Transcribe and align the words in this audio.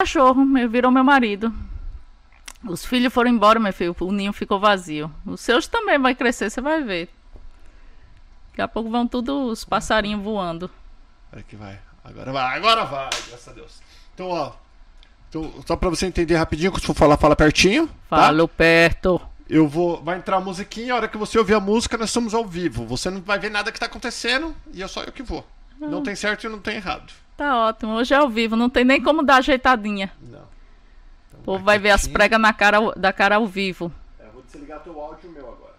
cachorro, 0.00 0.46
virou 0.68 0.90
meu 0.90 1.04
marido. 1.04 1.52
Os 2.64 2.84
filhos 2.84 3.12
foram 3.12 3.30
embora, 3.30 3.60
meu 3.60 3.72
filho. 3.72 3.94
O 4.00 4.12
ninho 4.12 4.32
ficou 4.32 4.58
vazio. 4.58 5.12
Os 5.26 5.40
seus 5.40 5.66
também 5.66 5.98
vai 5.98 6.14
crescer, 6.14 6.50
você 6.50 6.60
vai 6.60 6.82
ver. 6.82 7.08
Daqui 8.50 8.62
a 8.62 8.68
pouco 8.68 8.90
vão 8.90 9.06
tudo 9.06 9.46
os 9.46 9.64
passarinhos 9.64 10.22
voando. 10.22 10.70
Olha 11.32 11.42
que 11.42 11.56
vai. 11.56 11.78
Agora 12.02 12.32
vai, 12.32 12.56
agora 12.56 12.84
vai, 12.84 13.10
graças 13.28 13.48
a 13.48 13.52
Deus. 13.52 13.80
Então, 14.14 14.28
ó. 14.28 14.52
Então, 15.28 15.52
só 15.66 15.76
pra 15.76 15.88
você 15.90 16.06
entender 16.06 16.34
rapidinho, 16.34 16.72
quando 16.72 16.82
for 16.82 16.94
falar, 16.94 17.16
fala 17.16 17.36
pertinho. 17.36 17.86
tá? 18.08 18.16
Falo 18.16 18.48
perto. 18.48 19.20
Eu 19.48 19.68
vou. 19.68 20.02
Vai 20.02 20.18
entrar 20.18 20.36
a 20.38 20.40
musiquinha, 20.40 20.94
a 20.94 20.96
hora 20.96 21.08
que 21.08 21.18
você 21.18 21.38
ouvir 21.38 21.54
a 21.54 21.60
música, 21.60 21.96
nós 21.96 22.08
estamos 22.08 22.34
ao 22.34 22.44
vivo. 22.46 22.86
Você 22.86 23.10
não 23.10 23.20
vai 23.20 23.38
ver 23.38 23.50
nada 23.50 23.70
que 23.70 23.78
tá 23.78 23.86
acontecendo 23.86 24.54
e 24.72 24.82
é 24.82 24.88
só 24.88 25.02
eu 25.02 25.12
que 25.12 25.22
vou. 25.22 25.46
Não 25.78 26.02
tem 26.02 26.14
certo 26.14 26.44
e 26.44 26.48
não 26.48 26.58
tem 26.58 26.76
errado. 26.76 27.12
Tá 27.40 27.56
ótimo. 27.68 27.94
Hoje 27.94 28.12
é 28.12 28.18
ao 28.18 28.28
vivo, 28.28 28.54
não 28.54 28.68
tem 28.68 28.84
nem 28.84 29.02
como 29.02 29.22
dar 29.22 29.36
ajeitadinha. 29.36 30.12
Não. 30.20 30.46
Então, 31.28 31.40
O 31.40 31.42
povo 31.42 31.64
vai 31.64 31.78
ver 31.78 31.88
as 31.88 32.06
pregas 32.06 32.38
na 32.38 32.52
cara, 32.52 32.92
da 32.94 33.14
cara 33.14 33.36
ao 33.36 33.46
vivo. 33.46 33.90
É, 34.18 34.28
vou 34.28 34.42
desligar 34.42 34.82
teu 34.82 35.00
áudio 35.00 35.30
meu 35.30 35.48
agora. 35.48 35.70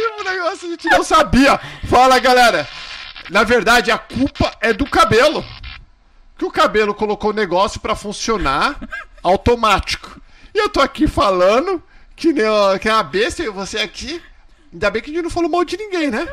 Um 0.00 0.24
negócio 0.24 0.67
a 0.67 0.67
gente 0.78 0.88
não 0.88 1.02
sabia. 1.02 1.60
Fala, 1.88 2.18
galera. 2.18 2.66
Na 3.28 3.42
verdade, 3.42 3.90
a 3.90 3.98
culpa 3.98 4.52
é 4.60 4.72
do 4.72 4.86
cabelo. 4.86 5.44
Que 6.38 6.44
o 6.44 6.50
cabelo 6.50 6.94
colocou 6.94 7.30
o 7.30 7.34
negócio 7.34 7.80
pra 7.80 7.96
funcionar 7.96 8.78
automático. 9.22 10.20
E 10.54 10.58
eu 10.58 10.68
tô 10.68 10.80
aqui 10.80 11.08
falando 11.08 11.82
que 12.14 12.32
nem 12.32 12.46
que 12.80 12.88
é 12.88 12.92
uma 12.92 13.02
besta 13.02 13.42
e 13.42 13.50
você 13.50 13.78
aqui. 13.78 14.22
Ainda 14.72 14.90
bem 14.90 15.02
que 15.02 15.10
a 15.10 15.14
gente 15.14 15.24
não 15.24 15.30
falou 15.30 15.50
mal 15.50 15.64
de 15.64 15.76
ninguém, 15.76 16.10
né? 16.10 16.26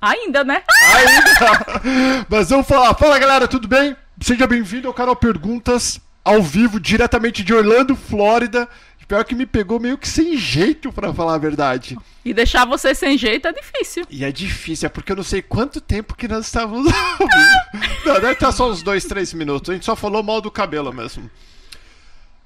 Ainda, 0.00 0.44
né? 0.44 0.62
Ainda. 0.94 2.26
Mas 2.28 2.48
vamos 2.48 2.66
falar. 2.66 2.94
Fala, 2.94 3.18
galera, 3.18 3.48
tudo 3.48 3.66
bem? 3.66 3.96
Seja 4.20 4.46
bem-vindo 4.46 4.88
ao 4.88 4.94
canal 4.94 5.16
Perguntas 5.16 6.00
ao 6.24 6.42
vivo, 6.42 6.80
diretamente 6.80 7.44
de 7.44 7.54
Orlando, 7.54 7.94
Flórida. 7.94 8.68
Pior 9.08 9.24
que 9.24 9.36
me 9.36 9.46
pegou 9.46 9.78
meio 9.78 9.96
que 9.96 10.08
sem 10.08 10.36
jeito, 10.36 10.92
pra 10.92 11.14
falar 11.14 11.34
a 11.34 11.38
verdade. 11.38 11.96
E 12.24 12.34
deixar 12.34 12.64
você 12.66 12.92
sem 12.92 13.16
jeito 13.16 13.46
é 13.46 13.52
difícil. 13.52 14.04
E 14.10 14.24
é 14.24 14.32
difícil, 14.32 14.86
é 14.86 14.88
porque 14.88 15.12
eu 15.12 15.16
não 15.16 15.22
sei 15.22 15.40
quanto 15.40 15.80
tempo 15.80 16.16
que 16.16 16.26
nós 16.26 16.46
estávamos. 16.46 16.90
Não, 18.04 18.14
deve 18.14 18.32
estar 18.32 18.50
só 18.52 18.70
uns 18.70 18.82
dois, 18.82 19.04
três 19.04 19.32
minutos. 19.32 19.70
A 19.70 19.74
gente 19.74 19.84
só 19.84 19.94
falou 19.96 20.22
mal 20.22 20.40
do 20.40 20.50
cabelo 20.50 20.92
mesmo. 20.92 21.30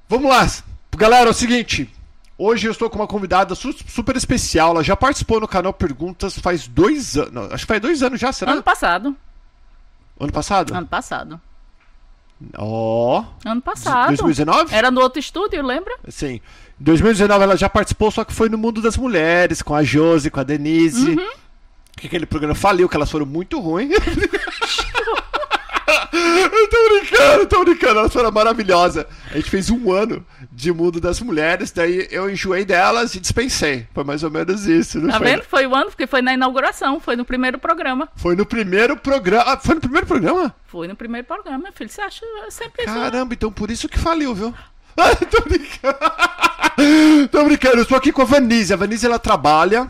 Vamos 0.08 0.30
lá. 0.30 0.46
Galera, 0.96 1.28
é 1.28 1.30
o 1.30 1.34
seguinte. 1.34 1.88
Hoje 2.36 2.66
eu 2.66 2.72
estou 2.72 2.88
com 2.90 2.96
uma 2.98 3.06
convidada 3.06 3.54
su- 3.54 3.74
super 3.86 4.16
especial. 4.16 4.70
Ela 4.70 4.82
já 4.84 4.96
participou 4.96 5.38
no 5.40 5.46
canal 5.48 5.72
Perguntas 5.72 6.38
faz 6.38 6.66
dois 6.66 7.16
anos. 7.16 7.52
Acho 7.52 7.64
que 7.64 7.68
faz 7.68 7.80
dois 7.80 8.02
anos 8.02 8.18
já, 8.20 8.32
será? 8.32 8.52
Ano 8.52 8.62
passado. 8.62 9.16
Ano 10.18 10.32
passado? 10.32 10.74
Ano 10.74 10.86
passado. 10.86 11.40
Ó. 12.56 13.24
Ano 13.44 13.60
passado. 13.60 14.08
2019? 14.08 14.74
Era 14.74 14.90
no 14.90 15.00
outro 15.00 15.20
estúdio, 15.20 15.62
lembra? 15.62 15.94
Sim. 16.08 16.40
Em 16.80 16.84
2019 16.84 17.44
ela 17.44 17.56
já 17.56 17.68
participou, 17.68 18.10
só 18.10 18.24
que 18.24 18.32
foi 18.32 18.48
no 18.48 18.56
mundo 18.56 18.80
das 18.80 18.96
mulheres, 18.96 19.60
com 19.62 19.74
a 19.74 19.82
Josi, 19.82 20.30
com 20.30 20.40
a 20.40 20.44
Denise. 20.44 21.10
Uhum. 21.10 21.30
Que 21.96 22.06
aquele 22.06 22.24
programa 22.24 22.54
faliu, 22.54 22.88
que 22.88 22.96
elas 22.96 23.10
foram 23.10 23.26
muito 23.26 23.60
ruins. 23.60 23.94
eu 26.38 26.68
tô 26.68 26.88
brincando, 26.88 27.46
tô 27.46 27.64
brincando, 27.64 27.98
elas 28.00 28.12
foram 28.12 28.30
maravilhosas. 28.30 29.04
A 29.30 29.36
gente 29.36 29.50
fez 29.50 29.70
um 29.70 29.92
ano 29.92 30.24
de 30.50 30.72
mundo 30.72 31.00
das 31.00 31.20
mulheres, 31.20 31.70
daí 31.70 32.06
eu 32.10 32.28
enjoei 32.30 32.64
delas 32.64 33.14
e 33.14 33.20
dispensei. 33.20 33.86
Foi 33.94 34.04
mais 34.04 34.22
ou 34.22 34.30
menos 34.30 34.66
isso, 34.66 34.98
não 35.00 35.10
Tá 35.10 35.18
foi? 35.18 35.26
vendo? 35.26 35.42
Foi 35.44 35.66
o 35.66 35.74
ano, 35.74 35.86
porque 35.86 36.06
foi 36.06 36.22
na 36.22 36.32
inauguração, 36.34 37.00
foi 37.00 37.16
no 37.16 37.24
primeiro 37.24 37.58
programa. 37.58 38.08
Foi 38.16 38.34
no 38.34 38.44
primeiro 38.46 38.96
programa. 38.96 39.44
Ah, 39.46 39.56
foi 39.56 39.74
no 39.74 39.80
primeiro 39.80 40.06
programa? 40.06 40.54
Foi 40.66 40.86
no 40.88 40.96
primeiro 40.96 41.26
programa, 41.26 41.58
meu 41.58 41.72
filho. 41.72 41.90
Você 41.90 42.00
acha 42.00 42.24
sempre 42.50 42.84
isso? 42.84 42.94
Caramba, 42.94 43.34
então 43.34 43.50
por 43.52 43.70
isso 43.70 43.88
que 43.88 43.98
faliu, 43.98 44.34
viu? 44.34 44.54
Ah, 44.96 45.14
tô 45.14 45.40
brincando. 45.42 45.96
tô 47.30 47.44
brincando, 47.44 47.76
eu 47.76 47.82
estou 47.82 47.96
aqui 47.96 48.12
com 48.12 48.22
a 48.22 48.24
Vanise. 48.24 48.74
A 48.74 48.76
Vanise 48.76 49.06
ela 49.06 49.18
trabalha. 49.20 49.88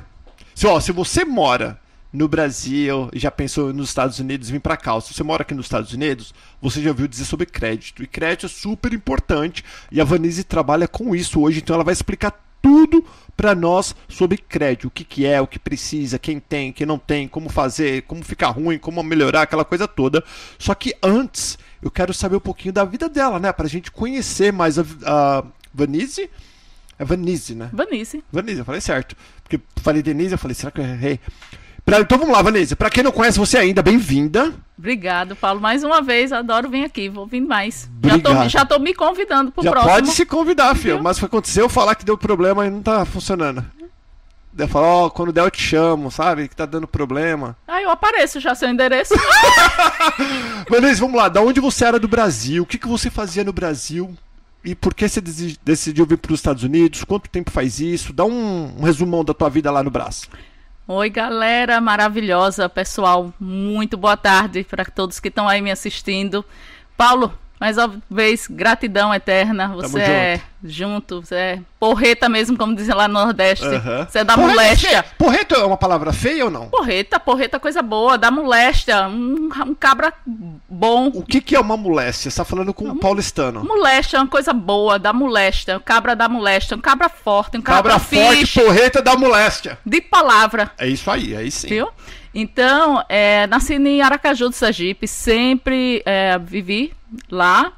Se, 0.55 0.67
ó, 0.67 0.79
se 0.79 0.93
você 0.93 1.25
mora 1.25 1.80
no 2.13 2.27
Brasil 2.27 3.09
e 3.13 3.19
já 3.19 3.31
pensou 3.31 3.73
nos 3.73 3.89
Estados 3.89 4.19
Unidos, 4.19 4.51
vir 4.51 4.61
pra 4.61 4.77
cá. 4.77 5.01
Se 5.01 5.15
você 5.15 5.23
mora 5.23 5.43
aqui 5.43 5.55
nos 5.55 5.67
Estados 5.67 5.93
Unidos, 5.93 6.35
você 6.61 6.83
já 6.83 6.91
ouviu 6.91 7.07
dizer 7.07 7.25
sobre 7.25 7.47
crédito. 7.47 8.03
E 8.03 8.07
crédito 8.07 8.47
é 8.47 8.49
super 8.49 8.93
importante. 8.93 9.65
E 9.91 10.01
a 10.01 10.05
Vanise 10.05 10.45
trabalha 10.45 10.89
com 10.89 11.15
isso 11.15 11.41
hoje, 11.41 11.61
então 11.61 11.75
ela 11.75 11.85
vai 11.85 11.93
explicar 11.93 12.33
tudo 12.63 13.05
pra 13.37 13.55
nós 13.55 13.95
sobre 14.07 14.37
crédito, 14.37 14.89
o 14.89 14.91
que, 14.91 15.03
que 15.03 15.25
é, 15.25 15.41
o 15.41 15.47
que 15.47 15.59
precisa, 15.59 16.19
quem 16.19 16.39
tem, 16.39 16.73
quem 16.73 16.87
não 16.87 16.99
tem, 16.99 17.27
como 17.27 17.49
fazer, 17.49 18.03
como 18.03 18.23
ficar 18.23 18.51
ruim, 18.51 18.79
como 18.79 19.03
melhorar, 19.03 19.43
aquela 19.43 19.65
coisa 19.65 19.89
toda. 19.89 20.23
Só 20.59 20.75
que 20.75 20.95
antes, 21.03 21.59
eu 21.81 21.91
quero 21.91 22.13
saber 22.13 22.37
um 22.37 22.41
pouquinho 22.41 22.75
da 22.75 22.85
vida 22.85 23.09
dela, 23.09 23.39
né? 23.39 23.51
Pra 23.53 23.67
gente 23.67 23.91
conhecer 23.91 24.53
mais 24.53 24.79
a, 24.79 24.85
a 25.07 25.45
Vanise. 25.73 26.29
É 26.99 27.05
Vanise, 27.05 27.55
né? 27.55 27.71
Vanice. 27.73 28.23
Vanise, 28.31 28.59
eu 28.59 28.65
falei 28.67 28.83
certo. 28.83 29.17
Porque 29.43 29.59
falei 29.77 30.03
Denise, 30.03 30.33
eu 30.33 30.39
falei, 30.39 30.55
será 30.55 30.71
que 30.71 30.83
eu 30.83 30.85
errei? 30.85 31.19
Pra- 31.91 32.01
então 32.03 32.19
vamos 32.19 32.33
lá, 32.35 32.43
Vanise. 32.43 32.75
Pra 32.77 32.91
quem 32.91 33.03
não 33.03 33.13
conhece 33.13 33.39
você 33.39 33.59
ainda, 33.59 33.83
bem-vinda. 33.83 34.53
Obrigado, 34.79 35.37
Paulo. 35.37 35.61
Mais 35.61 35.85
uma 35.85 36.01
vez, 36.01 36.33
adoro 36.33 36.69
vir 36.71 36.85
aqui. 36.85 37.09
Vou 37.09 37.27
vir 37.27 37.41
mais. 37.41 37.89
Já 38.03 38.11
tô, 38.11 38.17
Obrigado. 38.31 38.49
já 38.49 38.65
tô 38.65 38.79
me 38.79 38.95
convidando 38.95 39.51
pro 39.53 39.63
Já 39.63 39.71
próximo. 39.71 39.93
pode 39.95 40.11
se 40.11 40.25
convidar, 40.27 40.75
filho. 40.75 41.03
Mas 41.03 41.19
foi 41.19 41.27
acontecer 41.27 41.61
eu 41.61 41.69
falar 41.69 41.95
que 41.95 42.05
deu 42.05 42.17
problema 42.17 42.67
e 42.67 42.71
não 42.71 42.81
tá 42.83 43.05
funcionando. 43.05 43.65
Daí 44.53 44.65
eu 44.67 44.69
falo, 44.69 44.87
ó, 44.87 45.11
quando 45.11 45.33
der 45.33 45.43
eu 45.45 45.51
te 45.51 45.63
chamo, 45.63 46.11
sabe? 46.11 46.49
Que 46.49 46.57
tá 46.57 46.67
dando 46.67 46.89
problema. 46.89 47.57
Aí 47.69 47.85
eu 47.85 47.91
apareço 47.91 48.41
já 48.41 48.55
seu 48.55 48.69
endereço. 48.69 49.15
Vanessa, 50.69 51.01
vamos 51.01 51.17
lá. 51.17 51.29
Da 51.29 51.41
onde 51.41 51.61
você 51.61 51.85
era 51.85 51.99
do 51.99 52.09
Brasil? 52.09 52.63
O 52.63 52.67
que, 52.67 52.79
que 52.79 52.89
você 52.89 53.11
fazia 53.11 53.45
no 53.45 53.53
Brasil? 53.53 54.13
E 54.65 54.75
por 54.75 54.93
que 54.93 55.09
você 55.09 55.21
decidiu 55.65 56.05
vir 56.05 56.19
para 56.19 56.33
os 56.33 56.39
Estados 56.41 56.63
Unidos? 56.63 57.05
Quanto 57.05 57.31
tempo 57.31 57.51
faz 57.51 57.81
isso? 57.81 58.13
Dá 58.13 58.25
um, 58.25 58.75
um 58.79 58.83
resumão 58.85 59.25
da 59.25 59.33
tua 59.33 59.49
vida 59.49 59.71
lá 59.71 59.83
no 59.83 59.91
Brasil. 59.91 60.29
Oi, 60.93 61.09
galera 61.09 61.81
maravilhosa, 61.81 62.69
pessoal. 62.69 63.33
Muito 63.39 63.97
boa 63.97 64.17
tarde 64.17 64.65
para 64.65 64.85
todos 64.85 65.21
que 65.21 65.29
estão 65.29 65.49
aí 65.49 65.63
me 65.63 65.71
assistindo. 65.71 66.45
Paulo, 66.97 67.33
mais 67.61 67.77
uma 67.77 68.01
vez, 68.11 68.47
gratidão 68.49 69.13
eterna. 69.15 69.69
Você 69.69 69.93
Tamo 69.93 69.99
é 70.03 70.41
junto, 70.65 71.21
você 71.21 71.35
é 71.35 71.59
porreta 71.79 72.29
mesmo, 72.29 72.57
como 72.57 72.75
dizem 72.75 72.95
lá 72.95 73.07
no 73.07 73.15
Nordeste. 73.15 73.65
Você 74.09 74.19
é 74.21 74.25
da 74.25 74.35
Porreta 74.35 74.53
moléstia. 74.55 74.89
feia. 74.89 75.05
Porreta 75.19 75.55
é 75.57 75.65
uma 75.65 75.77
palavra 75.77 76.13
feia 76.13 76.47
ou 76.47 76.51
não? 76.51 76.69
Porreta, 76.69 77.21
porreta, 77.21 77.57
é 77.59 77.61
coisa 77.61 77.83
boa, 77.83 78.17
da 78.17 78.31
moléstia. 78.31 79.07
Um, 79.09 79.51
um 79.67 79.75
cabra 79.75 80.13
bom. 80.27 81.09
O 81.09 81.23
que, 81.23 81.41
que 81.41 81.55
é 81.55 81.61
uma 81.61 81.77
moléstia? 81.77 82.31
Você 82.31 82.37
tá 82.39 82.45
falando 82.45 82.73
com 82.73 82.87
um 82.87 82.97
paulistano. 82.97 83.63
Moléstia 83.65 84.17
é 84.17 84.21
uma 84.21 84.27
coisa 84.29 84.53
boa, 84.55 84.99
da 84.99 85.13
moléstia. 85.13 85.77
Um 85.77 85.81
cabra 85.81 86.17
da 86.17 86.29
moléstia, 86.29 86.77
um 86.77 86.81
cabra 86.81 87.09
forte, 87.11 87.59
um 87.59 87.63
cabra, 87.63 87.93
Cabra 87.93 87.99
forte, 87.99 88.39
fixe, 88.41 88.61
porreta 88.61 89.03
da 89.03 89.17
moléstia. 89.17 89.79
de 89.85 90.01
palavra. 90.01 90.71
É 90.79 90.87
isso 90.89 91.11
aí, 91.11 91.37
aí 91.37 91.51
sim. 91.51 91.69
Viu? 91.69 91.89
Então, 92.35 93.05
é, 93.09 93.47
nasci 93.49 93.75
em 93.75 94.01
Aracaju 94.03 94.49
do 94.51 94.55
Sergipe, 94.55 95.07
sempre 95.09 96.03
é, 96.07 96.39
vivi 96.39 96.93
lá, 97.29 97.73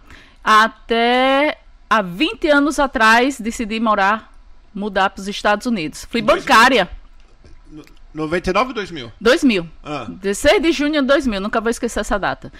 até 0.44 1.58
há 1.88 2.02
20 2.02 2.48
anos 2.48 2.78
atrás 2.78 3.40
decidi 3.40 3.80
morar, 3.80 4.30
mudar 4.74 5.10
para 5.10 5.20
os 5.20 5.28
Estados 5.28 5.66
Unidos. 5.66 6.06
Fui 6.10 6.20
bancária, 6.20 6.88
99 8.14 8.68
ou 8.68 8.74
2000? 8.74 9.12
2000. 9.20 9.66
Ah. 9.82 10.06
16 10.08 10.60
de 10.62 10.72
junho 10.72 11.00
de 11.00 11.06
2000, 11.06 11.40
nunca 11.40 11.60
vou 11.60 11.70
esquecer 11.70 12.00
essa 12.00 12.18
data. 12.18 12.52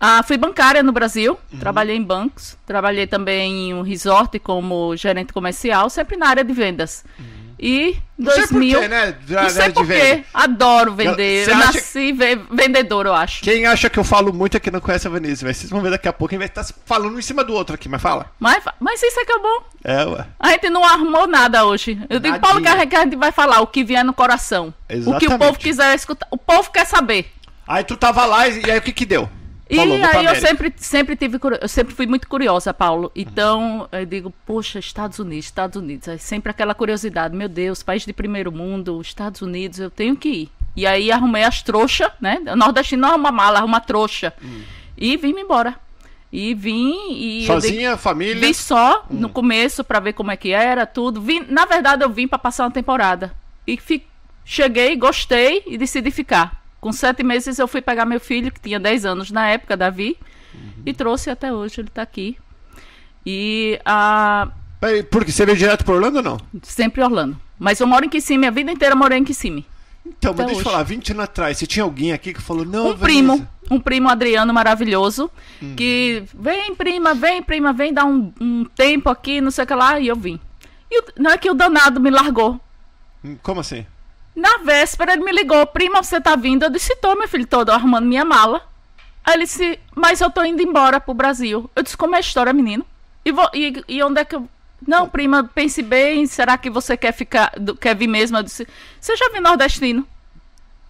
Ah, 0.00 0.22
fui 0.22 0.36
bancária 0.36 0.82
no 0.82 0.92
Brasil, 0.92 1.38
Uhum. 1.52 1.58
trabalhei 1.58 1.96
em 1.96 2.02
bancos, 2.02 2.56
trabalhei 2.66 3.06
também 3.06 3.68
em 3.70 3.74
um 3.74 3.82
resort 3.82 4.38
como 4.38 4.96
gerente 4.96 5.32
comercial, 5.32 5.88
sempre 5.90 6.16
na 6.16 6.28
área 6.28 6.42
de 6.44 6.52
vendas. 6.52 7.04
E 7.66 7.96
Uhum. 8.16 8.26
Não 8.26 8.30
sei 8.32 8.40
2000, 8.42 8.72
porquê, 8.78 8.88
né? 8.88 9.16
Não 9.28 9.50
sei 9.50 9.68
de 9.68 9.74
porquê, 9.74 10.24
adoro 10.32 10.92
vender, 10.94 11.48
eu 11.48 11.56
nasci 11.56 12.12
ve- 12.12 12.38
vendedor, 12.52 13.06
eu 13.06 13.14
acho. 13.14 13.42
Quem 13.42 13.66
acha 13.66 13.88
que 13.90 13.98
eu 13.98 14.04
falo 14.04 14.32
muito 14.32 14.56
é 14.56 14.60
que 14.60 14.70
não 14.70 14.80
conhece 14.80 15.06
a 15.08 15.10
Vanessa. 15.10 15.52
Vocês 15.52 15.68
vão 15.70 15.80
ver 15.80 15.90
daqui 15.90 16.06
a 16.06 16.12
pouco. 16.12 16.28
Quem 16.30 16.38
vai 16.38 16.46
estar 16.46 16.64
falando 16.86 17.14
um 17.14 17.18
em 17.18 17.22
cima 17.22 17.42
do 17.42 17.52
outro 17.54 17.74
aqui, 17.74 17.88
mas 17.88 18.00
fala. 18.02 18.30
Mas, 18.38 18.62
mas 18.78 19.02
isso 19.02 19.18
é 19.18 19.24
que 19.24 19.32
é 19.32 19.38
bom. 19.38 19.62
É, 19.82 20.04
ué. 20.04 20.26
A 20.38 20.50
gente 20.50 20.70
não 20.70 20.84
armou 20.84 21.26
nada 21.26 21.64
hoje. 21.64 21.98
Eu 22.08 22.20
digo, 22.20 22.34
Nadinha. 22.34 22.38
Paulo, 22.40 22.60
que 22.62 22.68
a 22.68 22.78
gente- 22.78 23.10
que 23.10 23.16
vai 23.16 23.32
falar 23.32 23.60
o 23.62 23.66
que 23.66 23.82
vier 23.82 24.04
no 24.04 24.12
coração. 24.12 24.68
O 24.68 24.72
que 24.88 24.94
o 24.94 24.98
Exatamente. 24.98 25.38
povo 25.38 25.58
quiser 25.58 25.94
escutar. 25.96 26.28
O 26.30 26.36
povo 26.36 26.70
quer 26.70 26.84
saber. 26.86 27.32
Aí 27.66 27.82
tu 27.82 27.96
tava 27.96 28.24
lá 28.26 28.46
e, 28.46 28.60
e 28.64 28.70
aí 28.70 28.78
o 28.78 28.82
que 28.82 28.92
que 28.92 29.06
deu? 29.06 29.28
E 29.70 29.76
aí 30.18 30.24
eu 30.26 30.30
sempre, 30.48 30.72
sempre 30.76 31.16
tive, 31.16 31.38
eu 31.60 31.68
sempre 31.68 31.94
fui 31.94 32.06
muito 32.06 32.28
curiosa, 32.28 32.72
Paulo. 32.74 33.10
Então 33.16 33.88
eu 33.90 34.04
digo, 34.04 34.32
poxa, 34.44 34.78
Estados 34.78 35.18
Unidos, 35.18 35.46
Estados 35.46 35.76
Unidos. 35.76 36.08
Aí 36.08 36.18
sempre 36.18 36.50
aquela 36.50 36.74
curiosidade, 36.74 37.34
meu 37.34 37.48
Deus, 37.48 37.82
país 37.82 38.04
de 38.04 38.12
primeiro 38.12 38.52
mundo, 38.52 39.00
Estados 39.00 39.40
Unidos, 39.42 39.78
eu 39.78 39.90
tenho 39.90 40.16
que 40.16 40.28
ir. 40.28 40.50
E 40.76 40.86
aí 40.86 41.10
arrumei 41.10 41.44
as 41.44 41.62
trouxas, 41.62 42.10
né? 42.20 42.42
O 42.52 42.56
nordestino 42.56 43.02
não 43.02 43.10
arruma 43.10 43.30
mala, 43.32 43.58
arruma 43.60 43.80
trouxa. 43.80 44.34
E 44.98 45.16
vim 45.16 45.30
embora. 45.38 45.76
E 46.32 46.52
vim 46.52 46.96
e. 47.12 47.46
Sozinha, 47.46 47.96
família? 47.96 48.40
Vim 48.46 48.52
só 48.52 49.06
no 49.08 49.28
começo 49.28 49.84
pra 49.84 50.00
ver 50.00 50.12
como 50.14 50.32
é 50.32 50.36
que 50.36 50.50
era, 50.50 50.84
tudo. 50.84 51.20
Vim, 51.20 51.44
na 51.48 51.64
verdade, 51.64 52.02
eu 52.04 52.10
vim 52.10 52.26
pra 52.26 52.38
passar 52.38 52.64
uma 52.64 52.70
temporada. 52.72 53.32
E 53.66 53.76
fi- 53.78 54.04
cheguei, 54.44 54.96
gostei 54.96 55.62
e 55.64 55.78
decidi 55.78 56.10
ficar. 56.10 56.63
Com 56.84 56.92
sete 56.92 57.22
meses 57.22 57.58
eu 57.58 57.66
fui 57.66 57.80
pegar 57.80 58.04
meu 58.04 58.20
filho, 58.20 58.52
que 58.52 58.60
tinha 58.60 58.78
10 58.78 59.06
anos 59.06 59.30
na 59.30 59.48
época, 59.48 59.74
Davi, 59.74 60.18
e 60.84 60.92
trouxe 60.92 61.30
até 61.30 61.50
hoje, 61.50 61.80
ele 61.80 61.88
tá 61.88 62.02
aqui. 62.02 62.36
E 63.24 63.80
Peraí, 64.78 65.02
Porque 65.02 65.32
você 65.32 65.46
veio 65.46 65.56
direto 65.56 65.82
pra 65.82 65.94
Orlando 65.94 66.18
ou 66.18 66.22
não? 66.22 66.38
sempre 66.62 67.02
Orlando. 67.02 67.40
Mas 67.58 67.80
eu 67.80 67.86
moro 67.86 68.04
em 68.04 68.10
Kissimmee, 68.10 68.48
a 68.48 68.50
vida 68.50 68.70
inteira 68.70 68.92
eu 68.92 68.98
morei 68.98 69.16
em 69.16 69.24
Kissimmee. 69.24 69.64
Então, 70.04 70.32
mas 70.34 70.40
Até 70.40 70.44
deixa 70.44 70.52
eu 70.52 70.56
hoje. 70.56 70.64
falar, 70.64 70.82
20 70.82 71.12
anos 71.12 71.24
atrás, 71.24 71.56
você 71.56 71.66
tinha 71.66 71.84
alguém 71.84 72.12
aqui 72.12 72.34
que 72.34 72.42
falou, 72.42 72.66
não, 72.66 72.90
um 72.90 72.98
primo, 72.98 73.36
Vanessa, 73.38 73.50
um 73.70 73.80
primo 73.80 74.10
Adriano 74.10 74.52
maravilhoso, 74.52 75.30
que 75.78 76.22
vem, 76.34 76.74
prima, 76.74 77.14
vem, 77.14 77.42
prima, 77.42 77.72
vem 77.72 77.94
dar 77.94 78.04
um, 78.04 78.30
um 78.38 78.66
tempo 78.66 79.08
aqui, 79.08 79.40
não 79.40 79.50
sei 79.50 79.64
o 79.64 79.66
que 79.66 79.74
lá, 79.74 79.98
e 79.98 80.08
eu 80.08 80.16
vim. 80.16 80.38
E 80.90 81.02
não 81.18 81.30
é 81.30 81.38
que 81.38 81.50
o 81.50 81.54
danado 81.54 81.98
me 81.98 82.10
largou. 82.10 82.60
Como 83.42 83.60
assim? 83.60 83.86
Na 84.34 84.58
véspera 84.58 85.12
ele 85.12 85.24
me 85.24 85.32
ligou, 85.32 85.64
prima, 85.66 86.02
você 86.02 86.20
tá 86.20 86.34
vindo? 86.34 86.64
Eu 86.64 86.70
disse, 86.70 86.94
tô, 86.96 87.14
meu 87.14 87.28
filho, 87.28 87.46
todo 87.46 87.70
arrumando 87.70 88.06
minha 88.06 88.24
mala. 88.24 88.66
Aí 89.24 89.34
ele 89.34 89.44
disse, 89.44 89.78
mas 89.94 90.20
eu 90.20 90.30
tô 90.30 90.42
indo 90.44 90.60
embora 90.62 91.00
pro 91.00 91.14
Brasil. 91.14 91.70
Eu 91.74 91.82
disse, 91.82 91.96
como 91.96 92.14
é 92.14 92.18
a 92.18 92.20
história, 92.20 92.52
menino? 92.52 92.84
E, 93.24 93.32
vou, 93.32 93.48
e, 93.54 93.82
e 93.88 94.02
onde 94.02 94.20
é 94.20 94.24
que 94.24 94.34
eu... 94.34 94.48
Não, 94.86 95.08
prima, 95.08 95.44
pense 95.44 95.80
bem, 95.80 96.26
será 96.26 96.58
que 96.58 96.68
você 96.68 96.96
quer 96.96 97.12
ficar, 97.12 97.52
quer 97.80 97.96
vir 97.96 98.08
mesmo? 98.08 98.36
Eu 98.36 98.42
disse, 98.42 98.66
você 99.00 99.16
já 99.16 99.30
viu 99.30 99.40
nordestino? 99.40 100.06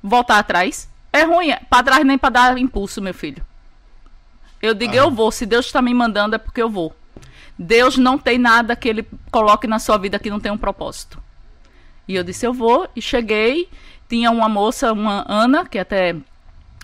Voltar 0.02 0.38
atrás? 0.38 0.88
É 1.12 1.22
ruim, 1.22 1.50
é 1.50 1.60
pra 1.70 1.82
trás 1.82 2.04
nem 2.04 2.18
pra 2.18 2.30
dar 2.30 2.58
impulso, 2.58 3.00
meu 3.00 3.14
filho. 3.14 3.44
Eu 4.60 4.74
digo, 4.74 4.94
eu 4.94 5.10
vou, 5.10 5.30
se 5.30 5.46
Deus 5.46 5.70
tá 5.70 5.80
me 5.80 5.94
mandando 5.94 6.34
é 6.34 6.38
porque 6.38 6.60
eu 6.60 6.68
vou. 6.68 6.96
Deus 7.56 7.96
não 7.96 8.18
tem 8.18 8.36
nada 8.36 8.74
que 8.74 8.88
ele 8.88 9.06
coloque 9.30 9.66
na 9.66 9.78
sua 9.78 9.96
vida 9.96 10.18
que 10.18 10.30
não 10.30 10.40
tem 10.40 10.50
um 10.50 10.58
propósito. 10.58 11.22
E 12.06 12.14
eu 12.14 12.22
disse, 12.24 12.46
eu 12.46 12.52
vou, 12.52 12.88
e 12.94 13.00
cheguei, 13.02 13.68
tinha 14.08 14.30
uma 14.30 14.48
moça, 14.48 14.92
uma 14.92 15.24
Ana, 15.28 15.64
que 15.66 15.78
é 15.78 15.80
até 15.80 16.14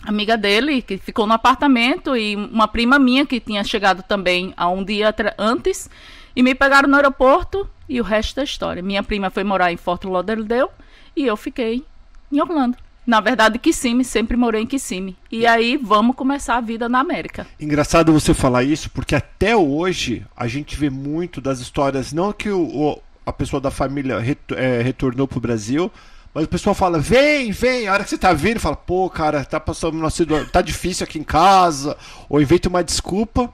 amiga 0.04 0.36
dele, 0.36 0.80
que 0.80 0.96
ficou 0.96 1.26
no 1.26 1.34
apartamento, 1.34 2.16
e 2.16 2.34
uma 2.36 2.66
prima 2.66 2.98
minha 2.98 3.26
que 3.26 3.38
tinha 3.38 3.62
chegado 3.62 4.02
também 4.02 4.54
há 4.56 4.68
um 4.68 4.82
dia 4.82 5.14
antes, 5.38 5.90
e 6.34 6.42
me 6.42 6.54
pegaram 6.54 6.88
no 6.88 6.96
aeroporto, 6.96 7.68
e 7.88 8.00
o 8.00 8.04
resto 8.04 8.36
da 8.36 8.44
história. 8.44 8.82
Minha 8.82 9.02
prima 9.02 9.28
foi 9.30 9.44
morar 9.44 9.72
em 9.72 9.76
Fort 9.76 10.04
Lauderdale, 10.04 10.70
e 11.14 11.26
eu 11.26 11.36
fiquei 11.36 11.84
em 12.32 12.40
Orlando. 12.40 12.76
Na 13.06 13.20
verdade, 13.20 13.58
Kissimmee, 13.58 14.04
sempre 14.04 14.36
morei 14.36 14.62
em 14.62 14.66
Kissimmee. 14.66 15.16
E 15.32 15.44
aí, 15.46 15.76
vamos 15.76 16.14
começar 16.14 16.56
a 16.56 16.60
vida 16.60 16.88
na 16.88 17.00
América. 17.00 17.46
Engraçado 17.58 18.12
você 18.12 18.32
falar 18.32 18.62
isso, 18.62 18.88
porque 18.90 19.14
até 19.16 19.56
hoje 19.56 20.24
a 20.36 20.46
gente 20.46 20.76
vê 20.76 20.88
muito 20.88 21.40
das 21.40 21.58
histórias, 21.58 22.12
não 22.12 22.32
que 22.32 22.50
o, 22.50 22.62
o- 22.62 23.02
a 23.30 23.32
pessoa 23.32 23.60
da 23.60 23.70
família 23.70 24.18
reto- 24.18 24.54
é, 24.54 24.82
retornou 24.82 25.26
pro 25.26 25.40
Brasil, 25.40 25.90
mas 26.34 26.44
o 26.44 26.48
pessoal 26.48 26.74
fala, 26.74 26.98
vem, 26.98 27.50
vem, 27.50 27.88
a 27.88 27.92
hora 27.92 28.04
que 28.04 28.10
você 28.10 28.18
tá 28.18 28.32
vindo, 28.32 28.60
fala, 28.60 28.76
pô, 28.76 29.08
cara, 29.10 29.44
tá 29.44 29.58
passando 29.58 29.94
uma 29.98 30.10
situa- 30.10 30.44
tá 30.44 30.60
difícil 30.62 31.04
aqui 31.04 31.18
em 31.18 31.24
casa, 31.24 31.96
ou 32.28 32.40
inventa 32.40 32.68
uma 32.68 32.84
desculpa. 32.84 33.52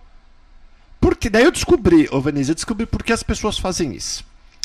Porque 1.01 1.31
daí 1.31 1.45
eu 1.45 1.51
descobri, 1.53 2.09
ô 2.11 2.21
Vanessa, 2.21 2.51
eu 2.51 2.55
descobri 2.55 2.85
por 2.87 3.03
que 3.03 3.13
as 3.13 3.23
pessoas 3.23 3.59
fazem 3.59 3.95
isso. 3.95 4.25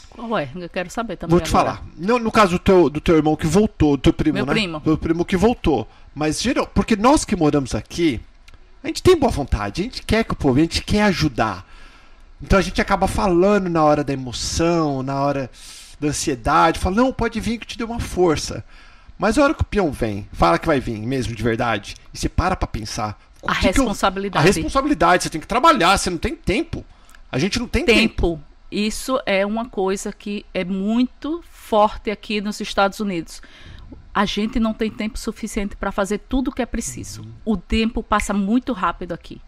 Qual 0.10 0.38
é? 0.38 0.50
Eu 0.56 0.70
quero 0.70 0.90
saber 0.90 1.16
também. 1.16 1.32
Vou 1.32 1.40
te 1.40 1.50
agora. 1.56 1.76
falar. 1.76 1.86
No, 1.98 2.20
no 2.20 2.32
caso 2.32 2.54
do 2.54 2.60
teu, 2.60 2.90
do 2.90 3.00
teu 3.00 3.16
irmão 3.16 3.36
que 3.36 3.48
voltou, 3.48 3.96
do 3.96 4.04
teu 4.04 4.14
primo, 4.14 4.36
Meu 4.36 4.46
né? 4.46 4.52
primo. 4.52 4.80
Do 4.82 4.98
primo 4.98 5.24
que 5.24 5.38
voltou. 5.38 5.88
Mas, 6.14 6.42
geral, 6.42 6.68
porque 6.68 6.96
nós 6.98 7.24
que 7.24 7.36
moramos 7.36 7.74
aqui, 7.76 8.20
a 8.84 8.88
gente 8.88 9.02
tem 9.02 9.16
boa 9.16 9.32
vontade, 9.32 9.82
a 9.82 9.84
gente 9.86 10.02
quer 10.04 10.26
que 10.26 10.34
o 10.34 10.36
povo, 10.36 10.58
a 10.58 10.62
gente 10.62 10.82
quer 10.84 11.04
ajudar. 11.04 11.66
Então 12.42 12.58
a 12.58 12.62
gente 12.62 12.82
acaba 12.82 13.08
falando 13.08 13.70
na 13.70 13.84
hora 13.84 14.04
da 14.04 14.14
emoção, 14.14 15.04
na 15.04 15.22
hora 15.22 15.50
da 16.00 16.08
ansiedade, 16.08 16.80
fala, 16.80 16.96
não, 16.96 17.14
pode 17.14 17.40
vir 17.40 17.58
que 17.58 17.64
eu 17.66 17.68
te 17.68 17.78
dê 17.78 17.84
uma 17.84 18.00
força. 18.00 18.64
Mas 19.18 19.38
a 19.38 19.44
hora 19.44 19.54
que 19.54 19.62
o 19.62 19.66
peão 19.66 19.92
vem, 19.92 20.28
fala 20.34 20.58
que 20.58 20.66
vai 20.66 20.80
vir 20.80 20.98
mesmo 21.00 21.36
de 21.36 21.44
verdade, 21.44 21.96
e 22.14 22.18
você 22.18 22.28
para 22.28 22.56
pra 22.56 22.68
pensar. 22.68 23.20
A 23.48 23.56
que 23.56 23.68
eu- 23.68 23.72
responsabilidade. 23.74 24.44
A 24.44 24.46
responsabilidade, 24.52 25.24
você 25.24 25.30
tem 25.30 25.40
que 25.42 25.48
trabalhar, 25.48 25.96
você 25.98 26.10
não 26.10 26.18
tem 26.18 26.36
tempo. 26.36 26.84
A 27.32 27.38
gente 27.38 27.60
não 27.60 27.68
tem 27.68 27.86
tempo. 27.86 28.00
tempo. 28.00 28.42
Isso 28.72 29.20
é 29.26 29.46
uma 29.46 29.66
coisa 29.70 30.12
que 30.12 30.46
é 30.54 30.64
muito 30.64 31.44
forte 31.52 32.10
aqui 32.10 32.42
nos 32.42 32.60
Estados 32.60 33.00
Unidos. 33.00 33.42
A 34.14 34.26
gente 34.26 34.60
não 34.60 34.74
tem 34.74 34.90
tempo 34.90 35.20
suficiente 35.20 35.76
para 35.76 35.92
fazer 35.92 36.18
tudo 36.18 36.50
o 36.50 36.52
que 36.54 36.62
é 36.62 36.66
preciso. 36.66 37.24
O 37.46 37.56
tempo 37.56 38.02
passa 38.02 38.34
muito 38.34 38.74
rápido 38.74 39.12
aqui. 39.14 39.40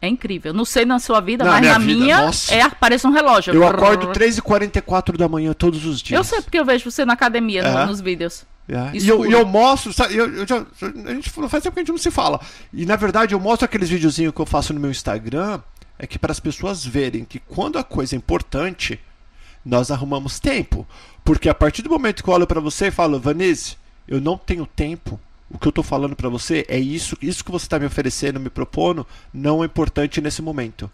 É 0.00 0.08
incrível. 0.08 0.52
Não 0.52 0.64
sei 0.64 0.84
na 0.84 0.98
sua 0.98 1.20
vida, 1.20 1.44
mas 1.44 1.60
minha 1.60 1.72
na 1.72 1.78
vida, 1.78 2.00
minha 2.00 2.20
nossa. 2.26 2.54
é 2.54 2.68
parece 2.68 3.06
um 3.06 3.10
relógio. 3.10 3.54
Eu 3.54 3.66
acordo 3.66 4.08
3h44 4.12 5.16
da 5.16 5.28
manhã 5.28 5.52
todos 5.52 5.84
os 5.86 6.00
dias. 6.02 6.18
Eu 6.18 6.24
sei 6.24 6.42
porque 6.42 6.58
eu 6.58 6.64
vejo 6.64 6.90
você 6.90 7.04
na 7.04 7.14
academia 7.14 7.62
no- 7.62 7.78
É. 7.80 7.86
nos 7.86 8.00
vídeos. 8.00 8.44
É, 8.68 8.90
E 8.96 9.08
eu, 9.08 9.24
e 9.24 9.32
eu 9.32 9.46
mostro, 9.46 9.92
sabe, 9.92 10.16
eu, 10.16 10.26
eu 10.38 10.46
já, 10.46 10.56
a 10.58 11.14
gente 11.14 11.30
faz 11.30 11.62
tempo 11.62 11.74
que 11.74 11.80
a 11.80 11.82
gente 11.82 11.90
não 11.92 11.98
se 11.98 12.10
fala. 12.10 12.40
E 12.72 12.84
na 12.84 12.96
verdade 12.96 13.32
eu 13.34 13.38
mostro 13.40 13.64
aqueles 13.64 13.88
videozinhos 13.88 14.34
que 14.34 14.40
eu 14.40 14.46
faço 14.46 14.74
no 14.74 14.80
meu 14.80 14.90
Instagram, 14.90 15.60
é 15.98 16.06
que 16.06 16.18
para 16.18 16.32
as 16.32 16.40
pessoas 16.40 16.84
verem 16.84 17.24
que 17.24 17.38
quando 17.38 17.78
a 17.78 17.84
coisa 17.84 18.14
é 18.14 18.18
importante, 18.18 19.00
nós 19.64 19.90
arrumamos 19.90 20.38
tempo. 20.40 20.86
Porque 21.24 21.48
a 21.48 21.54
partir 21.54 21.82
do 21.82 21.90
momento 21.90 22.22
que 22.24 22.28
eu 22.28 22.34
olho 22.34 22.46
para 22.46 22.60
você 22.60 22.88
e 22.88 22.90
falo, 22.90 23.18
Vanese, 23.20 23.76
eu 24.06 24.20
não 24.20 24.36
tenho 24.36 24.66
tempo. 24.66 25.18
O 25.48 25.58
que 25.58 25.68
eu 25.68 25.72
tô 25.72 25.82
falando 25.82 26.16
para 26.16 26.28
você 26.28 26.64
é 26.68 26.78
isso, 26.78 27.16
isso 27.22 27.44
que 27.44 27.50
você 27.50 27.68
tá 27.68 27.78
me 27.78 27.86
oferecendo, 27.86 28.40
me 28.40 28.50
propondo, 28.50 29.06
não 29.32 29.62
é 29.62 29.66
importante 29.66 30.20
nesse 30.20 30.42
momento. 30.42 30.90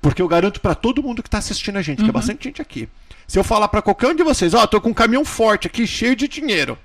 Porque 0.00 0.20
eu 0.20 0.26
garanto 0.26 0.60
para 0.60 0.74
todo 0.74 1.02
mundo 1.02 1.22
que 1.22 1.30
tá 1.30 1.38
assistindo 1.38 1.78
a 1.78 1.82
gente, 1.82 2.02
que 2.02 2.10
é 2.10 2.12
bastante 2.12 2.44
gente 2.44 2.60
aqui. 2.60 2.88
Se 3.28 3.38
eu 3.38 3.44
falar 3.44 3.68
para 3.68 3.80
qualquer 3.80 4.08
um 4.08 4.14
de 4.14 4.24
vocês, 4.24 4.52
ó, 4.52 4.66
tô 4.66 4.80
com 4.80 4.90
um 4.90 4.94
caminhão 4.94 5.24
forte 5.24 5.68
aqui, 5.68 5.86
cheio 5.86 6.16
de 6.16 6.26
dinheiro. 6.26 6.76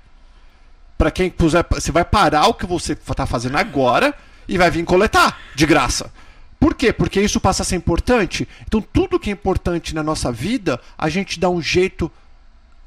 Pra 0.96 1.10
quem 1.10 1.28
puser, 1.28 1.66
você 1.68 1.90
vai 1.90 2.04
parar 2.04 2.46
o 2.46 2.54
que 2.54 2.66
você 2.66 2.94
tá 2.94 3.26
fazendo 3.26 3.56
agora 3.56 4.14
e 4.46 4.56
vai 4.56 4.70
vir 4.70 4.84
coletar 4.84 5.40
de 5.54 5.66
graça. 5.66 6.12
Por 6.58 6.74
quê? 6.74 6.92
Porque 6.92 7.20
isso 7.20 7.40
passa 7.40 7.62
a 7.62 7.66
ser 7.66 7.76
importante. 7.76 8.48
Então 8.66 8.80
tudo 8.80 9.18
que 9.18 9.30
é 9.30 9.32
importante 9.32 9.94
na 9.94 10.02
nossa 10.02 10.30
vida, 10.30 10.80
a 10.96 11.08
gente 11.08 11.38
dá 11.38 11.48
um 11.48 11.60
jeito 11.60 12.10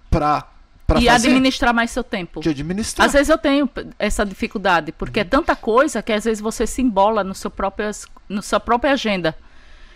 pra 0.09 0.50
E 0.99 1.05
fazer. 1.05 1.27
administrar 1.27 1.73
mais 1.73 1.91
seu 1.91 2.03
tempo. 2.03 2.39
De 2.41 2.49
administrar. 2.49 3.05
Às 3.07 3.13
vezes 3.13 3.29
eu 3.29 3.37
tenho 3.37 3.69
essa 3.99 4.25
dificuldade, 4.25 4.91
porque 4.91 5.19
é 5.19 5.23
tanta 5.23 5.55
coisa 5.55 6.01
que 6.01 6.11
às 6.11 6.23
vezes 6.25 6.41
você 6.41 6.65
se 6.67 6.81
embola 6.81 7.23
no 7.23 7.33
seu 7.35 7.49
próprio, 7.51 7.89
no 8.27 8.41
sua 8.41 8.59
própria 8.59 8.91
agenda. 8.93 9.35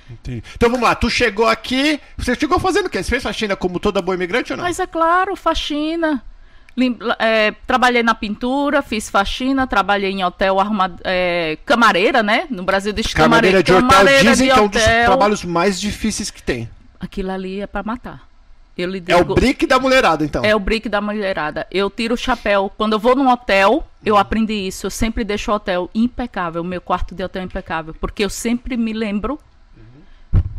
Entendi. 0.09 0.43
Então 0.55 0.69
vamos 0.69 0.85
lá, 0.87 0.93
tu 0.93 1.09
chegou 1.09 1.47
aqui, 1.47 1.99
você 2.15 2.35
chegou 2.35 2.59
fazendo 2.59 2.85
o 2.85 2.89
quê? 2.89 3.01
Você 3.01 3.09
fez 3.09 3.23
faxina 3.23 3.55
como 3.55 3.79
toda 3.79 4.01
boa 4.01 4.13
imigrante 4.15 4.53
ou 4.53 4.57
não? 4.57 4.63
Mas 4.63 4.79
é 4.79 4.85
claro, 4.85 5.35
faxina. 5.35 6.23
Lim- 6.77 6.99
é, 7.19 7.53
trabalhei 7.65 8.03
na 8.03 8.13
pintura, 8.13 8.81
fiz 8.81 9.09
faxina, 9.09 9.65
trabalhei 9.65 10.11
em 10.11 10.23
hotel 10.25 10.59
arrumado, 10.59 11.01
é, 11.05 11.57
camareira, 11.65 12.21
né? 12.21 12.45
No 12.49 12.63
Brasil 12.63 12.91
diz 12.91 13.13
Camareira 13.13 13.63
de 13.63 13.71
hotel 13.73 13.87
camareira 13.87 14.29
dizem 14.29 14.47
de 14.49 14.53
que 14.53 14.59
é 14.59 14.61
um 14.61 14.67
dos 14.67 14.81
hotel. 14.83 15.05
trabalhos 15.05 15.43
mais 15.45 15.79
difíceis 15.79 16.29
que 16.29 16.43
tem. 16.43 16.69
Aquilo 16.99 17.31
ali 17.31 17.61
é 17.61 17.67
pra 17.67 17.81
matar. 17.81 18.27
Eu 18.77 18.91
É 19.07 19.15
o 19.15 19.25
brick 19.25 19.65
da 19.65 19.79
mulherada, 19.79 20.25
então. 20.25 20.43
é 20.43 20.53
o 20.55 20.59
brick 20.59 20.89
da 20.89 20.99
mulherada. 20.99 21.65
Eu 21.71 21.89
tiro 21.89 22.13
o 22.13 22.17
chapéu. 22.17 22.71
Quando 22.77 22.93
eu 22.93 22.99
vou 22.99 23.15
num 23.15 23.29
hotel, 23.29 23.87
eu 24.05 24.17
aprendi 24.17 24.53
isso. 24.53 24.85
Eu 24.85 24.91
sempre 24.91 25.23
deixo 25.23 25.51
o 25.51 25.55
hotel 25.55 25.89
impecável. 25.95 26.61
O 26.61 26.65
meu 26.65 26.81
quarto 26.81 27.15
de 27.15 27.23
hotel 27.23 27.41
é 27.41 27.45
impecável. 27.45 27.93
Porque 27.93 28.23
eu 28.23 28.29
sempre 28.29 28.75
me 28.75 28.91
lembro 28.91 29.39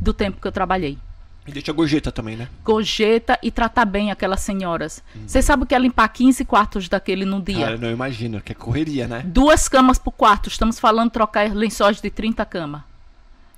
do 0.01 0.15
tempo 0.15 0.41
que 0.41 0.47
eu 0.47 0.53
trabalhei. 0.53 0.99
E 1.47 1.53
deixa 1.53 1.71
a 1.71 1.75
gorjeta 1.75 2.11
também, 2.11 2.37
né? 2.37 2.49
Gorjeta 2.65 3.39
e 3.41 3.53
tratar 3.53 3.85
bem 3.85 4.11
aquelas 4.11 4.41
senhoras. 4.41 5.03
Você 5.27 5.41
sabe 5.41 5.63
o 5.63 5.67
que 5.67 5.75
é 5.75 5.79
limpar 5.79 6.09
15 6.09 6.45
quartos 6.45 6.89
daquele 6.89 7.25
num 7.25 7.41
dia? 7.41 7.67
Cara, 7.67 7.79
não 7.79 7.91
imagino, 7.91 8.41
que 8.41 8.51
é 8.51 8.55
correria, 8.55 9.07
né? 9.07 9.23
Duas 9.25 9.69
camas 9.69 9.97
por 9.99 10.11
quarto. 10.11 10.49
Estamos 10.49 10.81
falando 10.81 11.11
trocar 11.11 11.55
lençóis 11.55 12.01
de 12.01 12.11
30 12.11 12.45
camas. 12.47 12.83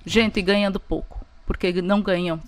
Gente, 0.04 0.42
ganhando 0.42 0.78
pouco. 0.78 1.24
Porque 1.46 1.80
não 1.80 2.02
ganham. 2.02 2.38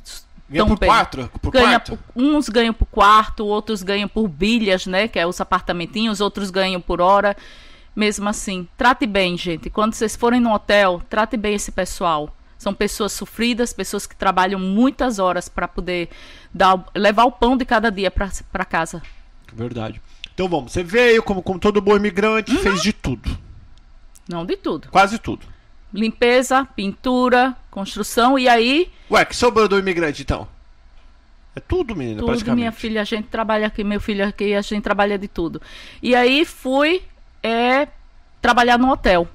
Ganha 0.50 0.66
por 0.66 0.78
bem. 0.78 0.88
quatro? 0.88 1.30
Por 1.40 1.50
Ganha 1.52 1.68
quarto? 1.80 1.96
por- 1.96 2.22
uns 2.22 2.48
ganham 2.48 2.74
por 2.74 2.86
quarto, 2.86 3.46
outros 3.46 3.82
ganham 3.82 4.08
por 4.08 4.26
bilhas, 4.28 4.86
né? 4.86 5.06
Que 5.08 5.18
é 5.18 5.26
os 5.26 5.40
apartamentinhos, 5.40 6.20
outros 6.20 6.50
ganham 6.50 6.80
por 6.80 7.00
hora. 7.00 7.36
Mesmo 7.94 8.28
assim, 8.28 8.66
trate 8.76 9.06
bem, 9.06 9.36
gente. 9.36 9.70
Quando 9.70 9.94
vocês 9.94 10.14
forem 10.16 10.40
no 10.40 10.52
hotel, 10.52 11.00
trate 11.08 11.36
bem 11.36 11.54
esse 11.54 11.70
pessoal. 11.72 12.34
São 12.58 12.74
pessoas 12.74 13.12
sofridas, 13.12 13.72
pessoas 13.72 14.06
que 14.06 14.14
trabalham 14.14 14.60
muitas 14.60 15.18
horas 15.18 15.48
para 15.48 15.66
poder 15.66 16.08
dar, 16.52 16.84
levar 16.94 17.24
o 17.24 17.32
pão 17.32 17.56
de 17.56 17.64
cada 17.64 17.90
dia 17.90 18.10
para 18.10 18.64
casa. 18.64 19.00
Verdade. 19.52 20.00
Então 20.34 20.48
vamos, 20.48 20.72
você 20.72 20.82
veio 20.82 21.22
como, 21.22 21.42
como 21.42 21.58
todo 21.58 21.80
bom 21.80 21.96
imigrante, 21.96 22.52
Uhum. 22.52 22.58
fez 22.62 22.82
de 22.82 22.92
tudo. 22.92 23.36
Não 24.28 24.44
de 24.46 24.56
tudo. 24.56 24.88
Quase 24.90 25.18
tudo. 25.18 25.44
Limpeza, 25.92 26.66
pintura, 26.76 27.56
construção 27.70 28.38
e 28.38 28.48
aí 28.48 28.90
Ué, 29.10 29.24
que 29.24 29.34
sobrou 29.34 29.66
do 29.66 29.78
imigrante 29.78 30.22
então? 30.22 30.46
É 31.54 31.58
tudo, 31.58 31.96
menina, 31.96 32.20
tudo, 32.20 32.54
minha 32.54 32.70
filha, 32.70 33.00
a 33.00 33.04
gente 33.04 33.26
trabalha 33.26 33.66
aqui, 33.66 33.82
meu 33.82 34.00
filho 34.00 34.24
aqui, 34.26 34.54
a 34.54 34.62
gente 34.62 34.82
trabalha 34.82 35.18
de 35.18 35.26
tudo. 35.26 35.60
E 36.00 36.14
aí 36.14 36.44
fui 36.44 37.02
é, 37.42 37.88
trabalhar 38.40 38.78
no 38.78 38.88
hotel. 38.88 39.28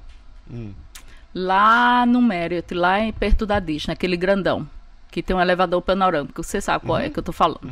Hum. 0.50 0.72
Lá 1.34 2.06
no 2.06 2.22
Marriott, 2.22 2.72
lá 2.72 3.00
em, 3.00 3.12
perto 3.12 3.44
da 3.44 3.60
Disney, 3.60 3.92
aquele 3.92 4.16
grandão, 4.16 4.66
que 5.10 5.22
tem 5.22 5.36
um 5.36 5.40
elevador 5.40 5.82
panorâmico, 5.82 6.42
você 6.42 6.58
sabe 6.58 6.86
qual 6.86 6.98
é 6.98 7.10
que 7.10 7.18
eu 7.18 7.22
tô 7.22 7.32
falando. 7.32 7.70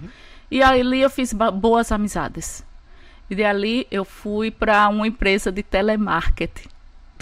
E 0.51 0.63
ali 0.63 1.01
eu 1.01 1.09
fiz 1.09 1.33
boas 1.33 1.91
amizades. 1.91 2.63
E 3.31 3.35
dali 3.35 3.87
eu 3.91 4.05
fui 4.05 4.51
para 4.51 4.87
uma 4.91 5.07
empresa 5.07 5.51
de 5.51 5.63
telemarketing. 5.63 6.69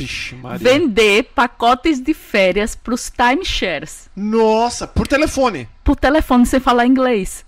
Vixe. 0.02 0.36
Vender 0.58 1.24
pacotes 1.34 2.00
de 2.00 2.12
férias 2.12 2.74
para 2.74 2.94
os 2.94 3.10
timeshares. 3.10 4.10
Nossa, 4.16 4.86
por 4.86 5.06
telefone. 5.06 5.68
Por 5.84 5.96
telefone 5.96 6.44
sem 6.44 6.58
falar 6.58 6.86
inglês. 6.86 7.44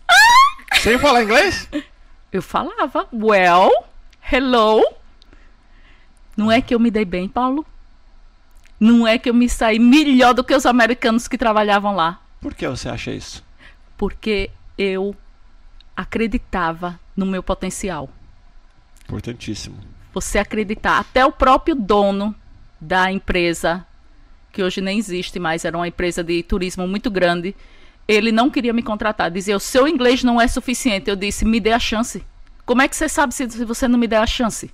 Sem 0.81 0.99
falar 0.99 1.23
inglês? 1.23 1.69
Eu 2.31 2.43
falava, 2.43 3.09
well, 3.13 3.71
hello. 4.33 4.85
Não 6.37 6.51
é 6.51 6.61
que 6.61 6.75
eu 6.75 6.81
me 6.81 6.91
dei 6.91 7.05
bem, 7.05 7.29
Paulo? 7.29 7.67
Não 8.79 9.07
é 9.07 9.19
que 9.19 9.31
eu 9.31 9.35
me 9.35 9.49
saí 9.49 9.79
melhor 9.79 10.35
do 10.35 10.45
que 10.45 10.55
os 10.55 10.67
americanos 10.67 11.29
que 11.29 11.39
trabalhavam 11.39 11.95
lá. 11.95 12.21
Por 12.41 12.55
que 12.55 12.69
você 12.69 12.89
acha 12.89 13.11
isso? 13.11 13.45
Porque 13.97 14.51
eu 14.77 15.17
acreditava 15.97 16.99
no 17.17 17.25
meu 17.25 17.43
potencial. 17.43 18.11
Importantíssimo. 19.05 19.77
Você 20.13 20.39
acreditar. 20.39 20.99
Até 20.99 21.25
o 21.25 21.33
próprio 21.33 21.75
dono 21.75 22.35
da 22.85 23.11
empresa, 23.11 23.85
que 24.53 24.63
hoje 24.63 24.81
nem 24.81 24.99
existe 24.99 25.39
mais, 25.39 25.65
era 25.65 25.77
uma 25.77 25.89
empresa 25.89 26.23
de 26.23 26.43
turismo 26.43 26.87
muito 26.87 27.11
grande, 27.11 27.55
ele 28.07 28.31
não 28.31 28.51
queria 28.51 28.73
me 28.73 28.83
contratar. 28.83 29.31
Dizia: 29.31 29.57
o 29.57 29.61
seu 29.61 29.89
inglês 29.89 30.23
não 30.23 30.41
é 30.41 30.47
suficiente. 30.47 31.09
Eu 31.09 31.17
disse: 31.17 31.45
me 31.45 31.59
dê 31.59 31.73
a 31.73 31.79
chance. 31.79 32.25
Como 32.65 32.83
é 32.83 32.89
que 32.89 32.97
você 32.97 33.09
sabe 33.09 33.35
se 33.35 33.49
se 33.51 33.65
você 33.65 33.89
não 33.89 33.99
me 33.99 34.07
der 34.07 34.19
a 34.19 34.27
chance? 34.27 34.71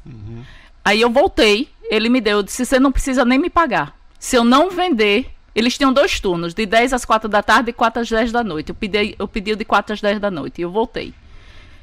Aí 0.85 1.01
eu 1.01 1.11
voltei, 1.11 1.69
ele 1.91 2.09
me 2.09 2.21
deu, 2.21 2.39
eu 2.39 2.43
disse, 2.43 2.65
você 2.65 2.79
não 2.81 2.93
precisa 2.93 3.25
nem 3.25 3.39
me 3.39 3.51
pagar. 3.51 3.95
Se 4.19 4.37
eu 4.37 4.45
não 4.45 4.71
vender, 4.71 5.31
eles 5.55 5.77
tinham 5.77 5.93
dois 5.93 6.21
turnos, 6.21 6.55
de 6.55 6.65
10 6.65 6.93
às 6.93 7.05
4 7.05 7.29
da 7.29 7.43
tarde 7.43 7.71
e 7.71 7.73
4 7.73 8.03
às 8.03 8.09
10 8.09 8.33
da 8.33 8.45
noite. 8.45 8.71
Eu 8.71 8.75
pedi, 8.75 9.15
eu 9.19 9.29
pedi 9.29 9.55
de 9.57 9.65
4 9.65 9.93
às 9.93 10.01
10 10.01 10.21
da 10.21 10.31
noite 10.31 10.61
e 10.61 10.63
eu 10.63 10.71
voltei. 10.71 11.13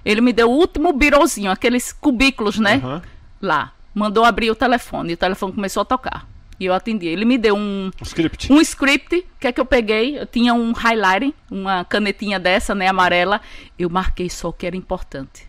Ele 0.06 0.22
me 0.22 0.32
deu 0.32 0.50
o 0.50 0.56
último 0.56 0.94
birozinho, 0.94 1.52
aqueles 1.52 1.92
cubículos, 1.92 2.58
né? 2.58 2.76
Aham. 2.76 3.02
Lá. 3.42 3.74
Mandou 3.98 4.24
abrir 4.24 4.52
o 4.52 4.56
telefone 4.56 5.12
e 5.12 5.14
o 5.14 5.18
telefone 5.18 5.54
começou 5.54 5.82
a 5.82 5.86
tocar. 5.86 6.28
E 6.60 6.66
eu 6.66 6.74
atendi. 6.74 7.08
Ele 7.08 7.26
me 7.26 7.38
deu 7.38 7.56
um, 7.56 7.92
O 8.00 8.04
script. 8.04 8.52
um 8.52 8.62
script, 8.62 9.26
que 9.40 9.48
é 9.48 9.52
que 9.52 9.60
eu 9.60 9.66
peguei? 9.66 10.20
Eu 10.20 10.26
tinha 10.26 10.54
um 10.54 10.72
highlighting, 10.72 11.34
uma 11.50 11.84
canetinha 11.86 12.40
dessa, 12.40 12.76
né, 12.76 12.88
amarela. 12.88 13.42
Eu 13.78 13.90
marquei 13.90 14.30
só 14.30 14.50
o 14.50 14.54
que 14.54 14.66
era 14.68 14.76
importante. 14.76 15.48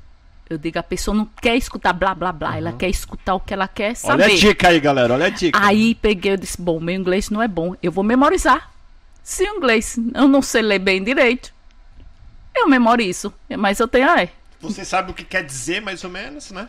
Eu 0.49 0.57
digo, 0.57 0.79
a 0.79 0.83
pessoa 0.83 1.15
não 1.15 1.27
quer 1.43 1.57
escutar 1.57 1.93
blá 1.93 2.15
blá 2.15 2.33
blá, 2.33 2.57
ela 2.57 2.73
quer 2.73 2.89
escutar 2.89 3.35
o 3.35 3.41
que 3.41 3.53
ela 3.53 3.69
quer 3.69 3.95
saber. 3.95 4.23
Olha 4.25 4.33
a 4.33 4.37
dica 4.37 4.69
aí, 4.69 4.81
galera. 4.81 5.13
Olha 5.13 5.27
a 5.27 5.31
dica. 5.31 5.59
Aí 5.63 5.95
peguei, 5.95 6.33
eu 6.33 6.37
disse, 6.39 6.61
bom, 6.61 6.81
meu 6.81 6.95
inglês 6.95 7.29
não 7.29 7.43
é 7.43 7.49
bom, 7.49 7.75
eu 7.83 7.93
vou 7.93 8.03
memorizar. 8.03 8.71
Se 9.23 9.45
o 9.45 9.57
inglês 9.57 9.99
eu 10.15 10.27
não 10.27 10.41
sei 10.41 10.63
ler 10.63 10.79
bem 10.79 11.05
direito, 11.05 11.53
eu 12.55 12.67
memorizo. 12.67 13.33
Mas 13.59 13.79
eu 13.79 13.87
tenho, 13.87 14.09
ai, 14.09 14.31
Você 14.61 14.87
sabe 14.87 15.11
o 15.11 15.15
que 15.15 15.23
quer 15.25 15.45
dizer, 15.45 15.83
mais 15.83 16.03
ou 16.03 16.09
menos, 16.11 16.51
né? 16.51 16.67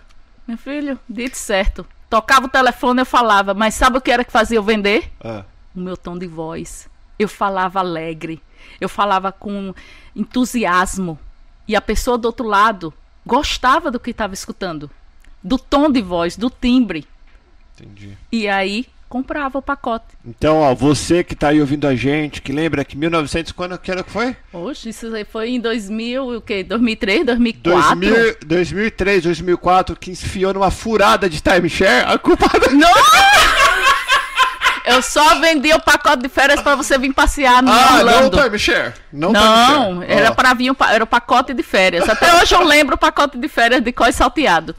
Meu 0.50 0.58
filho, 0.58 1.00
dito 1.08 1.38
certo. 1.38 1.86
Tocava 2.10 2.48
o 2.48 2.50
telefone, 2.50 3.02
eu 3.02 3.06
falava, 3.06 3.54
mas 3.54 3.76
sabe 3.76 4.00
o 4.00 4.02
que 4.02 4.10
era 4.10 4.26
que 4.26 4.32
fazia 4.32 4.58
eu 4.58 4.64
vender? 4.64 5.12
Ah. 5.24 5.46
o 5.76 5.80
meu 5.80 5.96
tom 5.96 6.18
de 6.18 6.26
voz. 6.26 6.90
Eu 7.20 7.28
falava 7.28 7.80
alegre, 7.80 8.42
eu 8.82 8.90
falava 8.90 9.32
com 9.32 9.76
entusiasmo. 10.16 11.20
E 11.68 11.76
a 11.76 11.82
pessoa 11.82 12.18
do 12.18 12.26
outro 12.26 12.48
lado 12.48 12.92
gostava 13.24 13.92
do 13.92 14.00
que 14.00 14.10
estava 14.10 14.34
escutando, 14.34 14.90
do 15.44 15.60
tom 15.60 15.92
de 15.92 16.02
voz, 16.02 16.36
do 16.36 16.50
timbre. 16.50 17.08
Entendi. 17.76 18.18
E 18.32 18.48
aí 18.48 18.88
comprava 19.10 19.58
o 19.58 19.62
pacote. 19.62 20.06
Então, 20.24 20.58
ó, 20.60 20.74
você 20.76 21.24
que 21.24 21.36
tá 21.36 21.48
aí 21.50 21.60
ouvindo 21.60 21.88
a 21.88 21.96
gente, 21.96 22.42
que 22.42 22.52
lembra 22.52 22.86
que 22.86 22.96
1900, 22.96 23.52
quando 23.52 23.78
que 23.80 23.90
era 23.92 24.04
que 24.04 24.12
foi? 24.12 24.36
Hoje, 24.54 24.90
isso 24.90 25.14
aí 25.14 25.26
foi 25.26 25.50
em 25.50 25.60
2000, 25.60 26.38
o 26.38 26.42
quê? 26.42 26.64
2003, 26.64 27.26
2004? 27.26 27.96
2000, 28.00 28.36
2003, 28.46 29.24
2004, 29.24 29.96
que 29.96 30.12
enfiou 30.12 30.54
numa 30.54 30.70
furada 30.70 31.28
de 31.28 31.42
timeshare, 31.42 32.06
a 32.08 32.18
culpa. 32.20 32.46
Não! 32.72 32.90
Eu 34.86 35.02
só 35.04 35.36
vendia 35.40 35.76
o 35.76 35.82
pacote 35.82 36.24
de 36.24 36.30
férias 36.30 36.62
para 36.62 36.76
você 36.76 36.98
vir 36.98 37.14
passear 37.14 37.62
no 37.62 37.72
Ah, 37.72 37.90
não 37.92 37.98
Orlando. 38.00 38.38
o 38.38 38.44
timeshare. 38.44 38.94
Não, 39.14 39.32
Não, 39.32 39.94
timeshare. 40.00 40.12
era 40.20 40.32
para 40.34 40.54
vir 40.54 40.72
um, 40.72 40.76
era 40.90 41.04
o 41.04 41.08
pacote 41.08 41.54
de 41.54 41.62
férias. 41.62 42.08
Até 42.10 42.34
hoje 42.42 42.56
eu 42.56 42.64
lembro 42.64 42.96
o 42.96 42.98
pacote 42.98 43.38
de 43.38 43.48
férias 43.48 43.82
de 43.84 43.92
cós 43.92 44.16
salteado. 44.16 44.76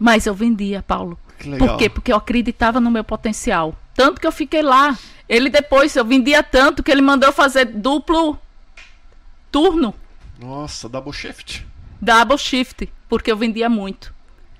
Mas 0.00 0.26
eu 0.26 0.34
vendia, 0.34 0.84
Paulo. 0.86 1.18
Por 1.58 1.76
quê? 1.78 1.88
Porque 1.88 2.12
eu 2.12 2.16
acreditava 2.16 2.80
no 2.80 2.90
meu 2.90 3.04
potencial. 3.04 3.74
Tanto 3.94 4.20
que 4.20 4.26
eu 4.26 4.32
fiquei 4.32 4.62
lá. 4.62 4.96
Ele 5.28 5.50
depois, 5.50 5.94
eu 5.94 6.04
vendia 6.04 6.42
tanto 6.42 6.82
que 6.82 6.90
ele 6.90 7.02
mandou 7.02 7.32
fazer 7.32 7.66
duplo 7.66 8.38
turno, 9.50 9.94
Nossa, 10.40 10.88
double 10.88 11.12
shift. 11.12 11.66
double 12.00 12.38
shift, 12.38 12.88
porque 13.08 13.30
eu 13.30 13.36
vendia 13.36 13.68
muito. 13.68 14.14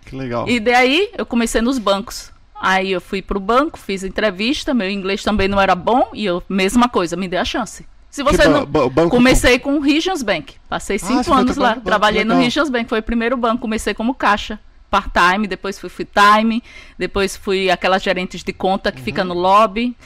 Que 0.05 0.17
legal. 0.17 0.49
E 0.49 0.59
daí 0.61 1.11
eu 1.17 1.27
comecei 1.27 1.61
nos 1.61 1.79
bancos. 1.79 2.31
Aí 2.61 2.91
eu 2.91 3.01
fui 3.01 3.23
pro 3.23 3.39
banco, 3.39 3.79
fiz 3.79 4.03
entrevista, 4.03 4.75
meu 4.75 4.91
inglês 4.91 5.23
também 5.23 5.47
não 5.47 5.61
era 5.61 5.75
bom 5.75 6.11
e 6.13 6.25
eu, 6.25 6.43
mesma 6.49 6.89
coisa, 6.89 7.17
me 7.17 7.29
dê 7.29 7.37
a 7.37 7.45
chance. 7.45 7.87
Se 8.11 8.23
você 8.23 8.49
não. 8.49 8.65
banco 8.67 9.11
comecei 9.11 9.59
com 9.59 9.77
o 9.77 9.81
Regions 9.81 10.23
Bank. 10.23 10.55
Passei 10.69 10.97
Ah, 10.97 11.07
cinco 11.07 11.25
foi 11.25 11.37
anos 11.37 11.57
lá. 11.57 11.75
banco, 11.75 11.83
Trabalhei 11.83 12.25
no 12.25 12.31
legal. 12.31 12.43
Regions 12.45 12.71
Bank. 12.71 12.89
Foi 12.89 12.99
o 13.01 13.03
primeiro 13.03 13.37
banco. 13.37 13.61
Comecei 13.61 13.93
como 13.95 14.15
caixa, 14.15 14.59
part-time, 14.91 15.47
depois 15.47 15.79
fui 15.79 15.89
full-time, 15.89 16.63
depois 16.99 17.37
fui 17.37 17.71
aquelas 17.71 18.03
gerentes 18.03 18.43
de 18.43 18.53
conta 18.53 18.91
que 18.93 18.99
Uhum. 18.99 19.05
fica 19.05 19.25
no 19.25 19.35
lobby. 19.35 19.97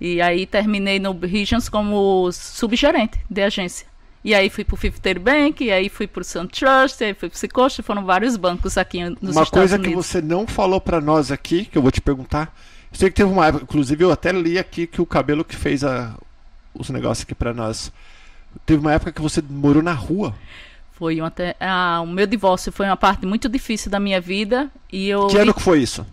E 0.00 0.20
aí 0.22 0.46
terminei 0.46 0.98
no 0.98 1.12
Regions 1.18 1.68
como 1.68 2.30
subgerente 2.32 3.18
de 3.28 3.42
agência. 3.42 3.86
E 4.24 4.34
aí 4.34 4.48
fui 4.50 4.64
pro 4.64 4.76
Fifth 4.76 4.98
Third 5.00 5.20
Bank, 5.20 5.62
e 5.64 5.70
aí 5.72 5.88
fui 5.88 6.06
pro 6.06 6.22
SunTrust, 6.24 7.00
aí 7.02 7.14
fui 7.14 7.28
pro 7.28 7.38
Seacoast, 7.38 7.82
foram 7.82 8.04
vários 8.04 8.36
bancos 8.36 8.76
aqui 8.78 9.02
nos 9.02 9.16
Uma 9.22 9.30
Estados 9.42 9.50
coisa 9.50 9.78
que 9.78 9.86
Unidos. 9.88 10.06
você 10.06 10.20
não 10.22 10.46
falou 10.46 10.80
pra 10.80 11.00
nós 11.00 11.30
aqui, 11.32 11.64
que 11.64 11.76
eu 11.78 11.82
vou 11.82 11.90
te 11.90 12.00
perguntar. 12.00 12.54
Eu 12.92 12.98
sei 12.98 13.08
que 13.10 13.16
teve 13.16 13.30
uma 13.30 13.46
época, 13.46 13.64
inclusive 13.64 14.02
eu 14.04 14.10
até 14.10 14.32
li 14.32 14.58
aqui 14.58 14.86
que 14.86 15.00
o 15.00 15.06
cabelo 15.06 15.44
que 15.44 15.56
fez 15.56 15.84
a- 15.84 16.14
os 16.74 16.90
negócios 16.90 17.24
aqui 17.24 17.34
pra 17.34 17.52
nós. 17.54 17.92
Teve 18.66 18.80
uma 18.80 18.92
época 18.92 19.12
que 19.12 19.20
você 19.22 19.42
morou 19.48 19.82
na 19.82 19.92
rua. 19.92 20.34
Foi 21.00 21.18
uma 21.18 21.30
te- 21.30 21.56
ah, 21.58 22.00
o 22.02 22.06
meu 22.06 22.26
divórcio 22.26 22.70
foi 22.70 22.84
uma 22.84 22.96
parte 22.96 23.24
muito 23.24 23.48
difícil 23.48 23.90
da 23.90 23.98
minha 23.98 24.20
vida 24.20 24.70
e 24.92 25.08
eu 25.08 25.28
Que 25.28 25.38
ano 25.38 25.54
que 25.54 25.62
foi 25.62 25.80
isso? 25.82 26.06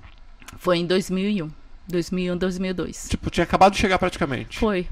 foi 0.58 0.77
em 0.77 0.86
2001, 0.88 1.51
2001, 1.88 2.38
2002. 2.38 3.08
Tipo, 3.10 3.29
tinha 3.29 3.44
acabado 3.44 3.74
de 3.74 3.79
chegar 3.79 4.00
praticamente. 4.00 4.58
Foi. 4.58 4.88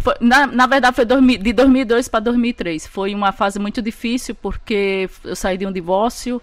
Foi- 0.00 0.16
Na, 0.20 0.48
na 0.48 0.66
verdade, 0.66 0.96
foi 0.96 1.04
de 1.04 1.52
2002 1.52 2.08
para 2.08 2.18
2003. 2.20 2.88
Foi 2.88 3.14
uma 3.14 3.30
fase 3.30 3.60
muito 3.60 3.80
difícil 3.80 4.34
porque 4.34 5.08
eu 5.22 5.36
saí 5.36 5.56
de 5.56 5.64
um 5.64 5.70
divórcio, 5.72 6.42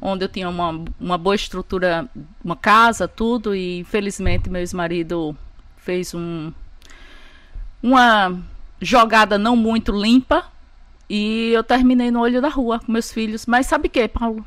onde 0.00 0.24
eu 0.24 0.28
tinha 0.30 0.48
uma, 0.48 0.82
uma 0.98 1.18
boa 1.18 1.34
estrutura, 1.36 2.08
uma 2.42 2.56
casa, 2.56 3.06
tudo, 3.06 3.54
e 3.54 3.78
infelizmente 3.80 4.48
meu 4.48 4.60
ex-marido 4.62 5.36
fez 5.76 6.14
um, 6.14 6.50
uma 7.82 8.38
jogada 8.80 9.36
não 9.38 9.54
muito 9.56 9.92
limpa 9.92 10.44
e 11.08 11.52
eu 11.52 11.62
terminei 11.62 12.10
no 12.10 12.20
olho 12.20 12.40
da 12.40 12.48
rua 12.48 12.80
com 12.80 12.90
meus 12.90 13.12
filhos. 13.12 13.46
Mas 13.46 13.66
sabe 13.66 13.88
o 13.88 13.90
que, 13.90 14.06
Paulo? 14.08 14.46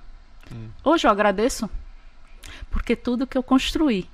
Hoje 0.83 1.07
eu 1.07 1.11
agradeço 1.11 1.69
porque 2.69 2.95
tudo 2.95 3.27
que 3.27 3.37
eu 3.37 3.43
construí, 3.43 4.09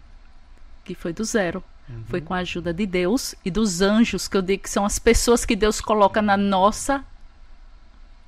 que 0.84 0.94
foi 0.94 1.14
do 1.14 1.24
zero, 1.24 1.64
foi 2.08 2.20
com 2.20 2.34
a 2.34 2.38
ajuda 2.38 2.74
de 2.74 2.86
Deus 2.86 3.36
e 3.46 3.52
dos 3.52 3.82
anjos, 3.82 4.28
que 4.28 4.36
eu 4.36 4.42
digo 4.42 4.64
que 4.64 4.70
são 4.70 4.86
as 4.86 4.98
pessoas 4.98 5.46
que 5.46 5.56
Deus 5.56 5.80
coloca 5.80 6.22
na 6.22 6.36
nossa 6.36 7.06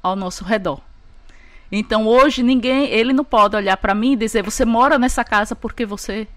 ao 0.02 0.16
nosso 0.16 0.44
redor. 0.44 0.80
Então 1.72 2.08
hoje 2.08 2.44
ninguém, 2.44 2.86
ele 2.86 3.12
não 3.12 3.26
pode 3.26 3.56
olhar 3.56 3.76
para 3.78 3.96
mim 3.96 4.14
e 4.14 4.16
dizer 4.16 4.44
você 4.44 4.64
mora 4.64 4.98
nessa 5.00 5.24
casa 5.24 5.56
porque 5.56 5.86
você 5.86 6.28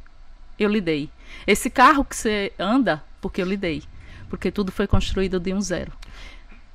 eu 0.58 0.68
lhe 0.68 0.80
dei. 0.80 1.10
Esse 1.46 1.70
carro 1.70 2.04
que 2.04 2.16
você 2.16 2.52
anda 2.58 3.02
porque 3.20 3.40
eu 3.40 3.46
lhe 3.46 3.56
dei, 3.56 3.82
porque 4.28 4.50
tudo 4.50 4.72
foi 4.72 4.86
construído 4.86 5.38
de 5.38 5.52
um 5.52 5.60
zero. 5.60 5.92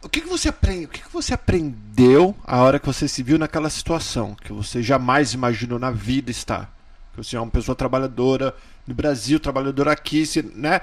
O 0.06 0.10
que, 0.10 0.22
que 0.22 0.28
você 0.30 0.48
aprende? 0.50 0.86
O 0.86 0.90
que, 0.90 1.02
que 1.02 1.12
você 1.12 1.34
aprendeu 1.34 2.36
a 2.46 2.60
hora 2.60 2.80
que 2.80 2.86
você 2.86 3.08
se 3.08 3.24
viu 3.24 3.38
naquela 3.40 3.70
situação 3.70 4.36
que 4.36 4.54
você 4.54 4.82
jamais 4.84 5.34
imaginou 5.34 5.80
na 5.80 5.90
vida 5.92 6.30
estar? 6.30 6.72
Que 7.12 7.18
você 7.24 7.36
é 7.36 7.40
uma 7.40 7.50
pessoa 7.50 7.76
trabalhadora 7.76 8.54
no 8.86 8.94
Brasil, 8.94 9.40
trabalhadora 9.40 9.92
aqui, 9.92 10.26
se, 10.26 10.44
né? 10.44 10.82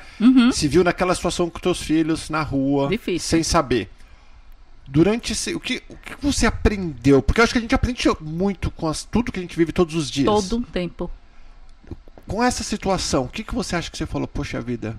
Se 0.53 0.67
viu 0.67 0.83
naquela 0.83 1.15
situação 1.15 1.49
com 1.49 1.61
teus 1.61 1.81
filhos 1.81 2.29
na 2.31 2.43
rua, 2.43 2.89
Difícil. 2.89 3.29
sem 3.29 3.43
saber. 3.45 3.89
Durante 4.89 5.33
esse, 5.33 5.55
o 5.55 5.61
que 5.61 5.83
o 5.89 5.97
que 5.97 6.17
você 6.21 6.45
aprendeu? 6.45 7.23
Porque 7.23 7.41
eu 7.41 7.45
acho 7.45 7.53
que 7.53 7.59
a 7.59 7.63
gente 7.63 7.75
aprende 7.75 8.03
muito 8.21 8.71
com 8.73 8.89
as- 8.89 9.05
tudo 9.05 9.31
que 9.31 9.39
a 9.39 9.43
gente 9.43 9.57
vive 9.57 9.71
todos 9.73 9.95
os 9.95 10.11
dias. 10.11 10.27
Todo 10.27 10.57
um 10.57 10.63
tempo. 10.63 11.09
com 12.27 12.43
essa 12.43 12.65
situação, 12.65 13.25
o 13.25 13.29
que, 13.29 13.45
que 13.45 13.55
você 13.55 13.77
acha 13.77 13.91
que 13.91 13.97
você 13.99 14.07
falou, 14.07 14.27
poxa 14.27 14.61
vida? 14.61 14.97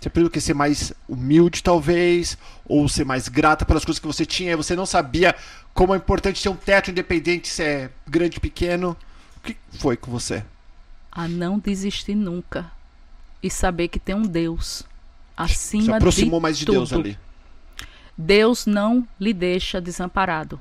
Você 0.00 0.08
aprendeu 0.08 0.30
que 0.30 0.40
ser 0.40 0.54
mais 0.54 0.94
humilde, 1.06 1.62
talvez, 1.62 2.38
ou 2.64 2.88
ser 2.88 3.04
mais 3.04 3.28
grata 3.28 3.66
pelas 3.66 3.84
coisas 3.84 4.00
que 4.00 4.06
você 4.06 4.24
tinha, 4.24 4.52
e 4.52 4.56
você 4.56 4.74
não 4.74 4.86
sabia 4.86 5.36
como 5.74 5.92
é 5.92 5.98
importante 5.98 6.42
ter 6.42 6.48
um 6.48 6.56
teto 6.56 6.90
independente, 6.90 7.48
se 7.48 7.62
é 7.62 7.90
grande 8.06 8.38
ou 8.38 8.40
pequeno. 8.40 8.96
O 9.36 9.40
que 9.40 9.56
foi 9.78 9.98
com 9.98 10.10
você? 10.10 10.42
A 11.12 11.28
não 11.28 11.58
desistir 11.58 12.14
nunca. 12.14 12.72
E 13.42 13.50
saber 13.50 13.88
que 13.88 13.98
tem 13.98 14.14
um 14.14 14.22
Deus 14.22 14.84
acima 15.36 15.84
Se 15.84 15.92
aproximou 15.92 16.40
de 16.40 16.42
mais 16.42 16.58
de 16.58 16.64
tudo. 16.64 16.78
Deus 16.78 16.92
ali. 16.94 17.18
Deus 18.16 18.64
não 18.64 19.06
lhe 19.18 19.34
deixa 19.34 19.82
desamparado. 19.82 20.58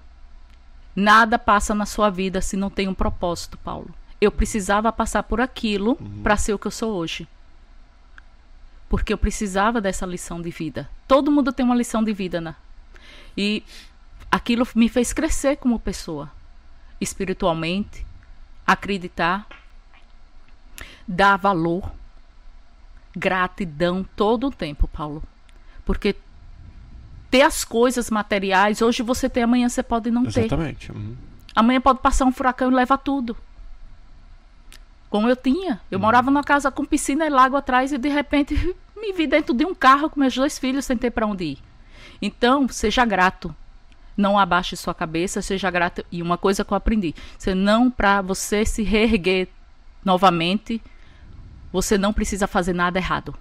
Nada 0.93 1.39
passa 1.39 1.74
na 1.74 1.86
sua 1.86 2.10
vida 2.10 2.41
se 2.41 2.58
não 2.58 2.69
tem 2.69 2.89
um 2.89 2.93
propósito, 2.93 3.58
Paulo. 3.58 3.93
Eu 4.19 4.34
precisava 4.34 4.91
passar 4.91 5.24
por 5.24 5.39
aquilo 5.39 5.96
para 6.24 6.36
ser 6.36 6.53
o 6.53 6.60
que 6.60 6.67
eu 6.67 6.72
sou 6.72 6.93
hoje. 6.93 7.25
Porque 8.89 9.13
eu 9.13 9.17
precisava 9.17 9.79
dessa 9.79 10.05
lição 10.05 10.41
de 10.41 10.50
vida. 10.50 10.89
Todo 11.08 11.31
mundo 11.31 11.53
tem 11.53 11.65
uma 11.65 11.75
lição 11.75 12.03
de 12.03 12.12
vida, 12.12 12.41
né? 12.41 12.55
E 13.38 13.63
aquilo 14.31 14.67
me 14.75 14.89
fez 14.89 15.13
crescer 15.13 15.58
como 15.58 15.79
pessoa, 15.79 16.31
espiritualmente, 17.00 18.05
acreditar, 18.65 19.48
dar 21.08 21.38
valor, 21.38 21.91
gratidão 23.15 24.05
todo 24.15 24.48
o 24.48 24.51
tempo, 24.51 24.88
Paulo. 24.88 25.24
Porque 25.86 26.15
ter 27.29 27.41
as 27.43 27.63
coisas 27.63 28.10
materiais, 28.10 28.81
hoje 28.81 29.03
você 29.03 29.29
tem, 29.29 29.43
amanhã 29.43 29.69
você 29.69 29.84
pode 29.84 30.10
não 30.10 30.24
ter. 30.24 30.41
Exatamente. 30.41 30.91
Uhum. 30.91 31.15
Amanhã 31.55 31.81
pode 31.81 32.00
passar 32.00 32.25
um 32.25 32.31
furacão 32.31 32.72
e 32.72 32.75
levar 32.75 32.98
tudo. 32.98 33.36
Como 35.10 35.28
eu 35.28 35.36
tinha. 35.36 35.82
Eu 35.89 36.00
morava 36.00 36.30
numa 36.30 36.44
casa 36.44 36.70
com 36.70 36.86
piscina 36.86 37.25
e 37.25 37.30
lago 37.30 37.56
atrás 37.56 37.92
e 37.92 37.98
de 37.98 38.10
repente 38.10 38.56
me 38.96 39.12
vi 39.13 39.25
dentro 39.25 39.54
de 39.54 39.66
um 39.66 39.74
carro 39.74 40.10
com 40.10 40.20
meus 40.20 40.36
dois 40.36 40.60
filhos 40.60 40.86
sem 40.86 40.98
ter 40.98 41.12
para 41.12 41.25
onde 41.25 41.44
ir. 41.44 41.58
Então, 42.22 42.68
seja 42.68 43.06
grato. 43.06 43.56
Não 44.16 44.38
abaixe 44.38 44.75
sua 44.75 44.94
cabeça, 44.94 45.42
seja 45.42 45.72
grato. 45.72 46.06
E 46.12 46.22
uma 46.22 46.38
coisa 46.38 46.66
que 46.66 46.74
eu 46.74 46.78
aprendi: 46.78 47.16
você 47.38 47.56
não, 47.56 47.89
para 47.89 48.22
você 48.22 48.66
se 48.66 48.84
reerguer 48.84 49.48
novamente, 50.04 50.82
você 51.72 51.98
não 51.98 52.12
precisa 52.12 52.46
fazer 52.46 52.74
nada 52.74 53.00
errado. 53.00 53.34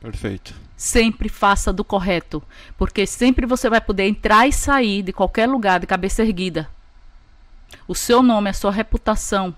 Perfeito. 0.00 0.54
Sempre 0.76 1.28
faça 1.28 1.72
do 1.72 1.84
correto, 1.84 2.42
porque 2.76 3.06
sempre 3.06 3.46
você 3.46 3.68
vai 3.68 3.80
poder 3.80 4.08
entrar 4.08 4.48
e 4.48 4.52
sair 4.52 5.02
de 5.02 5.12
qualquer 5.12 5.46
lugar 5.46 5.78
de 5.78 5.86
cabeça 5.86 6.22
erguida. 6.22 6.68
O 7.86 7.94
seu 7.94 8.22
nome, 8.22 8.50
a 8.50 8.54
sua 8.54 8.72
reputação 8.72 9.54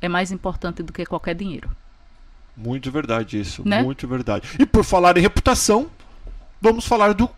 é 0.00 0.08
mais 0.08 0.30
importante 0.32 0.82
do 0.82 0.92
que 0.92 1.04
qualquer 1.06 1.34
dinheiro. 1.34 1.70
Muito 2.56 2.90
verdade 2.90 3.40
isso. 3.40 3.62
Né? 3.66 3.82
Muito 3.82 4.06
verdade. 4.06 4.48
E 4.58 4.66
por 4.66 4.84
falar 4.84 5.16
em 5.16 5.20
reputação, 5.20 5.88
vamos 6.60 6.84
falar 6.86 7.14
do, 7.14 7.28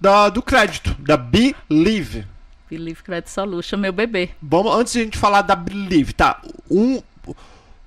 da, 0.00 0.28
do 0.28 0.42
crédito, 0.42 0.94
da 1.00 1.16
Believe. 1.16 2.26
Believe 2.70 3.02
Credit 3.02 3.30
Solution, 3.30 3.76
meu 3.76 3.92
bebê. 3.92 4.30
Vamos, 4.42 4.74
antes 4.74 4.92
de 4.94 5.00
a 5.00 5.04
gente 5.04 5.18
falar 5.18 5.42
da 5.42 5.54
Believe, 5.54 6.12
tá? 6.12 6.40
Um, 6.70 7.00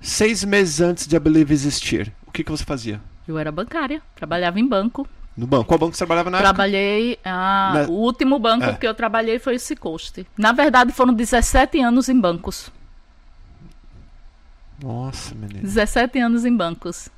seis 0.00 0.44
meses 0.44 0.80
antes 0.80 1.06
de 1.06 1.16
a 1.16 1.20
Believe 1.20 1.52
existir, 1.52 2.12
o 2.26 2.30
que, 2.30 2.44
que 2.44 2.50
você 2.50 2.64
fazia? 2.64 3.00
Eu 3.26 3.36
era 3.38 3.52
bancária, 3.52 4.00
trabalhava 4.14 4.58
em 4.58 4.66
banco. 4.66 5.06
No 5.36 5.46
banco? 5.46 5.66
Qual 5.66 5.78
banco 5.78 5.92
você 5.94 5.98
trabalhava 5.98 6.30
na 6.30 6.38
época? 6.38 6.54
Trabalhei. 6.54 7.18
ah, 7.24 7.72
Na- 7.74 7.82
O 7.88 7.92
último 7.92 8.38
banco 8.38 8.64
É. 8.64 8.72
que 8.74 8.86
eu 8.86 8.94
trabalhei 8.94 9.38
foi 9.38 9.56
o 9.56 9.60
Cicoste. 9.60 10.26
Na 10.36 10.52
verdade, 10.52 10.92
foram 10.92 11.12
17 11.12 11.80
anos 11.80 12.08
em 12.08 12.18
bancos. 12.18 12.72
Nossa, 14.82 15.34
menina. 15.34 15.60
17 15.62 16.18
anos 16.18 16.44
em 16.44 16.56
bancos. 16.56 17.08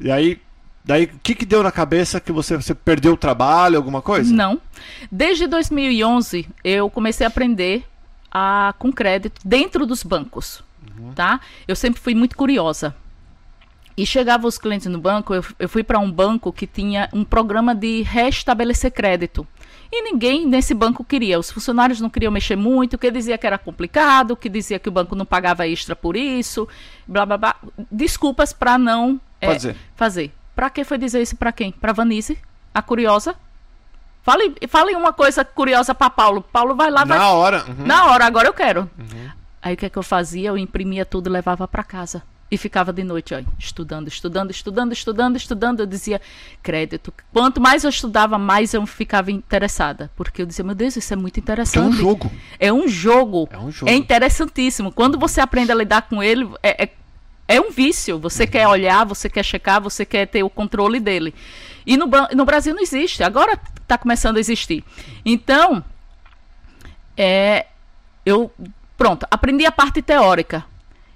E 0.00 0.10
aí, 0.10 0.40
daí, 0.84 1.04
o 1.04 1.18
que, 1.22 1.34
que 1.34 1.46
deu 1.46 1.62
na 1.62 1.70
cabeça 1.70 2.20
que 2.20 2.32
você, 2.32 2.56
você 2.56 2.74
perdeu 2.74 3.12
o 3.12 3.16
trabalho, 3.16 3.76
alguma 3.76 4.02
coisa? 4.02 4.32
Não. 4.32 4.60
Desde 5.10 5.46
2011, 5.46 6.48
eu 6.62 6.90
comecei 6.90 7.24
a 7.24 7.28
aprender 7.28 7.84
a, 8.30 8.74
com 8.78 8.92
crédito 8.92 9.40
dentro 9.44 9.86
dos 9.86 10.02
bancos. 10.02 10.62
Tá? 11.14 11.40
Eu 11.66 11.74
sempre 11.74 12.00
fui 12.00 12.14
muito 12.14 12.36
curiosa. 12.36 12.94
E 13.96 14.04
chegava 14.04 14.46
os 14.46 14.58
clientes 14.58 14.88
no 14.88 14.98
banco, 14.98 15.32
eu, 15.34 15.44
eu 15.58 15.68
fui 15.68 15.84
para 15.84 16.00
um 16.00 16.10
banco 16.10 16.52
que 16.52 16.66
tinha 16.66 17.08
um 17.12 17.24
programa 17.24 17.74
de 17.74 18.02
restabelecer 18.02 18.92
crédito. 18.92 19.46
E 19.96 20.02
ninguém 20.02 20.44
nesse 20.44 20.74
banco 20.74 21.04
queria. 21.04 21.38
Os 21.38 21.52
funcionários 21.52 22.00
não 22.00 22.10
queriam 22.10 22.32
mexer 22.32 22.56
muito, 22.56 22.98
que 22.98 23.08
dizia 23.12 23.38
que 23.38 23.46
era 23.46 23.56
complicado, 23.56 24.34
que 24.34 24.48
dizia 24.48 24.76
que 24.80 24.88
o 24.88 24.92
banco 24.92 25.14
não 25.14 25.24
pagava 25.24 25.68
extra 25.68 25.94
por 25.94 26.16
isso, 26.16 26.66
blá 27.06 27.24
blá 27.24 27.38
blá. 27.38 27.54
Desculpas 27.92 28.52
para 28.52 28.76
não 28.76 29.20
é, 29.40 29.46
Fazer. 29.46 29.76
fazer. 29.94 30.32
Para 30.52 30.68
que 30.68 30.82
foi 30.82 30.98
dizer 30.98 31.22
isso 31.22 31.36
para 31.36 31.52
quem? 31.52 31.70
Para 31.70 31.92
Vanise, 31.92 32.36
a 32.74 32.82
curiosa? 32.82 33.36
Fale, 34.24 34.56
fale 34.68 34.96
uma 34.96 35.12
coisa 35.12 35.44
curiosa 35.44 35.94
para 35.94 36.10
Paulo. 36.10 36.42
Paulo 36.42 36.74
vai 36.74 36.90
lá, 36.90 37.04
vai 37.04 37.16
Na 37.16 37.30
hora. 37.30 37.64
uhum. 37.68 37.86
na 37.86 38.06
hora, 38.06 38.26
agora 38.26 38.48
eu 38.48 38.52
quero. 38.54 38.90
Aí 39.62 39.74
o 39.74 39.76
que 39.76 39.86
é 39.86 39.88
que 39.88 39.96
eu 39.96 40.02
fazia? 40.02 40.48
Eu 40.48 40.58
imprimia 40.58 41.06
tudo 41.06 41.28
e 41.28 41.32
levava 41.32 41.68
para 41.68 41.84
casa. 41.84 42.20
E 42.50 42.58
ficava 42.58 42.92
de 42.92 43.02
noite, 43.02 43.34
ó, 43.34 43.40
estudando, 43.58 44.06
estudando, 44.06 44.50
estudando, 44.50 44.92
estudando, 44.92 45.36
estudando. 45.36 45.80
Eu 45.80 45.86
dizia, 45.86 46.20
crédito. 46.62 47.12
Quanto 47.32 47.60
mais 47.60 47.84
eu 47.84 47.90
estudava, 47.90 48.38
mais 48.38 48.74
eu 48.74 48.84
ficava 48.86 49.30
interessada. 49.32 50.10
Porque 50.14 50.42
eu 50.42 50.46
dizia, 50.46 50.64
meu 50.64 50.74
Deus, 50.74 50.94
isso 50.94 51.12
é 51.12 51.16
muito 51.16 51.34
Que 51.34 51.40
é 51.40 51.42
interessante. 51.42 51.88
um 51.88 51.92
jogo. 51.92 52.30
É 52.60 52.72
um 52.72 52.86
jogo. 52.86 53.48
É 53.50 53.58
um 53.58 53.70
jogo. 53.70 53.90
É 53.90 53.94
interessantíssimo. 53.94 54.92
Quando 54.92 55.18
você 55.18 55.40
aprende 55.40 55.72
a 55.72 55.74
lidar 55.74 56.02
com 56.02 56.22
ele, 56.22 56.48
é, 56.62 56.84
é, 56.84 56.90
é 57.48 57.60
um 57.60 57.70
vício. 57.70 58.18
Você 58.18 58.46
quer 58.46 58.68
olhar, 58.68 59.04
você 59.04 59.28
quer 59.28 59.42
checar, 59.42 59.80
você 59.80 60.04
quer 60.04 60.26
ter 60.26 60.42
o 60.42 60.50
controle 60.50 61.00
dele. 61.00 61.34
E 61.86 61.96
no, 61.96 62.08
no 62.34 62.44
Brasil 62.44 62.74
não 62.74 62.82
existe. 62.82 63.22
Agora 63.24 63.58
está 63.80 63.98
começando 63.98 64.36
a 64.36 64.40
existir. 64.40 64.84
Então, 65.24 65.82
é, 67.16 67.66
eu 68.24 68.50
pronto, 68.96 69.26
aprendi 69.30 69.66
a 69.66 69.72
parte 69.72 70.00
teórica. 70.02 70.64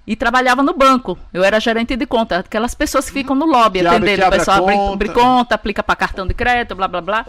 E 0.09 0.17
trabalhava 0.17 0.63
no 0.63 0.73
banco. 0.73 1.19
Eu 1.35 1.45
era 1.45 1.61
gerente 1.61 1.95
de 1.95 2.07
conta. 2.07 2.39
Aquelas 2.39 2.75
pessoas 2.75 3.05
que 3.05 3.13
ficam 3.13 3.37
no 3.37 3.45
lobby 3.45 3.81
Que 3.81 3.87
atendendo. 3.87 4.23
O 4.23 4.25
abre 4.25 4.37
a 4.37 4.39
pessoal 4.39 4.63
abre, 4.63 4.75
conta. 4.75 4.93
abre 4.95 5.09
conta, 5.11 5.55
aplica 5.55 5.83
para 5.83 5.95
cartão 5.97 6.27
de 6.27 6.33
crédito, 6.33 6.75
blá 6.75 6.89
blá 6.89 7.03
blá. 7.03 7.27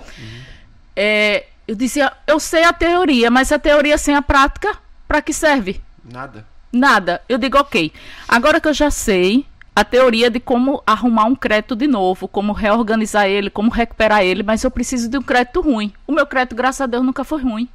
É, 0.96 1.48
eu 1.68 1.76
dizia, 1.76 2.14
eu 2.26 2.40
sei 2.40 2.64
a 2.64 2.72
teoria, 2.72 3.30
mas 3.30 3.52
a 3.52 3.60
teoria 3.60 3.98
sem 3.98 4.16
a 4.16 4.22
prática, 4.22 4.78
para 5.06 5.22
que 5.22 5.34
serve? 5.34 5.82
Nada. 6.06 6.46
Nada. 6.72 7.22
Eu 7.28 7.38
digo, 7.38 7.58
ok. 7.58 7.92
Agora 8.26 8.62
que 8.62 8.70
eu 8.70 8.74
já 8.74 8.90
sei 8.90 9.46
a 9.76 9.84
teoria 9.84 10.30
de 10.30 10.40
como 10.40 10.82
arrumar 10.88 11.26
um 11.26 11.36
crédito 11.36 11.76
de 11.76 11.86
novo, 11.86 12.30
como 12.30 12.54
reorganizar 12.54 13.28
ele, 13.28 13.50
como 13.50 13.70
recuperar 13.70 14.24
ele, 14.24 14.42
mas 14.42 14.64
eu 14.64 14.72
preciso 14.72 15.10
de 15.10 15.18
um 15.18 15.22
crédito 15.22 15.60
ruim. 15.60 15.92
O 16.08 16.14
meu 16.14 16.26
crédito, 16.26 16.56
graças 16.56 16.80
a 16.80 16.86
Deus, 16.86 17.04
nunca 17.04 17.26
foi 17.26 17.42
ruim. 17.42 17.68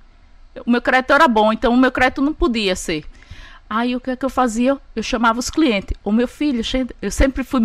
O 0.64 0.70
meu 0.70 0.80
crédito 0.80 1.12
era 1.12 1.28
bom, 1.28 1.52
então 1.52 1.74
o 1.74 1.76
meu 1.76 1.92
crédito 1.92 2.22
não 2.22 2.32
podia 2.32 2.74
ser. 2.74 3.04
Aí 3.76 3.96
o 3.96 4.00
que 4.00 4.10
é 4.10 4.16
que 4.16 4.24
eu 4.24 4.30
fazia? 4.30 4.76
Eu 4.94 5.02
chamava 5.02 5.38
os 5.38 5.50
clientes. 5.50 5.96
O 6.04 6.12
meu 6.12 6.28
filho, 6.28 6.62
eu 7.02 7.10
sempre 7.10 7.42
fui. 7.42 7.60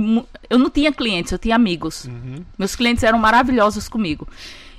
Eu 0.50 0.58
não 0.58 0.69
tinha 0.69 0.91
clientes, 0.91 1.32
eu 1.32 1.38
tinha 1.38 1.56
amigos. 1.56 2.10
Meus 2.58 2.76
clientes 2.76 3.04
eram 3.04 3.19
maravilhosos 3.19 3.88
comigo. 3.88 4.28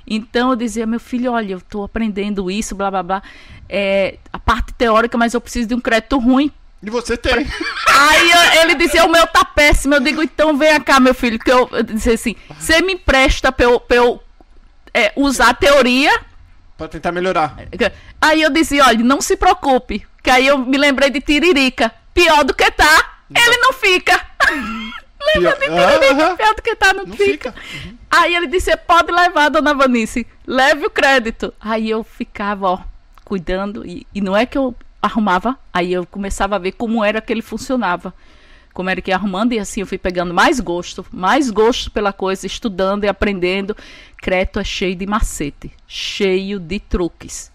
Então 0.05 0.49
eu 0.49 0.55
dizia, 0.55 0.85
meu 0.85 0.99
filho, 0.99 1.31
olha, 1.31 1.53
eu 1.53 1.57
estou 1.59 1.83
aprendendo 1.85 2.51
isso, 2.51 2.75
blá 2.75 2.91
blá 2.91 3.01
blá. 3.03 3.23
É, 3.69 4.17
a 4.33 4.37
parte 4.39 4.73
teórica, 4.73 5.17
mas 5.17 5.33
eu 5.33 5.39
preciso 5.39 5.67
de 5.69 5.75
um 5.75 5.79
crédito 5.79 6.17
ruim 6.17 6.51
E 6.83 6.89
você 6.89 7.15
tem. 7.15 7.33
Aí 7.87 8.31
eu- 8.31 8.61
ele 8.63 8.75
dizia, 8.75 9.05
o 9.05 9.09
meu 9.11 9.25
tá 9.27 9.45
péssimo. 9.45 9.93
Eu 9.95 9.99
digo, 10.01 10.21
então 10.23 10.57
venha 10.57 10.79
cá, 10.81 10.99
meu 10.99 11.13
filho, 11.13 11.37
que 11.39 11.51
eu, 11.51 11.69
eu 11.71 11.83
disse 11.83 12.09
assim, 12.11 12.35
você 12.59 12.81
me 12.81 12.93
empresta 12.93 13.51
pra 13.51 13.65
eu, 13.65 13.79
pra 13.79 13.97
eu 13.97 14.21
é, 14.93 15.13
usar 15.15 15.49
a 15.49 15.53
teoria. 15.53 16.11
Pra 16.77 16.87
tentar 16.87 17.11
melhorar. 17.11 17.55
Aí 18.19 18.41
eu 18.41 18.49
dizia, 18.49 18.83
olha, 18.85 19.03
não 19.03 19.21
se 19.21 19.37
preocupe, 19.37 20.03
que 20.23 20.29
aí 20.29 20.47
eu 20.47 20.57
me 20.57 20.77
lembrei 20.77 21.09
de 21.09 21.21
Tiririca. 21.21 21.91
Pior 22.13 22.43
do 22.43 22.53
que 22.53 22.69
tá, 22.71 23.19
ele 23.33 23.57
não 23.57 23.73
fica. 23.73 24.19
Lembra 25.35 25.53
de 25.55 25.65
Tiririca? 25.67 26.35
Pior 26.35 26.55
do 26.55 26.61
que 26.61 26.75
tá, 26.75 26.93
não, 26.93 27.05
Não 27.05 27.15
fica. 27.15 27.51
fica. 27.51 27.95
Aí 28.09 28.35
ele 28.35 28.47
disse, 28.47 28.75
pode 28.75 29.11
levar, 29.11 29.49
dona 29.49 29.73
Vanice, 29.73 30.27
leve 30.45 30.85
o 30.85 30.89
crédito. 30.89 31.53
Aí 31.61 31.89
eu 31.89 32.03
ficava, 32.03 32.67
ó, 32.67 32.79
cuidando, 33.23 33.85
e, 33.87 34.05
e 34.13 34.19
não 34.19 34.35
é 34.35 34.45
que 34.45 34.57
eu 34.57 34.75
arrumava, 35.01 35.57
aí 35.73 35.93
eu 35.93 36.05
começava 36.05 36.55
a 36.55 36.59
ver 36.59 36.73
como 36.73 37.03
era 37.03 37.21
que 37.21 37.31
ele 37.31 37.41
funcionava. 37.41 38.13
Como 38.73 38.89
era 38.89 39.01
que 39.01 39.11
ia 39.11 39.15
arrumando, 39.15 39.51
e 39.51 39.59
assim 39.59 39.81
eu 39.81 39.87
fui 39.87 39.97
pegando 39.97 40.33
mais 40.33 40.59
gosto, 40.61 41.05
mais 41.11 41.49
gosto 41.51 41.91
pela 41.91 42.13
coisa, 42.13 42.45
estudando 42.47 43.03
e 43.03 43.07
aprendendo. 43.07 43.75
Crédito 44.17 44.59
é 44.59 44.63
cheio 44.63 44.95
de 44.95 45.05
macete, 45.05 45.71
cheio 45.87 46.57
de 46.57 46.79
truques. 46.79 47.51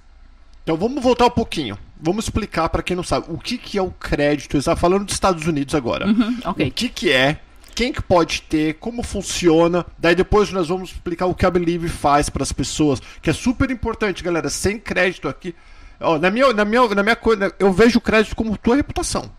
Então 0.62 0.76
vamos 0.76 1.02
voltar 1.02 1.26
um 1.26 1.30
pouquinho. 1.30 1.78
Vamos 2.00 2.26
explicar 2.26 2.68
pra 2.68 2.82
quem 2.82 2.94
não 2.96 3.02
sabe 3.02 3.26
o 3.28 3.38
que, 3.38 3.56
que 3.56 3.78
é 3.78 3.82
o 3.82 3.90
crédito. 3.90 4.56
Está 4.56 4.76
falando 4.76 5.04
dos 5.06 5.14
Estados 5.14 5.46
Unidos 5.46 5.74
agora. 5.74 6.06
Uhum, 6.06 6.38
ok. 6.44 6.68
O 6.68 6.72
que, 6.72 6.88
que 6.88 7.10
é? 7.10 7.40
Quem 7.74 7.92
que 7.92 8.02
pode 8.02 8.42
ter? 8.42 8.74
Como 8.74 9.02
funciona? 9.02 9.84
Daí 9.98 10.14
depois 10.14 10.50
nós 10.50 10.68
vamos 10.68 10.90
explicar 10.90 11.26
o 11.26 11.34
que 11.34 11.44
a 11.44 11.50
Believe 11.50 11.88
faz 11.88 12.30
para 12.30 12.42
as 12.42 12.52
pessoas, 12.52 13.00
que 13.20 13.28
é 13.28 13.32
super 13.32 13.70
importante, 13.70 14.22
galera. 14.22 14.48
Sem 14.48 14.78
crédito 14.78 15.28
aqui, 15.28 15.54
ó, 16.00 16.18
na 16.18 16.30
minha, 16.30 16.52
na 16.52 16.64
minha, 16.64 16.88
na 16.94 17.02
minha 17.02 17.16
coisa, 17.16 17.54
eu 17.58 17.72
vejo 17.72 17.98
o 17.98 18.00
crédito 18.00 18.34
como 18.34 18.56
tua 18.56 18.76
reputação. 18.76 19.30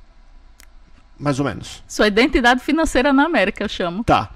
mais 1.17 1.39
ou 1.39 1.45
menos. 1.45 1.83
Sua 1.87 2.07
identidade 2.07 2.61
financeira 2.61 3.11
na 3.11 3.25
América, 3.25 3.63
eu 3.63 3.69
chamo. 3.69 4.03
Tá. 4.03 4.29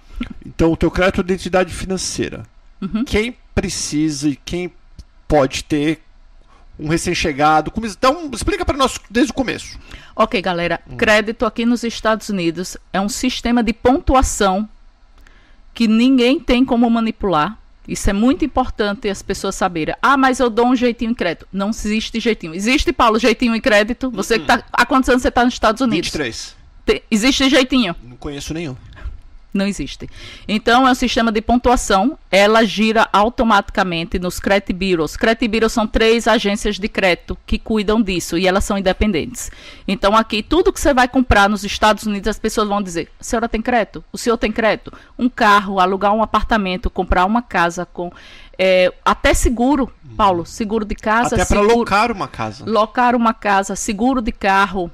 Então, 0.46 0.72
o 0.72 0.78
teu 0.78 0.90
crédito 0.90 1.22
é 1.22 1.24
identidade 1.24 1.74
financeira. 1.74 2.44
Uhum. 2.82 3.04
Quem 3.06 3.38
precisa 3.54 4.30
e 4.30 4.36
quem 4.36 4.72
pode 5.28 5.64
ter 5.64 6.02
um 6.82 6.88
recém-chegado? 6.90 7.72
Então, 7.84 8.30
explica 8.34 8.66
para 8.66 8.76
nós 8.78 9.00
desde 9.10 9.32
o 9.32 9.36
começo. 9.36 9.78
Ok, 10.16 10.42
galera. 10.42 10.80
Crédito 10.98 11.46
aqui 11.46 11.66
nos 11.66 11.84
Estados 11.84 12.28
Unidos 12.30 12.76
é 12.92 13.00
um 13.00 13.08
sistema 13.10 13.64
de 13.64 13.72
pontuação 13.74 14.68
que 15.74 15.88
ninguém 15.88 16.40
tem 16.40 16.66
como 16.66 16.90
manipular. 16.90 17.58
Isso 17.88 18.10
é 18.10 18.14
muito 18.14 18.46
importante 18.46 19.10
as 19.10 19.22
pessoas 19.22 19.56
saberem. 19.56 19.96
Ah, 20.02 20.16
mas 20.16 20.40
eu 20.40 20.50
dou 20.50 20.68
um 20.68 20.76
jeitinho 20.76 21.12
em 21.12 21.16
crédito. 21.16 21.48
Não 21.52 21.70
existe 21.70 22.20
jeitinho. 22.20 22.54
Existe, 22.54 22.94
Paulo, 22.94 23.18
jeitinho 23.20 23.56
em 23.56 23.62
crédito? 23.62 24.12
Você 24.12 24.38
que 24.40 24.46
tá. 24.46 24.64
Há 24.72 24.86
quantos 24.86 25.10
anos 25.10 25.22
você 25.22 25.30
está 25.30 25.44
nos 25.44 25.54
Estados 25.54 25.82
Unidos? 25.82 26.10
23. 26.10 26.56
Te- 26.86 27.04
Existe 27.10 27.50
jeitinho? 27.50 27.96
Não 28.04 28.16
conheço 28.18 28.54
nenhum. 28.54 28.76
Não 29.54 29.68
existe. 29.68 30.10
Então, 30.48 30.88
é 30.88 30.92
um 30.92 30.96
sistema 30.96 31.30
de 31.32 31.42
pontuação. 31.42 32.18
Ela 32.32 32.64
gira 32.64 33.10
automaticamente 33.12 34.18
nos 34.18 34.40
credit 34.40 34.72
bureaus. 34.72 35.18
Credit 35.18 35.46
bureaus 35.48 35.74
são 35.74 35.86
três 35.86 36.26
agências 36.26 36.80
de 36.80 36.88
crédito 36.88 37.38
que 37.46 37.60
cuidam 37.60 38.02
disso 38.02 38.38
e 38.38 38.48
elas 38.48 38.64
são 38.64 38.78
independentes. 38.78 39.52
Então, 39.86 40.16
aqui, 40.16 40.42
tudo 40.42 40.72
que 40.72 40.80
você 40.80 40.94
vai 40.94 41.08
comprar 41.08 41.50
nos 41.50 41.66
Estados 41.66 42.06
Unidos, 42.06 42.30
as 42.30 42.40
pessoas 42.40 42.68
vão 42.70 42.82
dizer: 42.82 43.10
a 43.20 43.24
senhora 43.24 43.50
tem 43.50 43.62
crédito? 43.62 44.02
O 44.14 44.18
senhor 44.18 44.38
tem 44.38 44.52
crédito? 44.54 44.94
Um 45.20 45.28
carro, 45.28 45.80
alugar 45.82 46.14
um 46.14 46.24
apartamento, 46.24 46.90
comprar 46.90 47.26
uma 47.26 47.42
casa 47.42 47.86
com. 47.86 48.10
é, 48.58 48.94
até 49.04 49.34
seguro, 49.34 49.92
Paulo, 50.16 50.46
seguro 50.46 50.86
de 50.86 50.96
casa, 50.96 51.36
Até 51.36 51.44
para 51.46 51.60
locar 51.62 52.12
uma 52.12 52.28
casa. 52.28 52.64
locar 52.66 53.16
uma 53.16 53.34
casa, 53.34 53.76
seguro 53.76 54.22
de 54.22 54.32
carro. 54.32 54.90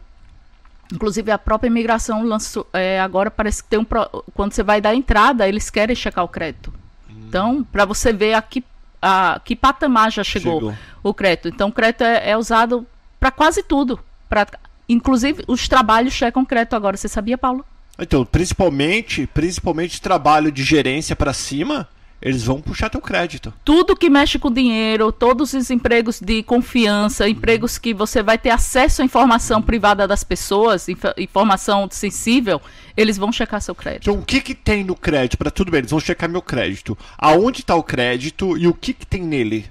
Inclusive 0.93 1.31
a 1.31 1.37
própria 1.37 1.67
imigração 1.67 2.23
lançou, 2.23 2.65
é, 2.71 2.99
agora 2.99 3.29
parece 3.29 3.61
que 3.61 3.69
tem 3.69 3.79
um 3.79 3.85
quando 4.33 4.53
você 4.53 4.63
vai 4.63 4.79
dar 4.79 4.95
entrada 4.95 5.47
eles 5.47 5.69
querem 5.69 5.95
checar 5.95 6.23
o 6.23 6.29
crédito. 6.29 6.73
Então 7.09 7.63
para 7.63 7.83
você 7.85 8.13
ver 8.13 8.33
a 8.33 8.41
que, 8.41 8.63
a 9.01 9.41
que 9.43 9.55
patamar 9.55 10.11
já 10.11 10.23
chegou, 10.23 10.59
Chegou. 10.59 10.75
o 11.03 11.13
crédito. 11.13 11.49
Então 11.49 11.69
o 11.69 11.73
crédito 11.73 12.03
é, 12.03 12.31
é 12.31 12.37
usado 12.37 12.85
para 13.19 13.31
quase 13.31 13.61
tudo. 13.63 13.99
Pra, 14.29 14.47
inclusive 14.87 15.43
os 15.47 15.67
trabalhos 15.67 16.13
checam 16.13 16.45
crédito 16.45 16.75
agora. 16.75 16.95
Você 16.95 17.07
sabia, 17.07 17.37
Paulo? 17.37 17.65
Então, 17.99 18.23
principalmente, 18.23 19.27
principalmente 19.27 20.01
trabalho 20.01 20.51
de 20.51 20.63
gerência 20.63 21.15
para 21.15 21.33
cima, 21.33 21.87
eles 22.21 22.43
vão 22.43 22.59
puxar 22.61 22.89
teu 22.89 22.99
crédito. 23.01 23.53
tudo 23.63 23.95
que 23.95 24.09
mexe 24.09 24.39
com 24.39 24.51
dinheiro, 24.51 25.11
todos 25.11 25.53
os 25.53 25.69
empregos 25.69 26.19
de 26.19 26.41
confiança, 26.43 27.27
empregos 27.29 27.77
que 27.77 27.93
você 27.93 28.23
vai 28.23 28.37
ter 28.37 28.49
acesso 28.49 29.01
à 29.01 29.05
informação 29.05 29.61
privada 29.61 30.07
das 30.07 30.23
pessoas, 30.23 30.89
inf- 30.89 31.13
informação 31.17 31.87
sensível, 31.91 32.61
eles 32.95 33.17
vão 33.17 33.31
checar 33.31 33.61
seu 33.61 33.75
crédito. 33.75 34.09
Então, 34.09 34.19
o 34.21 34.25
que 34.25 34.41
que 34.41 34.55
tem 34.55 34.83
no 34.83 34.95
crédito? 34.95 35.37
Para 35.37 35.51
tudo 35.51 35.71
bem, 35.71 35.79
eles 35.79 35.91
vão 35.91 35.99
checar 35.99 36.27
meu 36.29 36.41
crédito. 36.41 36.97
Aonde 37.17 37.61
está 37.61 37.75
o 37.75 37.83
crédito 37.83 38.57
e 38.57 38.67
o 38.67 38.73
que 38.73 38.93
que 38.93 39.05
tem 39.05 39.21
nele? 39.21 39.65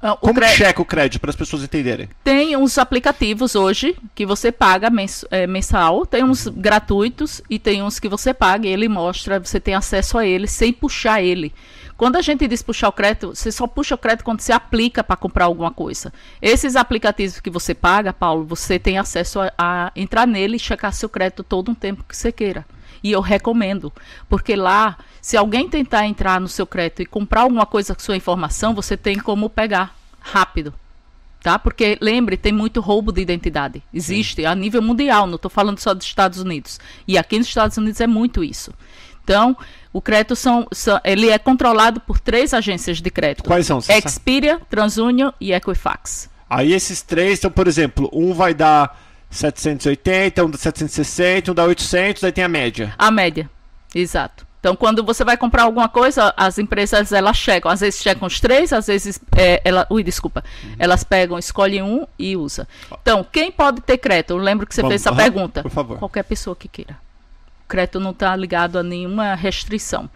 Ah, 0.00 0.12
O 0.12 0.16
Como 0.18 0.34
cré- 0.34 0.48
checa 0.54 0.80
o 0.80 0.84
crédito 0.84 1.20
para 1.20 1.30
as 1.30 1.34
pessoas 1.34 1.64
entenderem? 1.64 2.08
Tem 2.22 2.56
uns 2.56 2.78
aplicativos 2.78 3.56
hoje 3.56 3.96
que 4.14 4.24
você 4.24 4.52
paga 4.52 4.88
mens 4.90 5.24
é, 5.28 5.44
mensal, 5.44 6.06
tem 6.06 6.22
uns 6.22 6.46
gratuitos 6.46 7.42
e 7.50 7.58
tem 7.58 7.82
uns 7.82 7.98
que 7.98 8.08
você 8.08 8.32
paga 8.32 8.68
e 8.68 8.70
ele 8.70 8.88
mostra, 8.88 9.40
você 9.40 9.58
tem 9.58 9.74
acesso 9.74 10.16
a 10.16 10.24
ele 10.24 10.46
sem 10.46 10.72
puxar 10.72 11.20
ele. 11.20 11.52
Quando 11.98 12.14
a 12.14 12.22
gente 12.22 12.46
diz 12.46 12.62
puxar 12.62 12.90
o 12.90 12.92
crédito, 12.92 13.34
você 13.34 13.50
só 13.50 13.66
puxa 13.66 13.96
o 13.96 13.98
crédito 13.98 14.24
quando 14.24 14.40
você 14.40 14.52
aplica 14.52 15.02
para 15.02 15.16
comprar 15.16 15.46
alguma 15.46 15.72
coisa. 15.72 16.12
Esses 16.40 16.76
aplicativos 16.76 17.40
que 17.40 17.50
você 17.50 17.74
paga, 17.74 18.12
Paulo, 18.12 18.44
você 18.44 18.78
tem 18.78 18.98
acesso 18.98 19.40
a, 19.40 19.52
a 19.58 19.92
entrar 19.96 20.24
nele 20.24 20.54
e 20.54 20.60
checar 20.60 20.92
seu 20.92 21.08
crédito 21.08 21.42
todo 21.42 21.72
um 21.72 21.74
tempo 21.74 22.04
que 22.04 22.16
você 22.16 22.30
queira. 22.30 22.64
E 23.02 23.10
eu 23.10 23.20
recomendo, 23.20 23.92
porque 24.28 24.54
lá, 24.54 24.96
se 25.20 25.36
alguém 25.36 25.68
tentar 25.68 26.06
entrar 26.06 26.40
no 26.40 26.46
seu 26.46 26.68
crédito 26.68 27.02
e 27.02 27.06
comprar 27.06 27.40
alguma 27.40 27.66
coisa 27.66 27.96
com 27.96 28.00
sua 28.00 28.16
informação, 28.16 28.76
você 28.76 28.96
tem 28.96 29.18
como 29.18 29.50
pegar 29.50 29.92
rápido 30.20 30.72
tá? 31.42 31.58
Porque 31.58 31.96
lembre, 32.00 32.36
tem 32.36 32.52
muito 32.52 32.80
roubo 32.80 33.12
de 33.12 33.20
identidade. 33.20 33.82
Existe 33.92 34.44
a 34.44 34.54
nível 34.54 34.82
mundial, 34.82 35.26
não 35.26 35.36
estou 35.36 35.50
falando 35.50 35.78
só 35.78 35.94
dos 35.94 36.06
Estados 36.06 36.40
Unidos. 36.40 36.78
E 37.06 37.16
aqui 37.16 37.38
nos 37.38 37.48
Estados 37.48 37.76
Unidos 37.76 38.00
é 38.00 38.06
muito 38.06 38.42
isso. 38.42 38.72
Então, 39.28 39.54
o 39.92 40.00
crédito 40.00 40.34
são, 40.34 40.66
são- 40.72 40.98
ele 41.04 41.28
é 41.28 41.38
controlado 41.38 42.00
por 42.00 42.18
três 42.18 42.54
agências 42.54 42.96
de 42.98 43.10
crédito: 43.10 43.44
Quais 43.44 43.66
são? 43.66 43.78
Você 43.78 43.92
sabe? 43.92 44.06
Expedia, 44.06 44.58
TransUnion 44.70 45.32
e 45.38 45.52
Equifax. 45.52 46.30
Aí 46.48 46.72
esses 46.72 47.02
três, 47.02 47.38
então, 47.38 47.50
por 47.50 47.68
exemplo, 47.68 48.08
um 48.10 48.32
vai 48.32 48.54
dar 48.54 48.98
780, 49.28 50.44
um 50.46 50.50
dá 50.50 50.56
760, 50.56 51.50
um 51.50 51.54
dá 51.54 51.64
800, 51.64 52.24
aí 52.24 52.32
tem 52.32 52.42
a 52.42 52.48
média. 52.48 52.94
A 52.98 53.10
média, 53.10 53.50
exato. 53.94 54.46
Então, 54.60 54.74
quando 54.74 55.04
você 55.04 55.22
vai 55.24 55.36
comprar 55.36 55.64
alguma 55.64 55.88
coisa, 55.90 56.32
as 56.36 56.58
empresas 56.58 57.12
elas 57.12 57.36
checam. 57.36 57.70
Às 57.70 57.80
vezes 57.80 58.00
checam 58.02 58.26
os 58.26 58.40
três, 58.40 58.72
às 58.72 58.86
vezes 58.86 59.20
é, 59.36 59.60
ela, 59.64 59.86
ui, 59.90 60.02
desculpa, 60.02 60.42
elas 60.78 61.04
pegam, 61.04 61.38
escolhem 61.38 61.82
um 61.82 62.06
e 62.18 62.34
usa. 62.34 62.66
Então, 63.02 63.22
quem 63.30 63.52
pode 63.52 63.82
ter 63.82 63.98
crédito? 63.98 64.30
Eu 64.30 64.38
lembro 64.38 64.66
que 64.66 64.74
você 64.74 64.80
Vamos, 64.80 64.92
fez 64.94 65.02
essa 65.02 65.10
aham, 65.10 65.16
pergunta. 65.22 65.62
por 65.62 65.70
favor. 65.70 65.98
Qualquer 65.98 66.24
pessoa 66.24 66.56
que 66.56 66.66
queira. 66.66 66.96
O 67.68 67.74
crédito 67.76 68.00
não 68.00 68.12
está 68.12 68.34
ligado 68.34 68.78
a 68.78 68.82
nenhuma 68.82 69.34
restrição. 69.34 70.08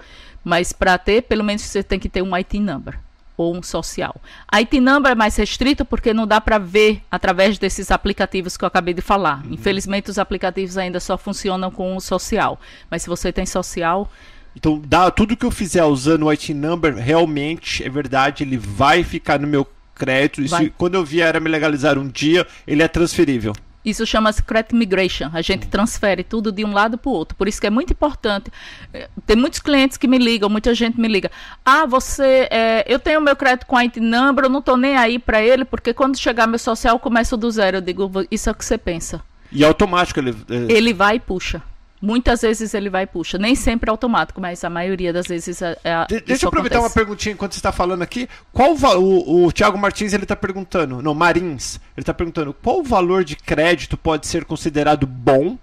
Mas 0.43 0.73
para 0.73 0.97
ter, 0.97 1.21
pelo 1.21 1.45
menos 1.45 1.61
você 1.61 1.83
tem 1.83 1.99
que 1.99 2.09
ter 2.09 2.23
um 2.23 2.35
IT 2.35 2.59
number 2.59 2.99
ou 3.37 3.55
um 3.55 3.63
social. 3.63 4.17
IT 4.51 4.81
number 4.81 5.13
é 5.13 5.15
mais 5.15 5.37
restrito 5.37 5.85
porque 5.85 6.15
não 6.15 6.27
dá 6.27 6.41
para 6.41 6.57
ver 6.57 7.03
através 7.11 7.59
desses 7.59 7.91
aplicativos 7.91 8.57
que 8.57 8.65
eu 8.65 8.69
acabei 8.69 8.95
de 8.95 9.03
falar. 9.03 9.45
Uhum. 9.45 9.53
Infelizmente 9.53 10.11
os 10.11 10.19
aplicativos 10.19 10.79
ainda 10.79 10.99
só 10.99 11.19
funcionam 11.19 11.71
com 11.71 11.95
o 11.95 12.01
social. 12.01 12.59
Mas 12.91 13.03
se 13.03 13.09
você 13.11 13.31
tem 13.31 13.45
social, 13.45 14.11
Então, 14.57 14.81
dá, 14.83 15.11
tudo 15.11 15.37
que 15.37 15.45
eu 15.45 15.51
fizer 15.51 15.85
usando 15.85 16.23
o 16.23 16.31
IT 16.31 16.55
number, 16.55 16.95
realmente, 16.95 17.85
é 17.85 17.91
verdade, 17.91 18.45
ele 18.45 18.57
vai 18.57 19.05
ficar 19.05 19.39
no 19.39 19.47
meu 19.47 19.67
crédito. 19.95 20.41
E 20.41 20.49
se, 20.49 20.71
quando 20.71 20.95
eu 20.95 21.05
vier 21.05 21.37
a 21.37 21.41
me 21.41 21.51
legalizar 21.51 21.99
um 21.99 22.09
dia, 22.09 22.47
ele 22.67 22.83
é 22.83 22.89
transferível. 22.89 23.53
Isso 23.85 24.07
chama-se 24.07 24.43
credit 24.43 24.75
migration. 24.75 25.29
A 25.33 25.43
gente 25.43 25.67
transfere 25.67 26.23
tudo 26.23 26.53
de 26.53 26.65
um 26.65 26.73
lado 26.73 26.97
para 26.97 27.11
o 27.11 27.13
outro. 27.13 27.37
Por 27.37 27.49
isso 27.49 27.61
que 27.61 27.67
é 27.67 27.71
muito 27.71 27.93
importante. 27.93 28.51
Eh, 28.95 29.09
Tem 29.27 29.35
muitos 29.37 29.59
clientes 29.59 29.97
que 29.97 30.07
me 30.07 30.19
ligam, 30.19 30.49
muita 30.49 30.73
gente 30.75 31.01
me 31.01 31.09
liga. 31.09 31.31
Ah, 31.65 31.85
você, 31.87 32.47
eh, 32.51 32.85
eu 32.87 32.99
tenho 33.01 33.21
meu 33.21 33.35
crédito 33.35 33.67
com 33.67 33.77
a 33.77 33.81
IT 33.85 33.99
number, 33.99 34.45
eu 34.45 34.51
não 34.51 34.61
estou 34.61 34.77
nem 34.77 34.97
aí 34.97 35.19
para 35.19 35.43
ele, 35.43 35.65
porque 35.65 35.93
quando 35.93 36.17
chegar 36.17 36.47
meu 36.47 36.59
social, 36.59 36.95
eu 36.95 36.99
começo 37.01 37.37
do 37.37 37.51
zero. 37.51 37.79
Eu 37.79 37.81
digo, 37.81 38.07
"Vo- 38.09 38.27
isso 38.31 38.49
é 38.49 38.53
o 38.53 38.55
que 38.55 38.65
você 38.65 38.79
pensa. 38.79 39.21
E 39.51 39.65
é 39.65 39.67
automático 39.67 40.19
ele. 40.21 40.31
é, 40.49 40.73
Ele 40.73 40.95
vai 40.95 41.17
e 41.17 41.21
puxa. 41.21 41.61
Muitas 42.03 42.43
vezes 42.43 42.75
ele 42.75 42.91
vai 42.91 43.05
e 43.05 43.07
puxa. 43.07 43.39
Nem 43.39 43.55
sempre 43.55 43.89
é 43.89 43.93
automático, 43.93 44.41
mas 44.41 44.65
a 44.65 44.69
maioria 44.69 45.13
das 45.13 45.29
vezes 45.29 45.63
é, 45.63 45.79
é 45.85 46.05
De- 46.07 46.21
deixa 46.21 46.47
eu 46.47 46.49
aproveitar 46.49 46.79
uma 46.79 46.87
acontece. 46.87 46.95
perguntinha 46.99 47.33
enquanto 47.33 47.53
você 47.53 47.61
está 47.61 47.71
falando 47.71 48.03
aqui. 48.03 48.29
Qual 48.53 48.75
o, 48.75 49.45
o, 49.47 49.53
Thiago 49.53 49.79
Martins 49.79 50.13
ele 50.13 50.25
está 50.25 50.35
perguntando, 50.35 51.01
não, 51.01 51.15
Marins, 51.15 51.77
ele 51.97 52.03
está 52.03 52.13
perguntando 52.13 52.53
qual 52.53 52.81
o 52.81 52.83
valor 52.83 53.23
de 53.23 53.37
crédito 53.37 53.97
pode 53.97 54.27
ser 54.27 54.45
considerado 54.45 55.07
bom 55.07 55.57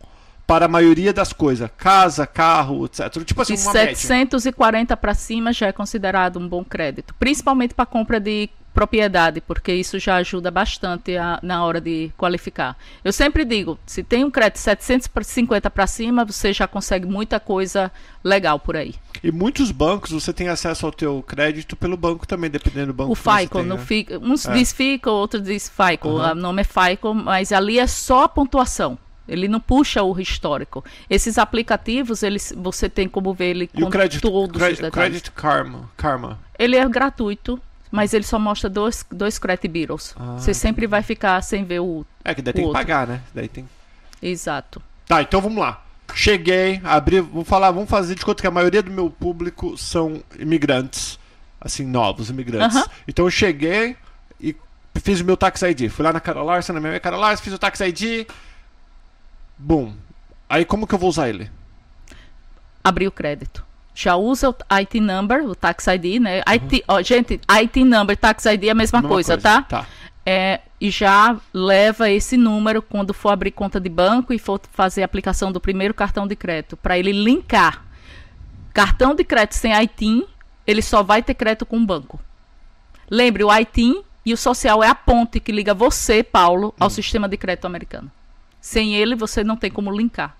para 0.48 0.66
a 0.66 0.70
maioria 0.70 1.12
das 1.12 1.34
coisas? 1.34 1.70
Casa, 1.76 2.26
carro, 2.26 2.86
etc. 2.86 3.22
Tipo 3.26 3.42
assim, 3.42 3.56
De 3.56 3.62
uma 3.62 3.74
média. 3.74 3.96
740 3.96 4.96
para 4.96 5.14
cima 5.14 5.52
já 5.52 5.68
é 5.68 5.72
considerado 5.74 6.40
um 6.40 6.48
bom 6.48 6.64
crédito, 6.64 7.14
principalmente 7.20 7.74
para 7.74 7.86
compra 7.86 8.18
de 8.18 8.50
propriedade, 8.74 9.42
porque 9.42 9.74
isso 9.74 10.00
já 10.00 10.16
ajuda 10.16 10.50
bastante 10.52 11.18
a- 11.18 11.40
na 11.44 11.64
hora 11.66 11.82
de 11.82 12.12
qualificar. 12.18 12.78
Eu 13.04 13.12
sempre 13.12 13.44
digo, 13.44 13.78
se 13.86 14.04
tem 14.04 14.24
um 14.24 14.32
crédito 14.32 14.60
750 14.60 15.70
para 15.70 15.86
cima, 15.88 16.24
você 16.26 16.54
já 16.54 16.68
consegue 16.68 17.06
muita 17.06 17.40
coisa 17.40 17.92
legal 18.24 18.60
por 18.60 18.76
aí. 18.78 18.96
E 19.24 19.32
muitos 19.32 19.72
bancos 19.72 20.12
você 20.12 20.32
tem 20.32 20.48
acesso 20.48 20.86
ao 20.86 20.92
teu 20.92 21.22
crédito 21.22 21.76
pelo 21.76 21.98
banco 21.98 22.26
também, 22.28 22.50
dependendo 22.50 22.88
do 22.88 22.94
banco. 22.94 23.12
O 23.12 23.16
que 23.16 23.22
você 23.22 23.40
FICO, 23.42 23.64
no 23.64 23.76
né? 23.76 23.82
FICO, 23.86 24.14
uns 24.22 24.46
É. 24.46 24.54
diz 24.54 24.72
FICO, 24.72 25.10
outros 25.10 25.44
diz 25.44 25.70
FICO, 25.70 26.18
Aham. 26.18 26.32
o 26.32 26.36
nome 26.36 26.62
é 26.62 26.66
FICO, 26.66 27.14
mas 27.14 27.52
ali 27.52 27.80
é 27.80 27.88
só 27.88 28.24
a 28.24 28.30
pontuação. 28.30 28.98
Ele 29.28 29.48
não 29.48 29.60
puxa 29.60 30.02
o 30.02 30.20
histórico. 30.20 30.84
Esses 31.08 31.38
aplicativos, 31.38 32.24
eles, 32.24 32.52
você 32.58 32.90
tem 32.90 33.08
como 33.08 33.32
ver 33.32 33.50
ele 33.52 33.70
E 33.76 33.82
o 33.82 33.86
com 33.86 33.92
crédito, 33.92 34.22
todos 34.32 34.60
cre- 34.60 34.72
os 34.72 34.80
detalhes. 34.80 34.94
Credit 35.22 35.32
Karma, 35.32 35.90
Karma. 35.96 36.40
Ele 36.58 36.76
é 36.76 36.90
gratuito, 36.90 37.62
mas 37.92 38.14
ele 38.14 38.24
só 38.26 38.38
mostra 38.40 38.70
dois, 38.70 39.06
dois 39.12 39.38
credit 39.40 39.68
bureaus. 39.68 40.14
Ah, 40.20 40.38
Você 40.38 40.54
sempre 40.54 40.86
vai 40.88 41.02
ficar 41.02 41.42
sem 41.42 41.64
ver 41.64 41.80
o 41.80 42.06
É 42.24 42.34
que 42.36 42.42
daí 42.42 42.54
tem 42.54 42.64
que 42.64 42.68
outro. 42.68 42.80
pagar, 42.82 43.08
né? 43.08 43.22
Daí 43.34 43.48
tem. 43.48 43.68
exato. 44.22 44.82
Tá, 45.08 45.22
então 45.22 45.42
vamos 45.42 45.58
lá. 45.60 45.84
Cheguei, 46.14 46.82
abri, 46.84 47.20
vou 47.20 47.44
falar, 47.44 47.72
vamos 47.72 47.90
fazer 47.90 48.16
de 48.16 48.26
conta 48.26 48.42
que 48.42 48.48
a 48.48 48.52
maioria 48.52 48.82
do 48.84 48.92
meu 48.92 49.10
público 49.10 49.78
são 49.78 50.24
imigrantes, 50.40 51.20
assim, 51.62 51.86
novos 51.86 52.30
imigrantes. 52.30 52.78
Aham. 52.78 52.86
Então 53.08 53.26
eu 53.26 53.32
cheguei 53.32 53.96
e 54.40 54.56
fiz 54.96 55.20
o 55.22 55.26
meu 55.26 55.38
Tax 55.38 55.62
ID. 55.62 55.90
Fui 55.90 56.04
lá 56.04 56.12
na 56.14 56.20
Carol 56.20 56.46
Larson, 56.46 56.74
na 56.74 56.80
minha 56.80 57.00
Carol 57.00 57.20
Larson, 57.20 57.44
fiz 57.44 57.54
o 57.54 57.60
Tax 57.60 57.80
ID. 57.82 58.28
Bum. 59.58 59.94
Aí 60.48 60.66
como 60.66 60.88
que 60.88 60.96
eu 60.96 61.00
vou 61.00 61.10
usar 61.10 61.30
ele? 61.30 61.50
Abrir 62.84 63.08
o 63.08 63.12
crédito. 63.12 63.64
Já 63.94 64.16
usa 64.16 64.50
o 64.50 64.56
IT 64.70 65.00
number, 65.00 65.46
o 65.46 65.56
tax 65.56 65.88
ID, 65.88 66.22
né? 66.22 66.42
IT, 66.48 66.84
ó, 66.88 67.02
gente, 67.02 67.40
IT 67.48 67.84
number, 67.84 68.16
tax 68.16 68.46
ID 68.46 68.66
é 68.66 68.70
a 68.70 68.76
mesma, 68.76 69.02
Mesma 69.02 69.10
coisa, 69.10 69.38
tá? 69.38 69.62
Tá. 69.64 69.86
É, 70.26 70.62
e 70.80 70.90
já 70.90 71.38
leva 71.54 72.10
esse 72.10 72.38
número 72.38 72.82
quando 72.82 73.14
for 73.14 73.30
abrir 73.30 73.52
conta 73.52 73.80
de 73.80 73.90
banco 73.90 74.34
e 74.34 74.40
for 74.40 74.62
fazer 74.72 75.02
a 75.02 75.06
aplicação 75.06 75.52
do 75.52 75.60
primeiro 75.60 75.94
cartão 75.94 76.28
de 76.28 76.36
crédito, 76.36 76.78
para 76.78 76.98
ele 76.98 77.12
linkar. 77.12 77.84
Cartão 78.74 79.16
de 79.16 79.24
crédito 79.24 79.56
sem 79.56 79.74
ITIN, 79.74 80.26
ele 80.66 80.82
só 80.82 81.04
vai 81.04 81.24
ter 81.24 81.34
crédito 81.34 81.66
com 81.66 81.78
o 81.78 81.86
banco. 81.86 82.20
Lembre, 83.10 83.44
o 83.44 83.54
ITIN 83.54 84.04
e 84.26 84.34
o 84.34 84.38
social 84.38 84.84
é 84.84 84.88
a 84.88 84.96
ponte 84.96 85.40
que 85.40 85.52
liga 85.52 85.74
você, 85.74 86.24
Paulo, 86.24 86.74
ao 86.80 86.90
sistema 86.90 87.28
de 87.28 87.36
crédito 87.36 87.66
americano. 87.66 88.12
Sem 88.62 88.96
ele, 88.96 89.16
você 89.16 89.44
não 89.44 89.58
tem 89.58 89.72
como 89.72 89.92
linkar. 89.92 90.38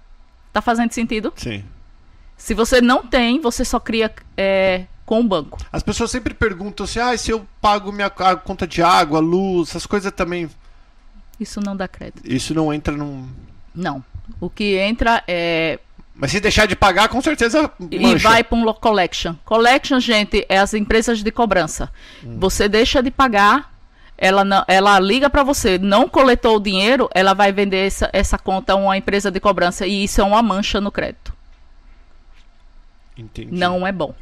Tá 0.54 0.62
fazendo 0.62 0.92
sentido? 0.92 1.34
Sim. 1.36 1.64
Se 2.40 2.54
você 2.54 2.82
não 2.82 3.06
tem, 3.06 3.40
você 3.40 3.66
só 3.66 3.80
cria 3.80 4.12
é, 4.36 4.86
com 5.06 5.20
o 5.20 5.24
banco. 5.24 5.60
As 5.72 5.84
pessoas 5.84 6.10
sempre 6.10 6.34
perguntam 6.34 6.86
assim: 6.86 7.00
ah, 7.00 7.16
se 7.16 7.30
eu 7.30 7.46
pago 7.62 7.92
minha 7.92 8.10
conta 8.10 8.66
de 8.66 8.82
água, 8.82 9.20
luz, 9.20 9.70
essas 9.70 9.86
coisas 9.86 10.12
também. 10.12 10.50
Isso 11.38 11.60
não 11.60 11.76
dá 11.76 11.88
crédito. 11.88 12.22
Isso 12.24 12.54
não 12.56 12.74
entra 12.74 12.96
num. 12.96 13.30
Não. 13.76 14.04
O 14.40 14.50
que 14.50 14.78
entra 14.78 15.22
é. 15.28 15.80
Mas 16.16 16.32
se 16.32 16.40
deixar 16.40 16.66
de 16.66 16.76
pagar, 16.76 17.10
com 17.10 17.22
certeza. 17.22 17.72
E 17.92 18.00
mancha. 18.00 18.30
vai 18.30 18.44
para 18.44 18.58
um 18.58 18.74
collection. 18.74 19.36
Collection, 19.46 20.00
gente, 20.00 20.46
é 20.50 20.58
as 20.58 20.74
empresas 20.74 21.22
de 21.24 21.32
cobrança. 21.32 21.92
Você 22.24 22.68
deixa 22.68 23.02
de 23.02 23.12
pagar, 23.12 23.74
ela, 24.18 24.44
não, 24.44 24.64
ela 24.68 25.00
liga 25.00 25.30
para 25.30 25.44
você, 25.44 25.78
não 25.78 26.10
coletou 26.10 26.58
o 26.58 26.60
dinheiro, 26.60 27.10
ela 27.14 27.34
vai 27.34 27.54
vender 27.54 27.88
essa, 27.88 28.10
essa 28.12 28.38
conta 28.38 28.74
a 28.74 28.76
uma 28.76 28.98
empresa 28.98 29.32
de 29.32 29.40
cobrança. 29.40 29.88
E 29.88 30.04
isso 30.04 30.20
é 30.20 30.24
uma 30.24 30.42
mancha 30.42 30.82
no 30.82 30.92
crédito. 30.92 31.29
Entendi. 33.20 33.54
Não 33.54 33.86
é 33.86 33.92
bom 33.92 34.14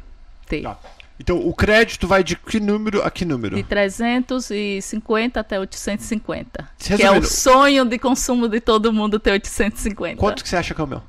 ter. 0.46 0.62
Tá. 0.62 0.78
Então, 1.20 1.36
o 1.44 1.52
crédito 1.52 2.06
vai 2.06 2.22
de 2.22 2.36
que 2.36 2.60
número 2.60 3.02
a 3.02 3.10
que 3.10 3.24
número? 3.24 3.56
De 3.56 3.62
350 3.64 5.40
até 5.40 5.58
850. 5.58 6.68
Que 6.78 6.92
é 6.92 6.96
Resumindo- 6.96 7.26
o 7.26 7.28
sonho 7.28 7.84
de 7.84 7.98
consumo 7.98 8.48
de 8.48 8.60
todo 8.60 8.92
mundo 8.92 9.18
ter 9.18 9.32
850. 9.32 10.16
Quanto 10.16 10.42
que 10.44 10.48
você 10.48 10.56
acha 10.56 10.74
que 10.74 10.80
é 10.80 10.84
o 10.84 10.86
meu? 10.86 11.02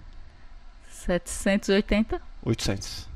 780? 1.06 2.20
800. 2.44 3.08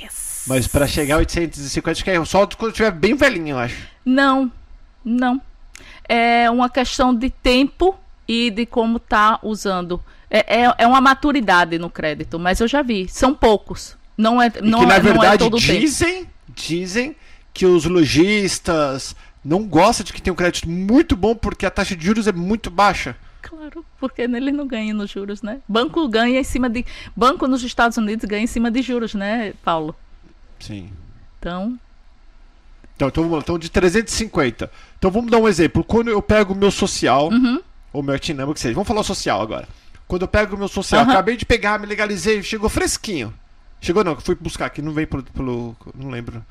Yes. 0.00 0.44
Mas 0.46 0.66
pra 0.66 0.86
chegar 0.86 1.14
a 1.16 1.18
850, 1.18 1.90
acho 1.90 2.04
que 2.04 2.10
é 2.10 2.24
só 2.24 2.46
quando 2.46 2.72
estiver 2.72 2.90
bem 2.90 3.14
velhinho, 3.14 3.50
eu 3.54 3.58
acho. 3.58 3.88
Não, 4.04 4.50
não. 5.04 5.40
É 6.08 6.50
uma 6.50 6.68
questão 6.68 7.14
de 7.14 7.30
tempo 7.30 7.98
e 8.28 8.50
de 8.50 8.66
como 8.66 8.98
tá 8.98 9.38
usando. 9.42 10.02
É, 10.30 10.62
é, 10.62 10.74
é 10.78 10.86
uma 10.86 11.00
maturidade 11.00 11.78
no 11.78 11.88
crédito, 11.90 12.38
mas 12.38 12.60
eu 12.60 12.68
já 12.68 12.82
vi. 12.82 13.08
São 13.08 13.34
poucos. 13.34 13.96
Não 14.16 14.40
é, 14.40 14.50
não 14.62 14.80
que 14.80 14.86
na 14.86 14.94
é, 14.96 15.02
não 15.02 15.08
é 15.08 15.12
verdade 15.12 15.38
todo 15.38 15.56
o 15.56 15.60
tempo. 15.60 15.80
dizem, 15.80 16.26
dizem 16.48 17.16
que 17.52 17.66
os 17.66 17.84
lojistas 17.84 19.14
não 19.44 19.64
gostam 19.64 20.04
de 20.04 20.12
que 20.12 20.22
tem 20.22 20.32
um 20.32 20.36
crédito 20.36 20.68
muito 20.68 21.16
bom 21.16 21.34
porque 21.34 21.66
a 21.66 21.70
taxa 21.70 21.94
de 21.96 22.04
juros 22.04 22.26
é 22.26 22.32
muito 22.32 22.70
baixa. 22.70 23.16
Claro, 23.42 23.84
porque 24.00 24.22
ele 24.22 24.50
não 24.52 24.66
ganha 24.66 24.94
nos 24.94 25.10
juros, 25.10 25.42
né? 25.42 25.58
Banco 25.68 26.08
ganha 26.08 26.40
em 26.40 26.44
cima 26.44 26.68
de. 26.70 26.84
Banco 27.14 27.46
nos 27.46 27.62
Estados 27.62 27.98
Unidos 27.98 28.24
ganha 28.24 28.42
em 28.42 28.46
cima 28.46 28.70
de 28.70 28.80
juros, 28.82 29.14
né, 29.14 29.52
Paulo? 29.62 29.94
Sim. 30.58 30.90
Então, 31.38 31.78
Então, 32.96 33.08
então, 33.08 33.22
vamos 33.24 33.36
lá, 33.38 33.42
então 33.42 33.58
de 33.58 33.68
350. 33.70 34.70
Então 34.98 35.10
vamos 35.10 35.30
dar 35.30 35.38
um 35.38 35.46
exemplo. 35.48 35.84
Quando 35.84 36.08
eu 36.08 36.22
pego 36.22 36.54
o 36.54 36.56
meu 36.56 36.70
social, 36.70 37.28
Uhum. 37.30 37.60
ou 37.92 38.02
meu 38.02 38.14
Artinama, 38.14 38.54
que 38.54 38.60
seja, 38.60 38.74
vamos 38.74 38.88
falar 38.88 39.02
social 39.02 39.42
agora. 39.42 39.68
Quando 40.06 40.22
eu 40.22 40.28
pego 40.28 40.54
o 40.54 40.58
meu 40.58 40.68
social, 40.68 41.02
acabei 41.02 41.36
de 41.36 41.44
pegar, 41.46 41.78
me 41.78 41.86
legalizei, 41.86 42.42
chegou 42.42 42.68
fresquinho. 42.68 43.32
Chegou 43.80 44.04
não, 44.04 44.18
fui 44.20 44.34
buscar 44.34 44.66
aqui, 44.66 44.80
não 44.82 44.92
vem 44.92 45.06
pelo, 45.06 45.22
pelo. 45.22 45.76
Não 45.94 46.10
lembro. 46.10 46.44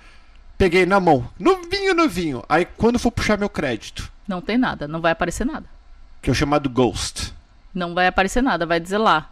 Peguei 0.57 0.85
na 0.85 0.99
mão. 0.99 1.27
Novinho, 1.39 1.93
novinho. 1.93 2.43
Aí 2.47 2.65
quando 2.65 2.99
for 2.99 3.11
puxar 3.11 3.37
meu 3.37 3.49
crédito, 3.49 4.11
não 4.27 4.41
tem 4.41 4.57
nada, 4.57 4.87
não 4.87 5.01
vai 5.01 5.11
aparecer 5.11 5.45
nada. 5.45 5.65
que 6.21 6.29
é 6.29 6.31
o 6.31 6.35
chamado 6.35 6.69
Ghost, 6.69 7.33
Não 7.73 7.93
vai 7.93 8.07
aparecer 8.07 8.41
nada, 8.41 8.65
vai 8.65 8.79
dizer 8.79 8.97
lá. 8.97 9.29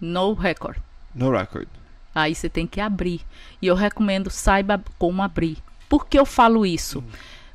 No 0.00 0.32
record. 0.34 0.78
no 1.14 1.30
record. 1.30 1.68
Aí 2.14 2.34
você 2.34 2.48
tem 2.48 2.66
que 2.66 2.80
abrir. 2.80 3.22
E 3.60 3.66
eu 3.66 3.74
recomendo, 3.74 4.30
saiba 4.30 4.82
como 4.98 5.22
abrir. 5.22 5.58
Por 5.88 6.06
que 6.06 6.18
eu 6.18 6.24
falo 6.26 6.64
isso? 6.66 7.02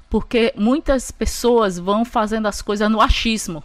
Porque 0.09 0.53
muitas 0.57 1.11
pessoas 1.11 1.77
vão 1.79 2.03
fazendo 2.05 2.47
as 2.47 2.61
coisas 2.61 2.89
no 2.89 2.99
achismo. 3.01 3.63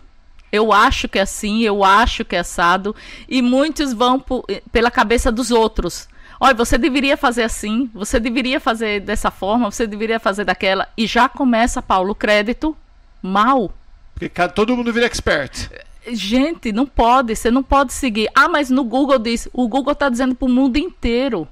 Eu 0.54 0.72
acho 0.72 1.08
que 1.08 1.18
é 1.18 1.22
assim, 1.22 1.62
eu 1.62 1.82
acho 1.84 2.24
que 2.24 2.36
é 2.36 2.40
assado. 2.40 2.94
E 3.28 3.42
muitos 3.42 3.92
vão 3.92 4.20
po- 4.20 4.44
pela 4.70 4.90
cabeça 4.90 5.32
dos 5.32 5.50
outros. 5.50 6.08
Olha, 6.40 6.54
você 6.54 6.76
deveria 6.78 7.16
fazer 7.16 7.42
assim, 7.42 7.90
você 7.94 8.20
deveria 8.20 8.60
fazer 8.60 9.00
dessa 9.00 9.30
forma, 9.30 9.70
você 9.70 9.86
deveria 9.86 10.20
fazer 10.20 10.44
daquela. 10.44 10.88
E 10.96 11.06
já 11.06 11.28
começa, 11.28 11.80
Paulo, 11.82 12.10
o 12.12 12.14
crédito 12.14 12.76
mal. 13.22 13.72
Porque 14.14 14.28
todo 14.48 14.76
mundo 14.76 14.92
vira 14.92 15.06
expert. 15.06 15.70
Gente, 16.12 16.70
não 16.70 16.84
pode, 16.86 17.34
você 17.34 17.50
não 17.50 17.62
pode 17.62 17.92
seguir. 17.92 18.28
Ah, 18.34 18.48
mas 18.48 18.68
no 18.68 18.84
Google 18.84 19.18
diz, 19.18 19.48
o 19.52 19.66
Google 19.66 19.92
está 19.92 20.08
dizendo 20.08 20.34
para 20.34 20.46
o 20.46 20.50
mundo 20.50 20.76
inteiro. 20.76 21.48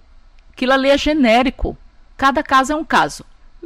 Aquilo 0.52 0.72
ali 0.72 0.90
é 0.90 0.98
genérico. 0.98 1.76
Cada 2.16 2.42
caso 2.42 2.72
é 2.72 2.76
um 2.76 2.84
caso. 2.84 3.24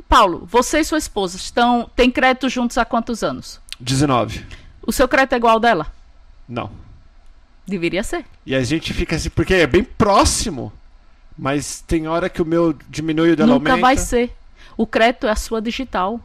Paulo, 0.08 0.46
você 0.50 0.80
e 0.80 0.84
sua 0.84 0.98
esposa 0.98 1.36
estão 1.36 1.90
têm 1.96 2.10
crédito 2.10 2.48
juntos 2.48 2.78
há 2.78 2.84
quantos 2.84 3.22
anos? 3.24 3.60
19. 3.80 4.46
O 4.86 4.92
seu 4.92 5.08
crédito 5.08 5.32
é 5.34 5.36
igual 5.36 5.54
ao 5.54 5.60
dela? 5.60 5.92
Não. 6.48 6.70
Deveria 7.66 8.02
ser. 8.04 8.24
E 8.46 8.54
a 8.54 8.62
gente 8.62 8.94
fica 8.94 9.16
assim, 9.16 9.28
porque 9.30 9.52
é 9.54 9.66
bem 9.66 9.82
próximo. 9.82 10.72
Mas 11.36 11.82
tem 11.86 12.06
hora 12.06 12.28
que 12.28 12.40
o 12.40 12.44
meu 12.46 12.74
diminui 12.88 13.30
e 13.30 13.32
o 13.32 13.36
dela 13.36 13.54
Nunca 13.54 13.70
aumenta. 13.72 13.86
vai 13.86 13.96
ser. 13.96 14.34
O 14.76 14.86
crédito 14.86 15.26
é 15.26 15.30
a 15.30 15.36
sua 15.36 15.60
digital. 15.60 16.20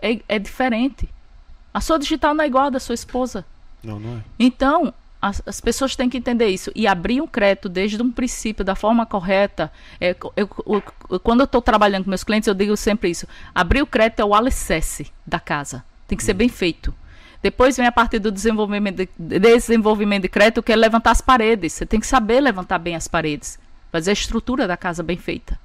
É, 0.00 0.20
é 0.28 0.38
diferente. 0.38 1.08
A 1.74 1.80
sua 1.80 1.98
digital 1.98 2.32
não 2.34 2.44
é 2.44 2.46
igual 2.46 2.66
à 2.66 2.70
da 2.70 2.78
sua 2.80 2.94
esposa. 2.94 3.44
Não, 3.82 3.98
não 3.98 4.18
é. 4.18 4.20
Então, 4.38 4.94
as, 5.20 5.42
as 5.44 5.60
pessoas 5.60 5.96
têm 5.96 6.08
que 6.08 6.16
entender 6.16 6.46
isso. 6.48 6.70
E 6.74 6.86
abrir 6.86 7.20
um 7.20 7.26
crédito 7.26 7.68
desde 7.68 8.00
um 8.00 8.10
princípio, 8.10 8.64
da 8.64 8.74
forma 8.74 9.04
correta. 9.04 9.70
É, 10.00 10.16
eu- 10.36 10.48
eu- 11.10 11.20
quando 11.20 11.40
eu 11.40 11.44
estou 11.44 11.60
trabalhando 11.60 12.04
com 12.04 12.10
meus 12.10 12.24
clientes, 12.24 12.46
eu 12.46 12.54
digo 12.54 12.76
sempre 12.76 13.10
isso. 13.10 13.26
Abrir 13.54 13.82
o 13.82 13.86
crédito 13.86 14.20
é 14.20 14.24
o 14.24 14.34
alicerce 14.34 15.10
da 15.26 15.40
casa. 15.40 15.84
Tem 16.06 16.16
que 16.16 16.24
ser 16.24 16.34
bem 16.34 16.48
feito. 16.48 16.94
Depois 17.46 17.76
vem 17.76 17.86
a 17.86 17.92
parte 17.92 18.18
do 18.18 18.32
desenvolvimento 18.32 19.08
de, 19.16 19.38
desenvolvimento 19.38 20.22
de 20.22 20.28
crédito, 20.28 20.64
que 20.64 20.72
é 20.72 20.74
levantar 20.74 21.12
as 21.12 21.20
paredes. 21.20 21.74
Você 21.74 21.86
tem 21.86 22.00
que 22.00 22.06
saber 22.08 22.40
levantar 22.40 22.76
bem 22.76 22.96
as 22.96 23.06
paredes. 23.06 23.56
Fazer 23.92 24.10
a 24.10 24.14
estrutura 24.14 24.66
da 24.66 24.76
casa 24.76 25.00
bem 25.00 25.16
feita. 25.16 25.56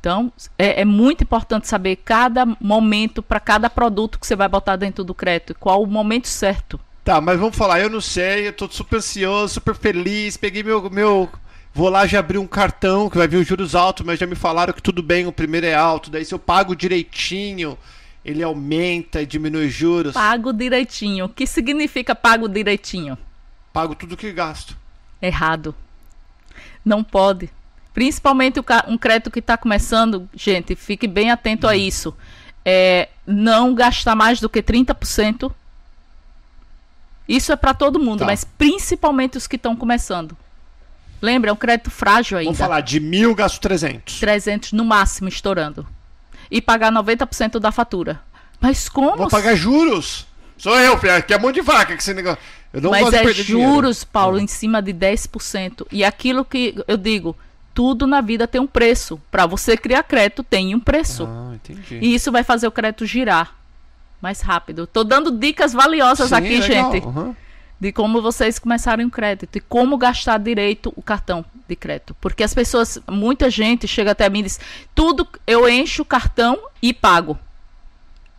Então, 0.00 0.32
é, 0.58 0.80
é 0.80 0.84
muito 0.84 1.22
importante 1.22 1.68
saber 1.68 1.94
cada 2.04 2.44
momento 2.60 3.22
para 3.22 3.38
cada 3.38 3.70
produto 3.70 4.18
que 4.18 4.26
você 4.26 4.34
vai 4.34 4.48
botar 4.48 4.74
dentro 4.74 5.04
do 5.04 5.14
crédito. 5.14 5.54
Qual 5.54 5.80
o 5.80 5.86
momento 5.86 6.26
certo. 6.26 6.80
Tá, 7.04 7.20
mas 7.20 7.38
vamos 7.38 7.56
falar, 7.56 7.78
eu 7.78 7.88
não 7.88 8.00
sei, 8.00 8.48
eu 8.48 8.52
tô 8.52 8.68
super 8.68 8.96
ansioso, 8.96 9.54
super 9.54 9.76
feliz, 9.76 10.36
peguei 10.36 10.64
meu. 10.64 10.90
meu 10.90 11.30
vou 11.72 11.88
lá 11.88 12.04
já 12.04 12.18
abrir 12.18 12.38
um 12.38 12.48
cartão 12.48 13.08
que 13.08 13.16
vai 13.16 13.28
vir 13.28 13.36
os 13.36 13.46
juros 13.46 13.76
altos, 13.76 14.04
mas 14.04 14.18
já 14.18 14.26
me 14.26 14.34
falaram 14.34 14.72
que 14.72 14.82
tudo 14.82 15.04
bem, 15.04 15.24
o 15.24 15.32
primeiro 15.32 15.66
é 15.66 15.74
alto, 15.74 16.10
daí 16.10 16.24
se 16.24 16.34
eu 16.34 16.38
pago 16.40 16.74
direitinho, 16.74 17.78
ele 18.24 18.42
aumenta 18.42 19.22
e 19.22 19.26
diminui 19.26 19.66
os 19.66 19.72
juros. 19.72 20.12
Pago 20.14 20.52
direitinho. 20.52 21.26
O 21.26 21.28
que 21.28 21.46
significa 21.46 22.14
pago 22.14 22.48
direitinho? 22.48 23.16
Pago 23.72 23.94
tudo 23.94 24.16
que 24.16 24.32
gasto. 24.32 24.76
Errado. 25.20 25.74
Não 26.84 27.02
pode. 27.04 27.50
Principalmente 27.94 28.60
um 28.86 28.96
crédito 28.98 29.30
que 29.30 29.40
está 29.40 29.56
começando, 29.56 30.28
gente, 30.34 30.76
fique 30.76 31.06
bem 31.08 31.30
atento 31.30 31.66
a 31.66 31.76
isso. 31.76 32.16
É, 32.64 33.08
não 33.26 33.74
gastar 33.74 34.14
mais 34.14 34.40
do 34.40 34.48
que 34.48 34.62
30%. 34.62 35.50
Isso 37.28 37.52
é 37.52 37.56
para 37.56 37.74
todo 37.74 37.98
mundo, 37.98 38.20
Tá. 38.20 38.26
mas 38.26 38.44
principalmente 38.44 39.36
os 39.36 39.46
que 39.46 39.56
estão 39.56 39.76
começando. 39.76 40.36
Lembra, 41.20 41.50
é 41.50 41.52
um 41.52 41.56
crédito 41.56 41.90
frágil 41.90 42.38
ainda. 42.38 42.46
Vamos 42.52 42.58
falar, 42.58 42.80
de 42.80 43.00
mil 43.00 43.34
gasto 43.34 43.60
300. 43.60 44.20
300 44.20 44.72
no 44.72 44.84
máximo 44.84 45.28
estourando. 45.28 45.86
E 46.50 46.60
pagar 46.60 46.92
90% 46.92 47.58
da 47.58 47.70
fatura. 47.70 48.20
Mas 48.60 48.88
como? 48.88 49.16
Vou 49.16 49.28
pagar 49.28 49.54
juros. 49.54 50.26
Sou 50.56 50.78
eu, 50.78 50.98
filho, 50.98 51.22
que 51.22 51.32
é 51.32 51.38
mão 51.38 51.52
de 51.52 51.60
vaca 51.60 51.94
que 51.94 52.02
esse 52.02 52.12
negócio. 52.12 52.38
Eu 52.72 52.82
não 52.82 52.90
Mas 52.90 53.12
é 53.12 53.22
juros, 53.32 53.46
dinheiro. 53.46 54.06
Paulo, 54.12 54.38
em 54.38 54.46
cima 54.46 54.82
de 54.82 54.92
10%. 54.92 55.86
E 55.90 56.04
aquilo 56.04 56.44
que 56.44 56.74
eu 56.86 56.96
digo, 56.96 57.36
tudo 57.72 58.06
na 58.06 58.20
vida 58.20 58.46
tem 58.46 58.60
um 58.60 58.66
preço. 58.66 59.20
Para 59.30 59.46
você 59.46 59.76
criar 59.76 60.02
crédito, 60.02 60.42
tem 60.42 60.74
um 60.74 60.80
preço. 60.80 61.26
Ah, 61.26 61.54
entendi. 61.54 61.98
E 62.02 62.14
isso 62.14 62.32
vai 62.32 62.42
fazer 62.42 62.66
o 62.66 62.72
crédito 62.72 63.06
girar 63.06 63.54
mais 64.20 64.40
rápido. 64.40 64.86
Tô 64.86 65.04
dando 65.04 65.30
dicas 65.30 65.72
valiosas 65.72 66.28
Sim, 66.28 66.34
aqui, 66.34 66.58
legal, 66.58 66.92
gente, 66.92 67.06
aham. 67.06 67.36
De 67.80 67.92
como 67.92 68.20
vocês 68.20 68.58
começarem 68.58 69.06
um 69.06 69.10
crédito 69.10 69.56
e 69.56 69.60
como 69.60 69.96
gastar 69.96 70.38
direito 70.38 70.92
o 70.96 71.02
cartão 71.02 71.44
de 71.68 71.76
crédito. 71.76 72.16
Porque 72.20 72.42
as 72.42 72.52
pessoas, 72.52 72.98
muita 73.08 73.48
gente 73.48 73.86
chega 73.86 74.10
até 74.10 74.28
mim 74.28 74.40
e 74.40 74.44
diz: 74.44 74.60
tudo 74.94 75.26
eu 75.46 75.68
encho 75.68 76.02
o 76.02 76.06
cartão 76.06 76.58
e 76.82 76.92
pago. 76.92 77.38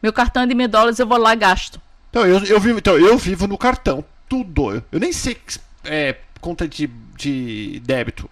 Meu 0.02 0.13
cartão 0.13 0.43
é 0.43 0.47
de 0.47 0.56
mil 0.56 0.67
dólares, 0.67 0.99
eu 0.99 1.08
vou 1.08 1.17
lá 1.17 1.34
e 1.34 1.38
gasto. 1.38 1.82
Então 2.10 2.25
eu, 2.25 2.43
eu, 2.45 2.60
vivo, 2.60 2.80
então, 2.80 2.97
eu 2.97 3.17
vivo 3.17 3.47
no 3.47 3.58
cartão. 3.58 4.04
Tudo. 4.28 4.75
Eu, 4.75 4.84
eu 4.91 4.99
nem 4.99 5.12
sei 5.12 5.38
é, 5.84 6.17
conta 6.41 6.67
de, 6.67 6.88
de 7.15 7.82
débito. 7.86 8.30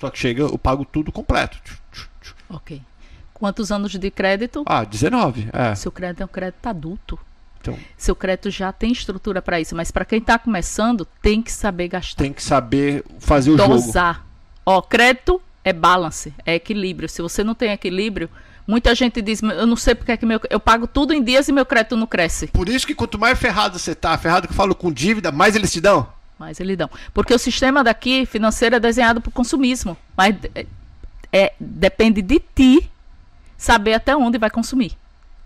Só 0.00 0.10
que 0.10 0.18
chega, 0.18 0.42
eu 0.42 0.58
pago 0.58 0.84
tudo 0.84 1.12
completo. 1.12 1.58
Ok. 2.48 2.82
Quantos 3.32 3.72
anos 3.72 3.92
de 3.92 4.10
crédito? 4.10 4.62
Ah, 4.66 4.84
19. 4.84 5.48
É. 5.52 5.74
Seu 5.74 5.90
crédito 5.90 6.22
é 6.22 6.24
um 6.24 6.28
crédito 6.28 6.66
adulto. 6.66 7.18
Então, 7.62 7.78
Seu 7.96 8.14
crédito 8.16 8.50
já 8.50 8.72
tem 8.72 8.92
estrutura 8.92 9.40
para 9.40 9.60
isso, 9.60 9.74
mas 9.76 9.90
para 9.90 10.04
quem 10.04 10.18
está 10.18 10.38
começando, 10.38 11.06
tem 11.22 11.40
que 11.40 11.50
saber 11.52 11.88
gastar. 11.88 12.22
tem 12.22 12.32
que 12.32 12.42
saber 12.42 13.04
fazer 13.20 13.50
o 13.52 13.56
jogo. 13.56 13.74
dosar. 13.74 14.26
Ó, 14.66 14.80
crédito 14.82 15.40
é 15.64 15.72
balance, 15.72 16.34
é 16.44 16.54
equilíbrio. 16.56 17.08
Se 17.08 17.22
você 17.22 17.42
não 17.44 17.54
tem 17.54 17.70
equilíbrio, 17.70 18.28
muita 18.66 18.94
gente 18.94 19.22
diz, 19.22 19.42
eu 19.42 19.66
não 19.66 19.76
sei 19.76 19.94
porque 19.94 20.12
é 20.12 20.16
que 20.16 20.26
meu, 20.26 20.40
eu 20.50 20.58
pago 20.60 20.86
tudo 20.86 21.12
em 21.12 21.22
dias 21.22 21.48
e 21.48 21.52
meu 21.52 21.64
crédito 21.64 21.96
não 21.96 22.06
cresce. 22.06 22.48
Por 22.48 22.68
isso 22.68 22.86
que 22.86 22.94
quanto 22.94 23.18
mais 23.18 23.38
ferrado 23.38 23.78
você 23.78 23.94
tá, 23.94 24.16
ferrado 24.18 24.46
que 24.48 24.52
eu 24.52 24.56
falo 24.56 24.74
com 24.74 24.90
dívida, 24.92 25.30
mais 25.32 25.54
eles 25.56 25.72
te 25.72 25.80
dão. 25.80 26.08
Mas 26.38 26.58
eles 26.58 26.76
dão. 26.76 26.90
Porque 27.14 27.32
o 27.32 27.38
sistema 27.38 27.84
daqui 27.84 28.26
financeiro 28.26 28.74
é 28.74 28.80
desenhado 28.80 29.20
para 29.20 29.28
o 29.28 29.32
consumismo. 29.32 29.96
Mas 30.16 30.34
é, 30.54 30.66
é- 31.32 31.52
depende 31.60 32.20
de 32.22 32.40
ti 32.40 32.90
saber 33.56 33.94
até 33.94 34.16
onde 34.16 34.38
vai 34.38 34.50
consumir. 34.50 34.96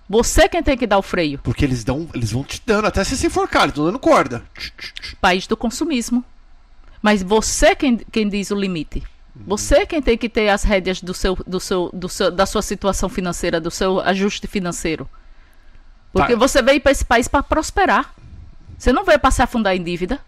Você 0.08 0.48
quem 0.48 0.62
tem 0.62 0.76
que 0.76 0.86
dar 0.86 0.98
o 0.98 1.02
freio. 1.02 1.38
Porque 1.42 1.64
eles 1.64 1.82
dão, 1.82 2.08
eles 2.14 2.30
vão 2.32 2.44
te 2.44 2.62
dando 2.64 2.86
até 2.86 3.02
você 3.02 3.16
se 3.16 3.26
enforcar, 3.26 3.62
eles 3.62 3.72
estão 3.72 3.86
dando 3.86 3.98
corda. 3.98 4.44
País 5.20 5.46
do 5.46 5.56
consumismo. 5.56 6.24
Mas 7.02 7.22
você 7.22 7.74
quem, 7.74 7.96
quem 7.96 8.28
diz 8.28 8.50
o 8.50 8.54
limite. 8.54 9.02
Você 9.46 9.84
quem 9.84 10.00
tem 10.00 10.16
que 10.16 10.28
ter 10.28 10.48
as 10.48 10.62
rédeas 10.62 11.00
do 11.02 11.12
seu, 11.12 11.36
do 11.46 11.60
seu, 11.60 11.90
do 11.92 12.08
seu, 12.08 12.30
da 12.30 12.46
sua 12.46 12.62
situação 12.62 13.08
financeira, 13.08 13.60
do 13.60 13.70
seu 13.70 14.00
ajuste 14.00 14.46
financeiro. 14.46 15.08
Porque 16.12 16.32
Tá. 16.32 16.38
você 16.38 16.62
veio 16.62 16.80
para 16.80 16.92
esse 16.92 17.04
país 17.04 17.28
para 17.28 17.42
prosperar. 17.42 18.14
Você 18.78 18.92
não 18.92 19.04
veio 19.04 19.18
para 19.18 19.30
se 19.30 19.42
afundar 19.42 19.76
em 19.76 19.82
dívida. 19.82 20.20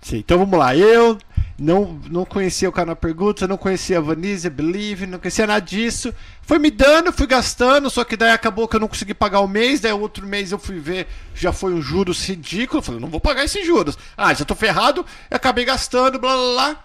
Sim, 0.00 0.18
então 0.18 0.38
vamos 0.38 0.58
lá. 0.58 0.76
Eu 0.76 1.18
não, 1.58 1.98
não 2.10 2.26
conhecia 2.26 2.68
o 2.68 2.72
canal 2.72 2.94
Pergunta, 2.94 3.48
não 3.48 3.56
conhecia 3.56 3.96
a 3.96 4.00
Vanessa, 4.00 4.50
Believe, 4.50 5.06
não 5.06 5.18
conhecia 5.18 5.46
nada 5.46 5.64
disso. 5.64 6.14
Foi 6.42 6.58
me 6.58 6.70
dando, 6.70 7.12
fui 7.12 7.26
gastando, 7.26 7.88
só 7.88 8.04
que 8.04 8.16
daí 8.16 8.30
acabou 8.30 8.68
que 8.68 8.76
eu 8.76 8.80
não 8.80 8.88
consegui 8.88 9.14
pagar 9.14 9.40
o 9.40 9.48
mês, 9.48 9.80
daí 9.80 9.92
outro 9.92 10.26
mês 10.26 10.52
eu 10.52 10.58
fui 10.58 10.78
ver, 10.78 11.06
já 11.34 11.52
foi 11.52 11.72
um 11.72 11.80
juros 11.80 12.22
ridículo. 12.28 12.82
Falei, 12.82 13.00
não 13.00 13.08
vou 13.08 13.20
pagar 13.20 13.44
esses 13.44 13.66
juros. 13.66 13.96
Ah, 14.16 14.34
já 14.34 14.44
tô 14.44 14.54
ferrado, 14.54 15.06
acabei 15.30 15.64
gastando, 15.64 16.18
blá 16.18 16.34
blá 16.34 16.52
blá. 16.52 16.84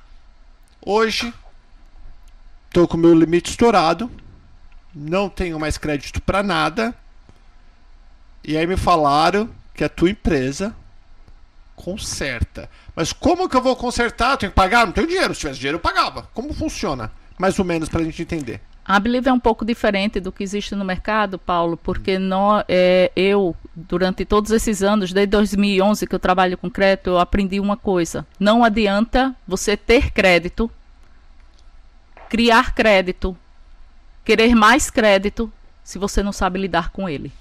Hoje, 0.85 1.33
tô 2.71 2.87
com 2.87 2.95
o 2.95 2.99
meu 2.99 3.13
limite 3.13 3.51
estourado, 3.51 4.09
não 4.95 5.27
tenho 5.27 5.59
mais 5.59 5.77
crédito 5.77 6.21
pra 6.21 6.41
nada. 6.41 6.95
E 8.43 8.55
aí 8.55 8.65
me 8.65 8.77
falaram 8.77 9.49
que 9.75 9.83
a 9.83 9.89
tua 9.89 10.09
empresa 10.09 10.73
conserta. 11.81 12.69
Mas 12.95 13.11
como 13.11 13.49
que 13.49 13.57
eu 13.57 13.61
vou 13.61 13.75
consertar? 13.75 14.31
Eu 14.33 14.37
tenho 14.37 14.51
que 14.51 14.55
pagar? 14.55 14.85
Não 14.85 14.93
tenho 14.93 15.07
dinheiro. 15.07 15.33
Se 15.33 15.41
tivesse 15.41 15.59
dinheiro, 15.59 15.77
eu 15.77 15.81
pagava. 15.81 16.29
Como 16.33 16.53
funciona? 16.53 17.11
Mais 17.39 17.57
ou 17.57 17.65
menos 17.65 17.89
pra 17.89 18.03
gente 18.03 18.21
entender. 18.21 18.61
A 18.85 18.99
Believe 18.99 19.29
é 19.29 19.33
um 19.33 19.39
pouco 19.39 19.65
diferente 19.65 20.19
do 20.19 20.31
que 20.31 20.43
existe 20.43 20.75
no 20.75 20.85
mercado, 20.85 21.39
Paulo, 21.39 21.77
porque 21.77 22.17
é, 22.67 23.11
eu, 23.15 23.55
durante 23.75 24.25
todos 24.25 24.51
esses 24.51 24.83
anos, 24.83 25.11
desde 25.11 25.31
2011 25.31 26.05
que 26.05 26.13
eu 26.13 26.19
trabalho 26.19 26.57
com 26.57 26.69
crédito, 26.69 27.11
eu 27.11 27.19
aprendi 27.19 27.59
uma 27.59 27.77
coisa. 27.77 28.25
Não 28.39 28.63
adianta 28.63 29.35
você 29.47 29.77
ter 29.77 30.11
crédito, 30.11 30.69
criar 32.29 32.73
crédito, 32.73 33.37
querer 34.25 34.55
mais 34.55 34.89
crédito, 34.89 35.51
se 35.83 35.97
você 35.97 36.21
não 36.21 36.31
sabe 36.31 36.59
lidar 36.59 36.89
com 36.89 37.07
ele. 37.07 37.31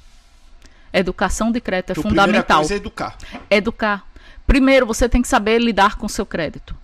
Educação 0.93 1.51
de 1.51 1.61
crédito 1.61 1.91
é 1.91 1.93
Então, 1.93 2.03
primeira 2.03 2.27
fundamental 2.27 2.59
coisa 2.59 2.75
é 2.75 2.77
educar. 2.77 3.17
educar. 3.51 4.10
Primeiro, 4.47 4.87
você 4.87 5.09
tem 5.09 5.23
que 5.23 5.29
saber 5.29 5.59
lidar 5.61 5.97
com 5.97 6.07
o 6.07 6.09
seu 6.09 6.27
crédito. 6.27 6.75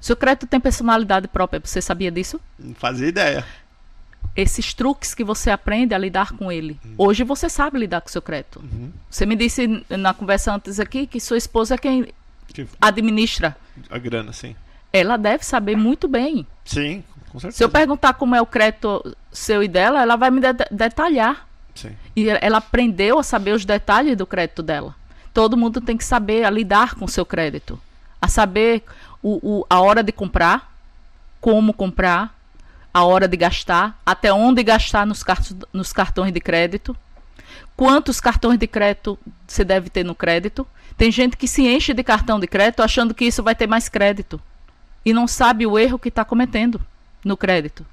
Seu 0.00 0.16
crédito 0.16 0.46
tem 0.46 0.60
personalidade 0.60 1.26
própria, 1.28 1.60
você 1.62 1.80
sabia 1.82 2.10
disso? 2.10 2.40
Não 2.58 2.74
fazia 2.74 3.08
ideia. 3.08 3.44
Esses 4.36 4.74
truques 4.74 5.14
que 5.14 5.24
você 5.24 5.50
aprende 5.50 5.94
a 5.94 5.98
lidar 5.98 6.32
com 6.32 6.52
ele. 6.52 6.78
Hoje 6.98 7.24
você 7.24 7.48
sabe 7.48 7.78
lidar 7.78 8.02
com 8.02 8.08
o 8.08 8.12
seu 8.12 8.20
crédito. 8.22 8.62
Você 9.10 9.24
me 9.24 9.34
disse 9.34 9.84
na 9.88 10.12
conversa 10.12 10.52
antes 10.54 10.78
aqui 10.78 11.06
que 11.06 11.18
sua 11.18 11.38
esposa 11.38 11.74
é 11.74 11.78
quem 11.78 12.06
administra. 12.80 13.56
A 13.90 13.98
grana, 13.98 14.32
sim. 14.32 14.54
Ela 14.92 15.16
deve 15.16 15.44
saber 15.44 15.76
muito 15.76 16.06
bem. 16.06 16.46
Sim, 16.64 17.02
com 17.30 17.38
certeza. 17.40 17.56
Se 17.58 17.64
eu 17.64 17.68
perguntar 17.68 18.14
como 18.14 18.34
é 18.34 18.40
o 18.40 18.46
crédito 18.46 19.16
seu 19.32 19.62
e 19.62 19.68
dela, 19.68 20.00
ela 20.02 20.16
vai 20.16 20.30
me 20.30 20.40
de- 20.40 20.52
detalhar. 20.70 21.46
Sim. 21.74 21.90
E 22.14 22.28
ela 22.28 22.58
aprendeu 22.58 23.18
a 23.18 23.22
saber 23.22 23.52
os 23.52 23.64
detalhes 23.64 24.16
do 24.16 24.26
crédito 24.26 24.62
dela. 24.62 24.94
Todo 25.36 25.54
mundo 25.54 25.82
tem 25.82 25.98
que 25.98 26.04
saber 26.04 26.44
a 26.46 26.50
lidar 26.50 26.94
com 26.94 27.04
o 27.04 27.08
seu 27.10 27.26
crédito. 27.26 27.78
A 28.22 28.26
saber 28.26 28.82
o, 29.22 29.58
o- 29.58 29.66
a 29.68 29.82
hora 29.82 30.02
de 30.02 30.10
comprar, 30.10 30.72
como 31.42 31.74
comprar, 31.74 32.34
a 32.92 33.04
hora 33.04 33.28
de 33.28 33.36
gastar, 33.36 34.00
até 34.06 34.32
onde 34.32 34.62
gastar 34.62 35.06
nos, 35.06 35.22
cartos- 35.22 35.54
nos 35.74 35.92
cartões 35.92 36.32
de 36.32 36.40
crédito, 36.40 36.96
quantos 37.76 38.18
cartões 38.18 38.58
de 38.58 38.66
crédito 38.66 39.18
você 39.46 39.62
deve 39.62 39.90
ter 39.90 40.06
no 40.06 40.14
crédito. 40.14 40.66
Tem 40.96 41.12
gente 41.12 41.36
que 41.36 41.46
se 41.46 41.68
enche 41.68 41.92
de 41.92 42.02
cartão 42.02 42.40
de 42.40 42.46
crédito 42.46 42.82
achando 42.82 43.12
que 43.12 43.26
isso 43.26 43.42
vai 43.42 43.54
ter 43.54 43.66
mais 43.66 43.90
crédito. 43.90 44.40
E 45.04 45.12
não 45.12 45.28
sabe 45.28 45.66
o 45.66 45.78
erro 45.78 45.98
que 45.98 46.08
está 46.08 46.24
cometendo 46.24 46.80
no 47.22 47.36
crédito. 47.36 47.84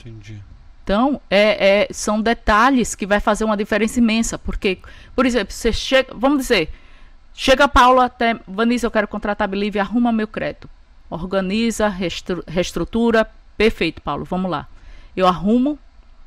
Entendi. 0.00 0.40
Então, 0.88 1.20
é, 1.28 1.82
é- 1.82 1.88
são 1.92 2.18
detalhes 2.18 2.94
que 2.94 3.06
vai 3.06 3.20
fazer 3.20 3.44
uma 3.44 3.58
diferença 3.58 3.98
imensa. 3.98 4.38
Porque, 4.38 4.78
por 5.14 5.26
exemplo, 5.26 5.52
você 5.52 5.70
chega, 5.70 6.14
vamos 6.16 6.38
dizer, 6.38 6.72
chega 7.34 7.64
a 7.64 7.68
Paula 7.68 8.06
até, 8.06 8.40
Vanessa, 8.48 8.86
eu 8.86 8.90
quero 8.90 9.06
contratar 9.06 9.44
a 9.44 9.50
Believe, 9.50 9.78
arruma 9.78 10.10
meu 10.10 10.26
crédito. 10.26 10.66
Organiza, 11.10 11.94
reestrutura, 12.46 13.30
perfeito, 13.54 14.00
Paulo, 14.00 14.24
vamos 14.24 14.50
lá. 14.50 14.66
Eu 15.14 15.26
arrumo, 15.26 15.78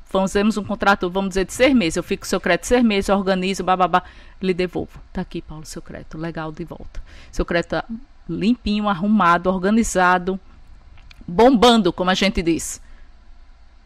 fazemos 0.04 0.56
um 0.56 0.62
contrato, 0.62 1.10
vamos 1.10 1.30
dizer, 1.30 1.44
de 1.44 1.52
seis 1.52 1.74
meses. 1.74 1.96
Eu 1.96 2.04
fico 2.04 2.22
com 2.22 2.28
seu 2.28 2.40
crédito 2.40 2.68
seis 2.68 2.84
meses, 2.84 3.08
organizo, 3.08 3.64
bababá, 3.64 4.04
lhe 4.40 4.54
devolvo. 4.54 5.00
Tá 5.12 5.22
aqui, 5.22 5.42
Paulo, 5.42 5.66
seu 5.66 5.82
crédito, 5.82 6.16
legal, 6.16 6.52
de 6.52 6.62
volta. 6.62 7.02
Seu 7.32 7.44
crédito 7.44 7.70
tá 7.70 7.84
limpinho, 8.28 8.88
arrumado, 8.88 9.50
organizado, 9.50 10.38
bombando, 11.26 11.92
como 11.92 12.10
a 12.10 12.14
gente 12.14 12.40
diz. 12.42 12.80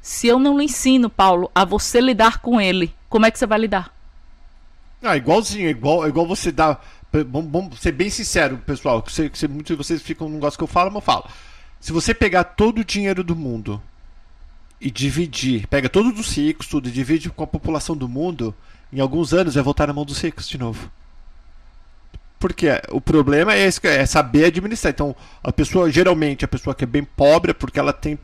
Se 0.06 0.28
eu 0.28 0.38
não 0.38 0.56
lhe 0.56 0.66
ensino, 0.66 1.10
Paulo, 1.10 1.50
a 1.52 1.64
você 1.64 2.00
lidar 2.00 2.38
com 2.38 2.60
ele, 2.60 2.94
como 3.08 3.26
é 3.26 3.30
que 3.30 3.36
você 3.36 3.44
vai 3.44 3.58
lidar? 3.58 3.92
Ah, 5.02 5.16
igualzinho, 5.16 5.68
igual, 5.68 6.06
igual 6.06 6.24
você 6.24 6.52
dá. 6.52 6.78
Vamos, 7.12 7.80
ser 7.80 7.90
bem 7.90 8.08
sincero, 8.08 8.56
pessoal. 8.58 9.02
Que 9.02 9.12
você, 9.12 9.28
que 9.28 9.48
muitos 9.48 9.66
de 9.66 9.74
vocês 9.74 10.00
ficam 10.00 10.28
num 10.28 10.36
negócio 10.36 10.56
que 10.56 10.62
eu 10.62 10.68
falo, 10.68 10.92
mas 10.92 10.98
eu 10.98 11.00
falo. 11.00 11.24
Se 11.80 11.90
você 11.90 12.14
pegar 12.14 12.44
todo 12.44 12.78
o 12.78 12.84
dinheiro 12.84 13.24
do 13.24 13.34
mundo 13.34 13.82
e 14.80 14.92
dividir, 14.92 15.66
pega 15.66 15.88
todos 15.88 16.16
os 16.20 16.36
ricos, 16.36 16.68
tudo, 16.68 16.88
e 16.88 16.92
divide 16.92 17.28
com 17.28 17.42
a 17.42 17.48
população 17.48 17.96
do 17.96 18.08
mundo, 18.08 18.54
em 18.92 19.00
alguns 19.00 19.34
anos 19.34 19.56
vai 19.56 19.64
voltar 19.64 19.88
na 19.88 19.92
mão 19.92 20.04
dos 20.04 20.20
ricos 20.20 20.48
de 20.48 20.56
novo. 20.56 20.88
Porque 22.38 22.68
o 22.90 23.00
problema 23.00 23.54
é, 23.54 23.66
esse, 23.66 23.84
é 23.84 24.06
saber 24.06 24.44
administrar. 24.44 24.92
Então, 24.92 25.16
a 25.42 25.50
pessoa, 25.50 25.90
geralmente, 25.90 26.44
a 26.44 26.48
pessoa 26.48 26.76
que 26.76 26.84
é 26.84 26.86
bem 26.86 27.02
pobre 27.02 27.50
é 27.50 27.54
porque 27.54 27.80
ela 27.80 27.92
tem 27.92 28.16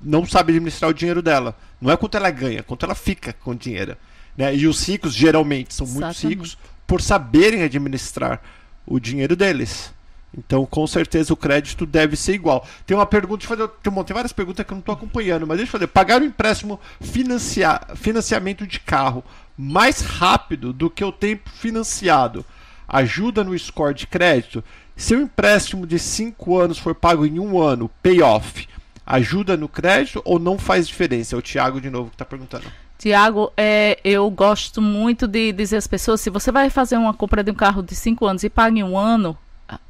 não 0.00 0.26
sabe 0.26 0.52
administrar 0.52 0.90
o 0.90 0.94
dinheiro 0.94 1.22
dela. 1.22 1.56
Não 1.80 1.90
é 1.90 1.96
quanto 1.96 2.16
ela 2.16 2.30
ganha, 2.30 2.60
é 2.60 2.62
quanto 2.62 2.84
ela 2.84 2.94
fica 2.94 3.32
com 3.32 3.52
o 3.52 3.54
dinheiro. 3.54 3.96
Né? 4.36 4.54
E 4.54 4.66
os 4.66 4.86
ricos, 4.86 5.14
geralmente, 5.14 5.74
são 5.74 5.86
muito 5.86 5.98
Exatamente. 5.98 6.28
ricos 6.28 6.58
por 6.86 7.00
saberem 7.00 7.62
administrar 7.62 8.40
o 8.86 9.00
dinheiro 9.00 9.34
deles. 9.34 9.92
Então, 10.36 10.66
com 10.66 10.86
certeza, 10.86 11.32
o 11.32 11.36
crédito 11.36 11.86
deve 11.86 12.14
ser 12.14 12.34
igual. 12.34 12.66
Tem 12.86 12.96
uma 12.96 13.06
pergunta, 13.06 13.38
deixa 13.38 13.54
eu 13.54 13.56
fazer, 13.56 13.72
tem, 13.82 14.04
tem 14.04 14.14
várias 14.14 14.32
perguntas 14.32 14.66
que 14.66 14.72
eu 14.72 14.76
não 14.76 14.80
estou 14.80 14.94
acompanhando, 14.94 15.46
mas 15.46 15.56
deixa 15.56 15.70
eu 15.70 15.72
fazer. 15.72 15.86
Pagar 15.86 16.20
o 16.20 16.24
empréstimo 16.24 16.78
financiar, 17.00 17.96
financiamento 17.96 18.66
de 18.66 18.78
carro 18.78 19.24
mais 19.56 20.00
rápido 20.00 20.72
do 20.72 20.90
que 20.90 21.02
o 21.02 21.10
tempo 21.10 21.48
financiado 21.48 22.44
ajuda 22.86 23.42
no 23.42 23.58
score 23.58 23.94
de 23.94 24.06
crédito? 24.06 24.62
Se 24.94 25.14
o 25.14 25.20
empréstimo 25.20 25.86
de 25.86 25.98
5 25.98 26.58
anos 26.58 26.78
for 26.78 26.94
pago 26.94 27.24
em 27.24 27.38
um 27.38 27.60
ano, 27.60 27.90
payoff, 28.02 28.68
ajuda 29.06 29.56
no 29.56 29.68
crédito 29.68 30.20
ou 30.24 30.38
não 30.38 30.58
faz 30.58 30.86
diferença? 30.88 31.34
É 31.34 31.38
o 31.38 31.42
Thiago 31.42 31.80
de 31.80 31.88
novo 31.88 32.08
que 32.10 32.14
está 32.16 32.24
perguntando. 32.24 32.64
Tiago, 32.98 33.52
é, 33.56 33.98
eu 34.02 34.28
gosto 34.30 34.80
muito 34.82 35.26
de 35.28 35.52
dizer 35.52 35.76
às 35.76 35.86
pessoas, 35.86 36.20
se 36.20 36.30
você 36.30 36.50
vai 36.50 36.70
fazer 36.70 36.96
uma 36.96 37.12
compra 37.14 37.44
de 37.44 37.50
um 37.50 37.54
carro 37.54 37.82
de 37.82 37.94
5 37.94 38.26
anos 38.26 38.42
e 38.42 38.48
paga 38.50 38.78
em 38.78 38.82
um 38.82 38.96
ano, 38.98 39.36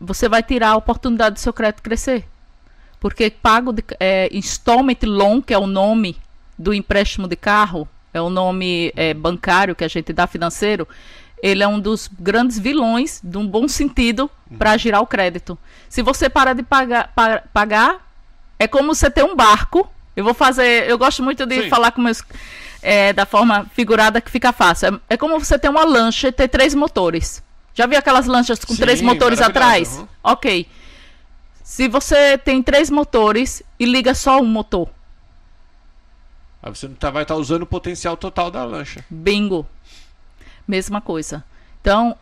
você 0.01 0.29
vai 0.29 0.43
tirar 0.43 0.71
a 0.71 0.77
oportunidade 0.77 1.35
do 1.35 1.39
seu 1.41 1.53
crédito 1.53 1.83
crescer. 1.83 2.25
Porque 2.99 3.31
pago 3.31 3.73
de 3.73 3.85
é, 4.01 4.29
installment 4.33 4.97
loan, 5.05 5.41
que 5.41 5.55
é 5.55 5.59
o 5.59 5.67
nome 5.67 6.17
do 6.59 6.75
empréstimo 6.75 7.29
de 7.29 7.37
carro, 7.37 7.89
é 8.13 8.21
o 8.21 8.31
nome 8.31 8.93
é, 8.97 9.15
bancário 9.15 9.75
que 9.77 9.85
a 9.85 9.89
gente 9.89 10.13
dá 10.13 10.27
financeiro, 10.27 10.89
ele 11.43 11.63
é 11.63 11.69
um 11.69 11.79
dos 11.79 12.09
grandes 12.19 12.59
vilões, 12.59 13.21
de 13.23 13.37
um 13.37 13.47
bom 13.47 13.69
sentido, 13.69 14.29
para 14.59 14.77
girar 14.79 15.03
o 15.03 15.07
crédito. 15.07 15.57
Se 15.89 16.01
você 16.03 16.29
parar 16.31 16.55
de 16.55 16.63
pagar, 16.63 17.13
pa- 17.15 17.43
pagar, 17.53 18.06
é 18.59 18.67
como 18.67 18.95
você 18.95 19.11
ter 19.11 19.25
um 19.25 19.35
barco. 19.35 19.91
Eu 20.15 20.25
vou 20.25 20.35
fazer. 20.35 20.89
Eu 20.89 20.99
gosto 20.99 21.23
muito 21.23 21.45
de 21.45 21.63
Sim. 21.63 21.69
falar 21.69 21.93
com 21.93 22.01
meus. 22.01 22.23
é, 22.83 23.13
da 23.13 23.27
forma 23.27 23.67
figurada 23.75 24.21
que 24.21 24.31
fica 24.31 24.53
fácil. 24.53 24.89
É, 25.09 25.15
é 25.15 25.17
como 25.17 25.39
você 25.39 25.59
ter 25.59 25.69
uma 25.69 25.85
lancha 25.85 26.29
e 26.29 26.33
ter 26.33 26.49
três 26.49 26.75
motores. 26.75 27.43
Já 27.75 27.87
viu 27.87 27.99
aquelas 27.99 28.27
lanchas 28.27 28.65
com 28.65 28.75
Sim, 28.75 28.81
três 28.81 29.03
motores 29.03 29.41
atrás? 29.41 29.99
uhum. 29.99 30.09
Ok. 30.25 30.67
Se 31.63 31.89
você 31.89 32.39
tem 32.39 32.63
três 32.63 32.91
motores 32.91 33.63
e 33.79 33.85
liga 33.85 34.15
só 34.15 34.41
um 34.41 34.47
motor, 34.47 34.89
Aí 36.67 36.75
você 36.75 36.89
não 36.89 36.97
tá, 36.97 37.11
vai 37.11 37.23
estar 37.23 37.35
tá 37.35 37.41
usando 37.41 37.63
o 37.63 37.67
potencial 37.67 38.17
total 38.17 38.51
da 38.51 38.65
lancha. 38.65 39.05
Bingo. 39.09 39.65
Mesma 40.67 41.01
coisa. 41.01 41.45
Então, 41.81 42.17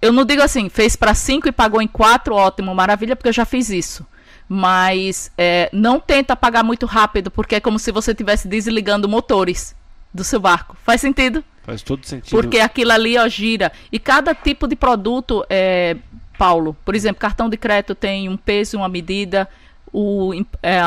eu 0.00 0.12
não 0.12 0.24
digo 0.24 0.40
assim, 0.40 0.68
fez 0.68 0.94
para 0.94 1.14
cinco 1.14 1.48
e 1.48 1.52
pagou 1.52 1.82
em 1.82 1.88
quatro, 1.88 2.34
ótimo, 2.34 2.72
maravilha, 2.72 3.16
porque 3.16 3.28
eu 3.28 3.32
já 3.32 3.44
fiz 3.44 3.70
isso. 3.70 4.06
Mas 4.48 5.30
é, 5.36 5.68
não 5.72 6.00
tenta 6.00 6.34
pagar 6.34 6.62
muito 6.62 6.86
rápido, 6.86 7.30
porque 7.30 7.56
é 7.56 7.60
como 7.60 7.78
se 7.78 7.92
você 7.92 8.12
estivesse 8.12 8.48
desligando 8.48 9.08
motores 9.08 9.74
do 10.12 10.24
seu 10.24 10.40
barco. 10.40 10.76
Faz 10.84 11.00
sentido? 11.00 11.44
Faz 11.62 11.82
todo 11.82 12.04
sentido. 12.06 12.30
Porque 12.30 12.58
aquilo 12.60 12.92
ali 12.92 13.18
ó, 13.18 13.28
gira. 13.28 13.70
E 13.92 13.98
cada 13.98 14.34
tipo 14.34 14.66
de 14.66 14.74
produto, 14.74 15.44
é, 15.50 15.96
Paulo, 16.38 16.76
por 16.84 16.94
exemplo, 16.94 17.20
cartão 17.20 17.48
de 17.48 17.56
crédito 17.56 17.94
tem 17.94 18.28
um 18.28 18.36
peso, 18.36 18.78
uma 18.78 18.88
medida, 18.88 19.48
o, 19.92 20.32
é, 20.62 20.80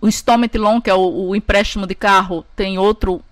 o 0.00 0.08
installment 0.08 0.50
loan, 0.54 0.80
que 0.80 0.88
é 0.88 0.94
o, 0.94 1.28
o 1.28 1.36
empréstimo 1.36 1.86
de 1.86 1.94
carro, 1.94 2.44
tem 2.56 2.78
outro 2.78 3.22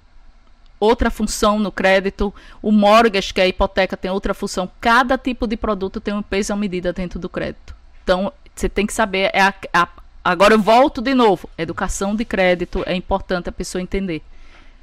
outra 0.79 1.11
função 1.13 1.61
no 1.61 1.71
crédito, 1.71 2.35
o 2.61 2.73
mortgage, 2.73 3.33
que 3.33 3.41
é 3.41 3.45
a 3.45 3.47
hipoteca, 3.47 3.97
tem 3.97 4.11
outra 4.11 4.35
função. 4.35 4.69
Cada 4.81 5.17
tipo 5.17 5.47
de 5.47 5.57
produto 5.57 6.01
tem 6.01 6.13
um 6.13 6.23
peso 6.23 6.51
e 6.51 6.53
uma 6.53 6.59
medida 6.59 6.93
dentro 6.93 7.21
do 7.21 7.29
crédito. 7.29 7.73
Então, 8.03 8.33
você 8.55 8.69
tem 8.69 8.87
que 8.87 8.93
saber. 8.93 9.31
É 9.33 9.43
a, 9.43 9.55
a, 9.73 9.89
agora 10.25 10.55
eu 10.55 10.61
volto 10.61 11.01
de 11.01 11.15
novo. 11.15 11.49
Educação 11.57 12.15
de 12.15 12.25
crédito 12.25 12.83
é 12.87 12.95
importante 12.95 13.49
a 13.49 13.53
pessoa 13.53 13.83
entender. 13.83 14.23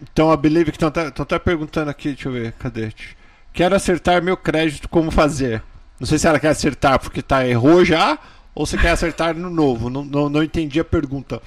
Então, 0.02 0.32
a 0.32 0.38
Believe 0.38 0.72
que 0.72 0.78
estão 0.78 0.90
até, 0.90 1.08
até 1.08 1.40
perguntando 1.40 1.90
aqui, 1.90 2.10
deixa 2.10 2.30
eu 2.30 2.34
ver, 2.34 2.54
cadê? 2.54 2.92
Quero 3.52 3.76
acertar 3.76 4.24
meu 4.24 4.38
crédito, 4.38 4.88
como 4.88 5.12
fazer? 5.12 5.62
Não 6.00 6.08
sei 6.08 6.18
se 6.18 6.28
ela 6.28 6.40
quer 6.40 6.50
acertar 6.50 7.00
porque 7.00 7.22
tá 7.22 7.46
errou 7.46 7.84
já, 7.84 8.18
ou 8.56 8.66
se 8.66 8.78
quer 8.78 8.92
acertar 8.92 9.36
no 9.36 9.50
novo. 9.50 9.90
Não, 9.90 10.06
não, 10.06 10.30
não 10.30 10.44
entendi 10.44 10.80
a 10.80 10.86
pergunta. 10.86 11.42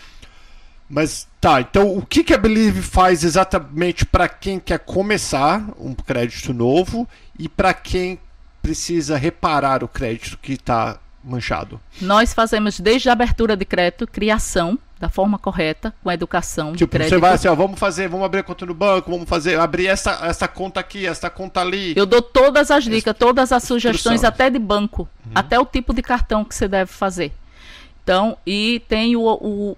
Mas 0.88 1.26
tá, 1.40 1.58
então 1.60 1.96
o 1.96 2.04
que, 2.04 2.22
que 2.22 2.34
a 2.34 2.38
Believe 2.38 2.82
faz 2.82 3.24
exatamente 3.24 4.04
para 4.04 4.28
quem 4.28 4.60
quer 4.60 4.78
começar 4.80 5.64
um 5.78 5.94
crédito 5.94 6.52
novo 6.52 7.08
e 7.38 7.48
para 7.48 7.72
quem 7.72 8.18
precisa 8.60 9.16
reparar 9.16 9.82
o 9.82 9.88
crédito 9.88 10.38
que 10.38 10.52
está 10.52 10.98
manchado? 11.24 11.80
Nós 12.00 12.32
fazemos 12.34 12.78
desde 12.80 13.08
a 13.08 13.12
abertura 13.12 13.56
de 13.56 13.64
crédito, 13.64 14.06
criação 14.06 14.78
da 14.98 15.08
forma 15.08 15.36
correta, 15.36 15.92
com 16.02 16.08
a 16.08 16.14
educação 16.14 16.72
tipo, 16.72 16.78
de 16.78 16.86
crédito. 16.86 17.14
Você 17.14 17.20
vai 17.20 17.32
assim, 17.32 17.48
ó, 17.48 17.54
vamos 17.56 17.78
fazer, 17.78 18.08
vamos 18.08 18.24
abrir 18.24 18.38
a 18.38 18.42
conta 18.44 18.64
no 18.64 18.72
banco, 18.72 19.10
vamos 19.10 19.28
fazer, 19.28 19.58
abrir 19.58 19.88
essa, 19.88 20.20
essa 20.22 20.46
conta 20.46 20.78
aqui, 20.78 21.04
essa 21.04 21.28
conta 21.28 21.60
ali. 21.60 21.92
Eu 21.96 22.06
dou 22.06 22.22
todas 22.22 22.70
as 22.70 22.84
dicas, 22.84 23.14
todas 23.18 23.50
as 23.50 23.64
sugestões, 23.64 24.22
até 24.22 24.48
de 24.48 24.60
banco, 24.60 25.08
uhum. 25.26 25.32
até 25.34 25.58
o 25.58 25.64
tipo 25.64 25.92
de 25.92 26.02
cartão 26.02 26.44
que 26.44 26.54
você 26.54 26.68
deve 26.68 26.92
fazer. 26.92 27.32
Então, 28.02 28.36
e 28.46 28.80
tem 28.88 29.16
o, 29.16 29.22
o 29.22 29.76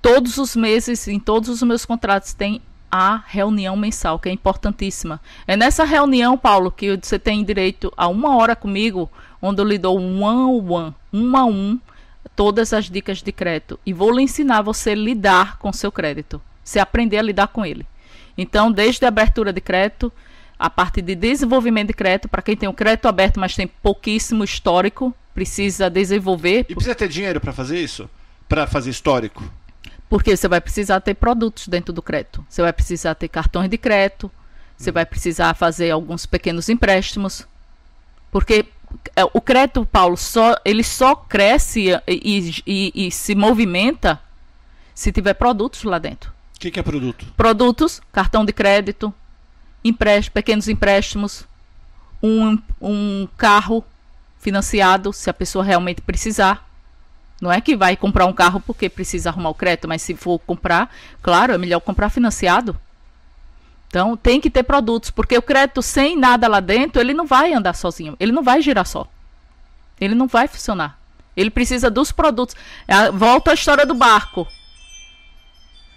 todos 0.00 0.38
os 0.38 0.56
meses, 0.56 1.08
em 1.08 1.18
todos 1.18 1.48
os 1.48 1.62
meus 1.62 1.84
contratos, 1.84 2.32
tem 2.32 2.62
a 2.90 3.22
reunião 3.26 3.76
mensal, 3.76 4.18
que 4.18 4.28
é 4.28 4.32
importantíssima. 4.32 5.20
É 5.46 5.56
nessa 5.56 5.82
reunião, 5.84 6.38
Paulo, 6.38 6.70
que 6.70 6.96
você 6.96 7.18
tem 7.18 7.44
direito 7.44 7.92
a 7.96 8.06
uma 8.06 8.36
hora 8.36 8.54
comigo, 8.54 9.10
onde 9.44 9.60
eu 9.60 9.66
lhe 9.66 9.76
dou 9.76 10.00
um 10.00 10.22
one 10.24 10.66
one, 10.70 10.94
um 11.12 11.36
a 11.36 11.44
um, 11.44 11.78
todas 12.34 12.72
as 12.72 12.88
dicas 12.88 13.22
de 13.22 13.30
crédito. 13.30 13.78
E 13.84 13.92
vou 13.92 14.10
lhe 14.10 14.22
ensinar 14.22 14.62
você 14.62 14.92
a 14.92 14.94
lidar 14.94 15.58
com 15.58 15.70
seu 15.70 15.92
crédito. 15.92 16.40
Você 16.64 16.78
aprender 16.78 17.18
a 17.18 17.22
lidar 17.22 17.48
com 17.48 17.64
ele. 17.64 17.86
Então, 18.38 18.72
desde 18.72 19.04
a 19.04 19.08
abertura 19.08 19.52
de 19.52 19.60
crédito, 19.60 20.10
a 20.58 20.70
parte 20.70 21.02
de 21.02 21.14
desenvolvimento 21.14 21.88
de 21.88 21.92
crédito, 21.92 22.26
para 22.26 22.40
quem 22.40 22.56
tem 22.56 22.66
o 22.66 22.72
crédito 22.72 23.06
aberto, 23.06 23.38
mas 23.38 23.54
tem 23.54 23.66
pouquíssimo 23.66 24.42
histórico, 24.42 25.14
precisa 25.34 25.90
desenvolver. 25.90 26.64
E 26.66 26.74
precisa 26.74 26.94
ter 26.94 27.08
dinheiro 27.08 27.38
para 27.38 27.52
fazer 27.52 27.78
isso? 27.78 28.08
Para 28.48 28.66
fazer 28.66 28.88
histórico? 28.88 29.44
Porque 30.08 30.34
você 30.34 30.48
vai 30.48 30.60
precisar 30.60 31.00
ter 31.00 31.14
produtos 31.14 31.68
dentro 31.68 31.92
do 31.92 32.00
crédito. 32.00 32.42
Você 32.48 32.62
vai 32.62 32.72
precisar 32.72 33.14
ter 33.14 33.28
cartões 33.28 33.68
de 33.68 33.76
crédito. 33.76 34.30
Você 34.74 34.90
vai 34.90 35.04
precisar 35.04 35.52
fazer 35.52 35.90
alguns 35.90 36.24
pequenos 36.24 36.70
empréstimos. 36.70 37.46
Porque 38.30 38.64
o 39.32 39.40
crédito, 39.40 39.86
Paulo, 39.86 40.16
só, 40.16 40.56
ele 40.64 40.82
só 40.82 41.14
cresce 41.14 41.90
e, 42.06 42.62
e, 42.66 43.06
e 43.06 43.10
se 43.10 43.34
movimenta 43.34 44.20
se 44.94 45.10
tiver 45.12 45.34
produtos 45.34 45.82
lá 45.84 45.98
dentro. 45.98 46.32
O 46.56 46.60
que, 46.60 46.70
que, 46.70 46.80
é 46.80 46.82
produto? 46.82 47.26
Produtos, 47.36 48.00
cartão 48.12 48.44
de 48.44 48.52
crédito, 48.52 49.12
empréstimo, 49.84 50.34
pequenos 50.34 50.68
empréstimos, 50.68 51.44
um, 52.22 52.58
um 52.80 53.28
carro 53.36 53.84
financiado, 54.38 55.12
se 55.12 55.28
a 55.28 55.34
pessoa 55.34 55.64
realmente 55.64 56.00
precisar. 56.00 56.68
Não 57.40 57.52
é 57.52 57.60
que 57.60 57.76
vai 57.76 57.96
comprar 57.96 58.26
um 58.26 58.32
carro 58.32 58.60
porque 58.60 58.88
precisa 58.88 59.30
arrumar 59.30 59.50
o 59.50 59.54
crédito, 59.54 59.88
mas 59.88 60.00
se 60.00 60.14
for 60.14 60.38
comprar, 60.38 60.90
claro, 61.20 61.52
é 61.52 61.58
melhor 61.58 61.80
comprar 61.80 62.08
financiado. 62.08 62.78
Então, 63.88 64.16
tem 64.16 64.40
que 64.40 64.50
ter 64.50 64.62
produtos, 64.64 65.10
porque 65.10 65.38
o 65.38 65.42
crédito 65.42 65.80
sem 65.80 66.18
nada 66.18 66.48
lá 66.48 66.60
dentro, 66.60 67.00
ele 67.00 67.14
não 67.14 67.26
vai 67.26 67.52
andar 67.52 67.74
sozinho, 67.74 68.16
ele 68.18 68.32
não 68.32 68.42
vai 68.42 68.60
girar 68.60 68.86
só. 68.86 69.06
Ele 70.00 70.14
não 70.14 70.26
vai 70.26 70.48
funcionar. 70.48 70.98
Ele 71.36 71.50
precisa 71.50 71.90
dos 71.90 72.12
produtos. 72.12 72.56
É 72.86 73.10
volta 73.10 73.50
à 73.50 73.54
história 73.54 73.86
do 73.86 73.94
barco. 73.94 74.46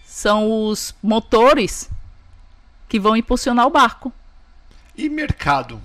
São 0.06 0.68
os 0.68 0.96
motores 1.02 1.90
que 2.88 3.00
vão 3.00 3.16
impulsionar 3.16 3.68
o 3.68 3.72
barco. 3.72 4.12
E 4.96 5.10
mercado? 5.10 5.82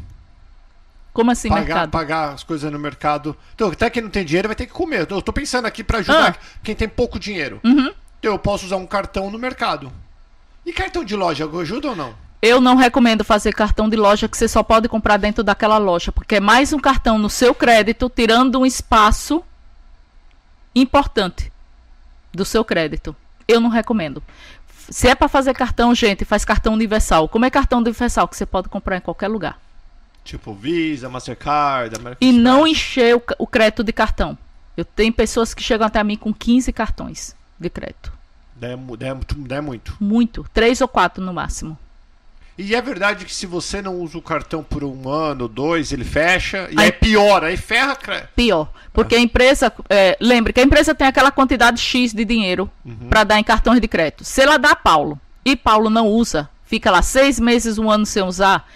Como 1.12 1.30
assim, 1.30 1.48
pagar, 1.48 1.64
mercado? 1.64 1.90
Pagar 1.90 2.32
as 2.32 2.42
coisas 2.42 2.72
no 2.72 2.78
mercado. 2.78 3.36
Então, 3.54 3.70
até 3.70 3.90
quem 3.90 4.02
não 4.02 4.08
tem 4.08 4.24
dinheiro 4.24 4.48
vai 4.48 4.56
ter 4.56 4.66
que 4.66 4.72
comer. 4.72 5.06
Eu 5.10 5.20
tô 5.20 5.32
pensando 5.32 5.66
aqui 5.66 5.84
para 5.84 5.98
ajudar 5.98 6.38
ah. 6.38 6.58
quem 6.62 6.74
tem 6.74 6.88
pouco 6.88 7.18
dinheiro. 7.18 7.60
Uhum. 7.62 7.92
Eu 8.22 8.38
posso 8.38 8.64
usar 8.64 8.76
um 8.76 8.86
cartão 8.86 9.30
no 9.30 9.38
mercado. 9.38 9.92
E 10.64 10.72
cartão 10.72 11.04
de 11.04 11.16
loja 11.16 11.48
ajuda 11.60 11.88
ou 11.90 11.96
não? 11.96 12.14
Eu 12.40 12.60
não 12.60 12.76
recomendo 12.76 13.24
fazer 13.24 13.52
cartão 13.52 13.88
de 13.88 13.96
loja 13.96 14.28
que 14.28 14.36
você 14.36 14.48
só 14.48 14.62
pode 14.62 14.88
comprar 14.88 15.16
dentro 15.16 15.44
daquela 15.44 15.78
loja, 15.78 16.10
porque 16.10 16.36
é 16.36 16.40
mais 16.40 16.72
um 16.72 16.78
cartão 16.78 17.18
no 17.18 17.30
seu 17.30 17.54
crédito, 17.54 18.10
tirando 18.10 18.58
um 18.58 18.66
espaço 18.66 19.44
importante 20.74 21.52
do 22.32 22.44
seu 22.44 22.64
crédito. 22.64 23.14
Eu 23.46 23.60
não 23.60 23.68
recomendo. 23.68 24.22
Se 24.88 25.08
é 25.08 25.14
para 25.14 25.28
fazer 25.28 25.54
cartão, 25.54 25.94
gente, 25.94 26.24
faz 26.24 26.44
cartão 26.44 26.72
universal. 26.74 27.28
Como 27.28 27.44
é 27.44 27.50
cartão 27.50 27.78
universal 27.78 28.26
que 28.26 28.36
você 28.36 28.44
pode 28.44 28.68
comprar 28.68 28.96
em 28.96 29.00
qualquer 29.00 29.28
lugar? 29.28 29.60
Tipo 30.24 30.54
Visa, 30.54 31.08
Mastercard, 31.08 31.96
American 31.96 32.18
E 32.20 32.26
Express. 32.26 32.44
não 32.44 32.66
encher 32.66 33.16
o, 33.16 33.22
o, 33.38 33.46
crédito 33.46 33.82
de 33.84 33.92
cartão. 33.92 34.36
Eu 34.76 34.84
tenho 34.84 35.12
pessoas 35.12 35.52
que 35.54 35.62
chegam 35.62 35.86
até 35.86 36.02
mim 36.02 36.16
com 36.16 36.32
15 36.32 36.72
cartões 36.72 37.36
de 37.58 37.68
crédito. 37.68 38.12
É, 38.62 39.56
é 39.56 39.60
muito. 39.60 39.96
Muito. 40.00 40.46
Três 40.52 40.80
ou 40.80 40.88
quatro 40.88 41.22
no 41.22 41.32
máximo. 41.32 41.76
E 42.56 42.74
é 42.74 42.82
verdade 42.82 43.24
que 43.24 43.34
se 43.34 43.46
você 43.46 43.80
não 43.80 43.96
usa 43.96 44.18
o 44.18 44.22
cartão 44.22 44.62
por 44.62 44.84
um 44.84 45.08
ano, 45.08 45.48
dois, 45.48 45.90
ele 45.90 46.04
fecha. 46.04 46.68
E 46.70 46.78
aí, 46.78 46.88
é 46.88 46.92
pior, 46.92 47.42
aí 47.42 47.56
ferra. 47.56 47.96
Pior. 48.36 48.70
Porque 48.92 49.14
ah. 49.14 49.18
a 49.18 49.20
empresa. 49.20 49.72
É, 49.88 50.16
lembre 50.20 50.52
que 50.52 50.60
a 50.60 50.62
empresa 50.62 50.94
tem 50.94 51.06
aquela 51.06 51.30
quantidade 51.30 51.80
X 51.80 52.12
de 52.12 52.24
dinheiro 52.24 52.70
uhum. 52.84 53.08
para 53.08 53.24
dar 53.24 53.38
em 53.38 53.44
cartões 53.44 53.80
de 53.80 53.88
crédito. 53.88 54.24
Se 54.24 54.42
ela 54.42 54.58
dá 54.58 54.72
a 54.72 54.76
Paulo 54.76 55.18
e 55.44 55.56
Paulo 55.56 55.88
não 55.88 56.08
usa, 56.08 56.48
fica 56.64 56.90
lá 56.90 57.02
seis 57.02 57.40
meses, 57.40 57.78
um 57.78 57.90
ano 57.90 58.04
sem 58.04 58.22
usar, 58.22 58.68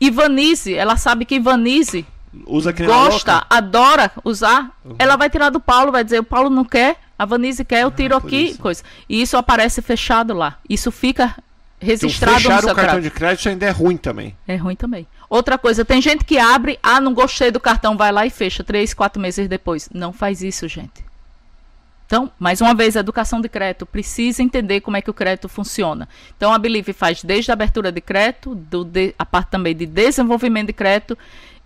Ivanize, 0.00 0.74
ela 0.74 0.96
sabe 0.96 1.24
que 1.24 1.36
Ivanize 1.36 2.06
Usa 2.46 2.70
gosta, 2.72 3.46
adora 3.48 4.12
usar, 4.22 4.70
uhum. 4.84 4.96
ela 4.98 5.16
vai 5.16 5.30
tirar 5.30 5.48
do 5.48 5.58
Paulo, 5.58 5.90
vai 5.90 6.04
dizer, 6.04 6.18
o 6.18 6.24
Paulo 6.24 6.50
não 6.50 6.64
quer, 6.64 6.96
a 7.18 7.24
Vanise 7.24 7.64
quer, 7.64 7.82
eu 7.82 7.88
ah, 7.88 7.90
tiro 7.90 8.14
ah, 8.14 8.18
aqui, 8.18 8.50
isso. 8.50 8.58
coisa. 8.58 8.82
E 9.08 9.22
isso 9.22 9.36
aparece 9.36 9.80
fechado 9.80 10.34
lá. 10.34 10.58
Isso 10.68 10.90
fica 10.90 11.36
registrado 11.80 12.40
então, 12.40 12.50
fechar 12.52 12.62
no 12.62 12.72
o 12.72 12.74
cartão 12.74 13.00
de 13.00 13.10
crédito 13.10 13.48
ainda 13.48 13.66
é 13.66 13.70
ruim 13.70 13.96
também. 13.96 14.36
É 14.46 14.56
ruim 14.56 14.76
também. 14.76 15.06
Outra 15.28 15.58
coisa, 15.58 15.84
tem 15.84 16.00
gente 16.00 16.24
que 16.24 16.38
abre, 16.38 16.78
ah, 16.82 17.00
não 17.00 17.12
gostei 17.12 17.50
do 17.50 17.58
cartão, 17.58 17.96
vai 17.96 18.12
lá 18.12 18.26
e 18.26 18.30
fecha 18.30 18.62
três, 18.62 18.94
quatro 18.94 19.20
meses 19.20 19.48
depois. 19.48 19.88
Não 19.92 20.12
faz 20.12 20.42
isso, 20.42 20.68
gente. 20.68 21.04
Então, 22.06 22.30
mais 22.38 22.60
uma 22.60 22.72
vez, 22.72 22.96
a 22.96 23.00
educação 23.00 23.40
de 23.40 23.48
crédito 23.48 23.84
precisa 23.84 24.40
entender 24.40 24.80
como 24.80 24.96
é 24.96 25.02
que 25.02 25.10
o 25.10 25.14
crédito 25.14 25.48
funciona. 25.48 26.08
Então, 26.36 26.52
a 26.52 26.58
Believe 26.58 26.92
faz 26.92 27.24
desde 27.24 27.50
a 27.50 27.54
abertura 27.54 27.90
de 27.90 28.00
crédito, 28.00 28.54
do, 28.54 28.84
de, 28.84 29.12
a 29.18 29.26
parte 29.26 29.48
também 29.50 29.74
de 29.74 29.86
desenvolvimento 29.86 30.68
de 30.68 30.72
crédito 30.72 31.18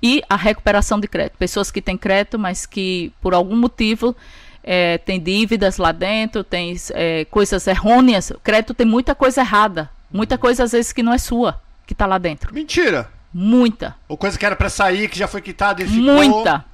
e 0.03 0.23
a 0.31 0.37
recuperação 0.37 0.99
de 0.99 1.07
crédito. 1.07 1.37
Pessoas 1.37 1.71
que 1.71 1.83
têm 1.83 1.97
crédito, 1.97 2.39
mas 2.39 2.65
que 2.65 3.13
por 3.21 3.35
algum 3.35 3.57
motivo 3.57 4.17
é, 4.63 4.99
têm 4.99 5.21
dívidas 5.21 5.77
lá 5.77 5.93
dentro, 5.93 6.45
tem 6.45 6.77
é, 6.91 7.25
coisas 7.27 7.67
errôneas. 7.67 8.31
O 8.31 8.41
crédito 8.41 8.75
tem 8.75 8.87
muita 8.87 9.15
coisa 9.15 9.41
errada, 9.41 9.91
muita 10.13 10.37
coisa 10.37 10.65
às 10.65 10.73
vezes 10.73 10.93
que 10.93 11.03
não 11.03 11.13
é 11.13 11.19
sua, 11.19 11.61
que 11.87 11.93
está 11.93 12.07
lá 12.07 12.19
dentro. 12.19 12.53
Mentira! 12.55 13.11
Muita. 13.33 13.95
Ou 14.09 14.17
coisa 14.17 14.37
que 14.37 14.45
era 14.45 14.57
para 14.57 14.69
sair, 14.69 15.09
que 15.09 15.17
já 15.17 15.29
foi 15.29 15.41
quitada 15.41 15.83
e 15.83 15.87
ficou... 15.87 16.03
Muita 16.03 16.65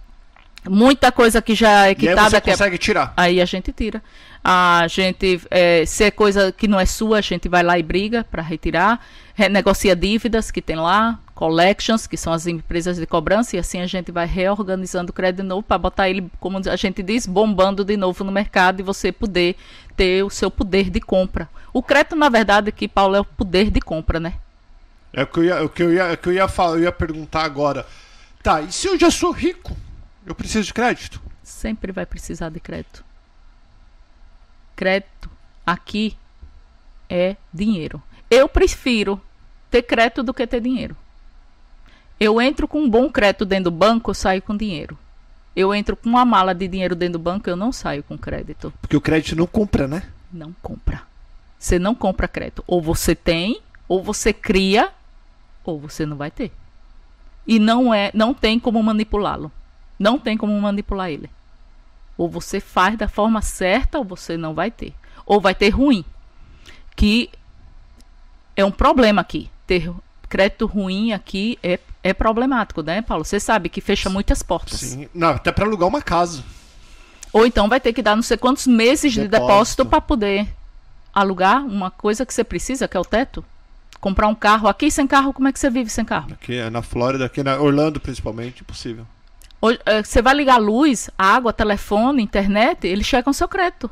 muita 0.68 1.12
coisa 1.12 1.41
que 1.41 1.55
já 1.55 1.87
é 1.87 1.95
quitada. 1.95 2.20
E 2.20 2.24
aí 2.24 2.30
você 2.30 2.41
consegue 2.41 2.74
é... 2.74 2.78
tirar. 2.78 3.14
Aí 3.16 3.41
a 3.41 3.45
gente 3.45 3.72
tira. 3.72 4.03
A 4.43 4.87
gente, 4.89 5.41
é, 5.51 5.84
se 5.87 6.05
é 6.05 6.11
coisa 6.11 6.53
que 6.53 6.68
não 6.68 6.78
é 6.78 6.87
sua, 6.87 7.18
a 7.18 7.20
gente 7.20 7.49
vai 7.49 7.62
lá 7.62 7.78
e 7.78 7.82
briga 7.82 8.24
para 8.30 8.43
retirar. 8.43 9.01
Negocia 9.51 9.97
dívidas 9.97 10.51
que 10.51 10.62
tem 10.62 10.76
lá, 10.76 11.18
collections, 11.37 12.07
que 12.07 12.16
são 12.16 12.32
as 12.32 12.47
empresas 12.47 12.97
de 12.97 13.07
cobrança, 13.07 13.55
e 13.55 13.59
assim 13.59 13.80
a 13.80 13.87
gente 13.87 14.11
vai 14.11 14.26
reorganizando 14.26 15.11
o 15.11 15.12
crédito 15.12 15.43
de 15.43 15.49
novo 15.49 15.62
para 15.62 15.76
botar 15.76 16.09
ele, 16.09 16.28
como 16.41 16.59
a 16.66 16.76
gente 16.76 17.03
diz, 17.03 17.26
bombando 17.26 17.84
de 17.84 17.95
novo 17.95 18.24
no 18.24 18.32
mercado 18.32 18.80
e 18.80 18.82
você 18.82 19.12
poder 19.12 19.55
ter 19.95 20.24
o 20.24 20.30
seu 20.30 20.51
poder 20.51 20.89
de 20.89 20.99
compra. 20.99 21.49
O 21.74 21.82
crédito, 21.82 22.16
na 22.16 22.30
verdade, 22.30 22.72
que 22.72 22.89
Paulo 22.89 23.16
é 23.16 23.20
o 23.20 23.24
poder 23.24 23.70
de 23.70 23.82
compra, 23.82 24.18
né? 24.18 24.34
É 25.12 25.22
o 25.22 25.26
que 25.26 25.39
eu 25.39 25.45
ia, 25.45 25.64
o 25.64 25.68
que 25.68 25.82
eu 25.82 25.93
ia, 25.93 26.03
é 26.05 26.14
o 26.14 26.18
que 26.18 26.28
eu 26.30 26.32
ia 26.32 26.49
falar, 26.49 26.76
eu 26.78 26.84
ia 26.84 26.93
perguntar 26.93 27.45
agora. 27.45 27.87
Tá, 28.43 28.62
e 28.62 28.72
se 28.72 28.89
eu 28.89 28.99
já 28.99 29.11
sou 29.11 29.30
rico? 29.30 29.76
Eu 30.24 30.34
preciso 30.34 30.64
de 30.64 30.72
crédito? 30.72 31.20
Sempre 31.43 31.93
vai 31.93 32.07
precisar 32.07 32.49
de 32.49 32.61
crédito. 32.61 33.05
Crédito 34.74 35.30
aqui 35.66 36.16
é 37.11 37.37
dinheiro. 37.53 38.03
Eu 38.30 38.49
prefiro 38.49 39.20
ter 39.70 39.82
crédito 39.82 40.22
do 40.22 40.32
que 40.32 40.47
ter 40.47 40.61
dinheiro. 40.61 40.97
Eu 42.18 42.40
entro 42.40 42.66
com 42.66 42.82
um 42.82 42.88
bom 42.88 43.10
crédito 43.10 43.44
dentro 43.44 43.70
do 43.70 43.76
banco, 43.76 44.10
eu 44.10 44.14
saio 44.14 44.40
com 44.40 44.56
dinheiro. 44.56 44.98
Eu 45.54 45.74
entro 45.74 45.96
com 45.96 46.08
uma 46.08 46.24
mala 46.24 46.54
de 46.54 46.66
dinheiro 46.66 46.94
dentro 46.94 47.18
do 47.18 47.22
banco, 47.22 47.48
eu 47.48 47.56
não 47.56 47.72
saio 47.72 48.02
com 48.02 48.16
crédito. 48.16 48.72
Porque 48.80 48.96
o 48.96 49.00
crédito 49.00 49.36
não 49.36 49.46
compra, 49.46 49.86
né? 49.86 50.02
Não 50.32 50.54
compra. 50.62 51.02
Você 51.58 51.78
não 51.78 51.94
compra 51.94 52.28
crédito. 52.28 52.62
Ou 52.66 52.80
você 52.80 53.14
tem, 53.14 53.60
ou 53.88 54.02
você 54.02 54.32
cria, 54.32 54.90
ou 55.64 55.78
você 55.78 56.04
não 56.04 56.16
vai 56.16 56.30
ter. 56.30 56.52
E 57.46 57.58
não 57.58 57.92
é, 57.92 58.10
não 58.12 58.34
tem 58.34 58.58
como 58.58 58.82
manipulá-lo. 58.82 59.52
Não 59.98 60.18
tem 60.18 60.36
como 60.36 60.58
manipular 60.60 61.10
ele. 61.10 61.30
Ou 62.16 62.28
você 62.28 62.60
faz 62.60 62.96
da 62.96 63.08
forma 63.08 63.40
certa, 63.40 63.98
ou 63.98 64.04
você 64.04 64.36
não 64.36 64.54
vai 64.54 64.70
ter. 64.70 64.94
Ou 65.24 65.40
vai 65.40 65.54
ter 65.54 65.70
ruim. 65.70 66.04
Que 66.94 67.30
é 68.54 68.64
um 68.64 68.70
problema 68.70 69.20
aqui. 69.20 69.50
Ter 69.66 69.90
crédito 70.28 70.66
ruim 70.66 71.12
aqui 71.12 71.58
é, 71.62 71.78
é 72.02 72.12
problemático, 72.12 72.82
né, 72.82 73.02
Paulo? 73.02 73.24
Você 73.24 73.40
sabe 73.40 73.68
que 73.68 73.80
fecha 73.80 74.10
muitas 74.10 74.42
portas. 74.42 74.80
Sim. 74.80 75.08
Não, 75.14 75.28
até 75.28 75.52
para 75.52 75.64
alugar 75.64 75.88
uma 75.88 76.02
casa. 76.02 76.42
Ou 77.32 77.46
então 77.46 77.68
vai 77.68 77.80
ter 77.80 77.92
que 77.92 78.02
dar 78.02 78.16
não 78.16 78.22
sei 78.22 78.36
quantos 78.36 78.66
meses 78.66 79.14
depósito. 79.14 79.22
de 79.22 79.28
depósito 79.28 79.86
para 79.86 80.00
poder 80.00 80.48
alugar 81.12 81.64
uma 81.64 81.90
coisa 81.90 82.24
que 82.24 82.32
você 82.32 82.44
precisa, 82.44 82.86
que 82.86 82.96
é 82.96 83.00
o 83.00 83.04
teto. 83.04 83.44
Comprar 84.00 84.28
um 84.28 84.34
carro. 84.34 84.68
Aqui 84.68 84.90
sem 84.90 85.06
carro, 85.06 85.32
como 85.32 85.48
é 85.48 85.52
que 85.52 85.58
você 85.58 85.70
vive 85.70 85.90
sem 85.90 86.04
carro? 86.04 86.28
Aqui 86.32 86.56
é 86.56 86.70
na 86.70 86.82
Flórida, 86.82 87.24
aqui 87.24 87.42
na 87.42 87.58
Orlando 87.58 87.98
principalmente, 87.98 88.62
impossível. 88.62 89.06
Eh, 89.84 90.02
você 90.02 90.22
vai 90.22 90.34
ligar 90.34 90.58
luz, 90.58 91.10
água, 91.18 91.52
telefone, 91.52 92.22
internet, 92.22 92.86
eles 92.86 93.06
checam 93.06 93.32
seu 93.32 93.48
crédito. 93.48 93.90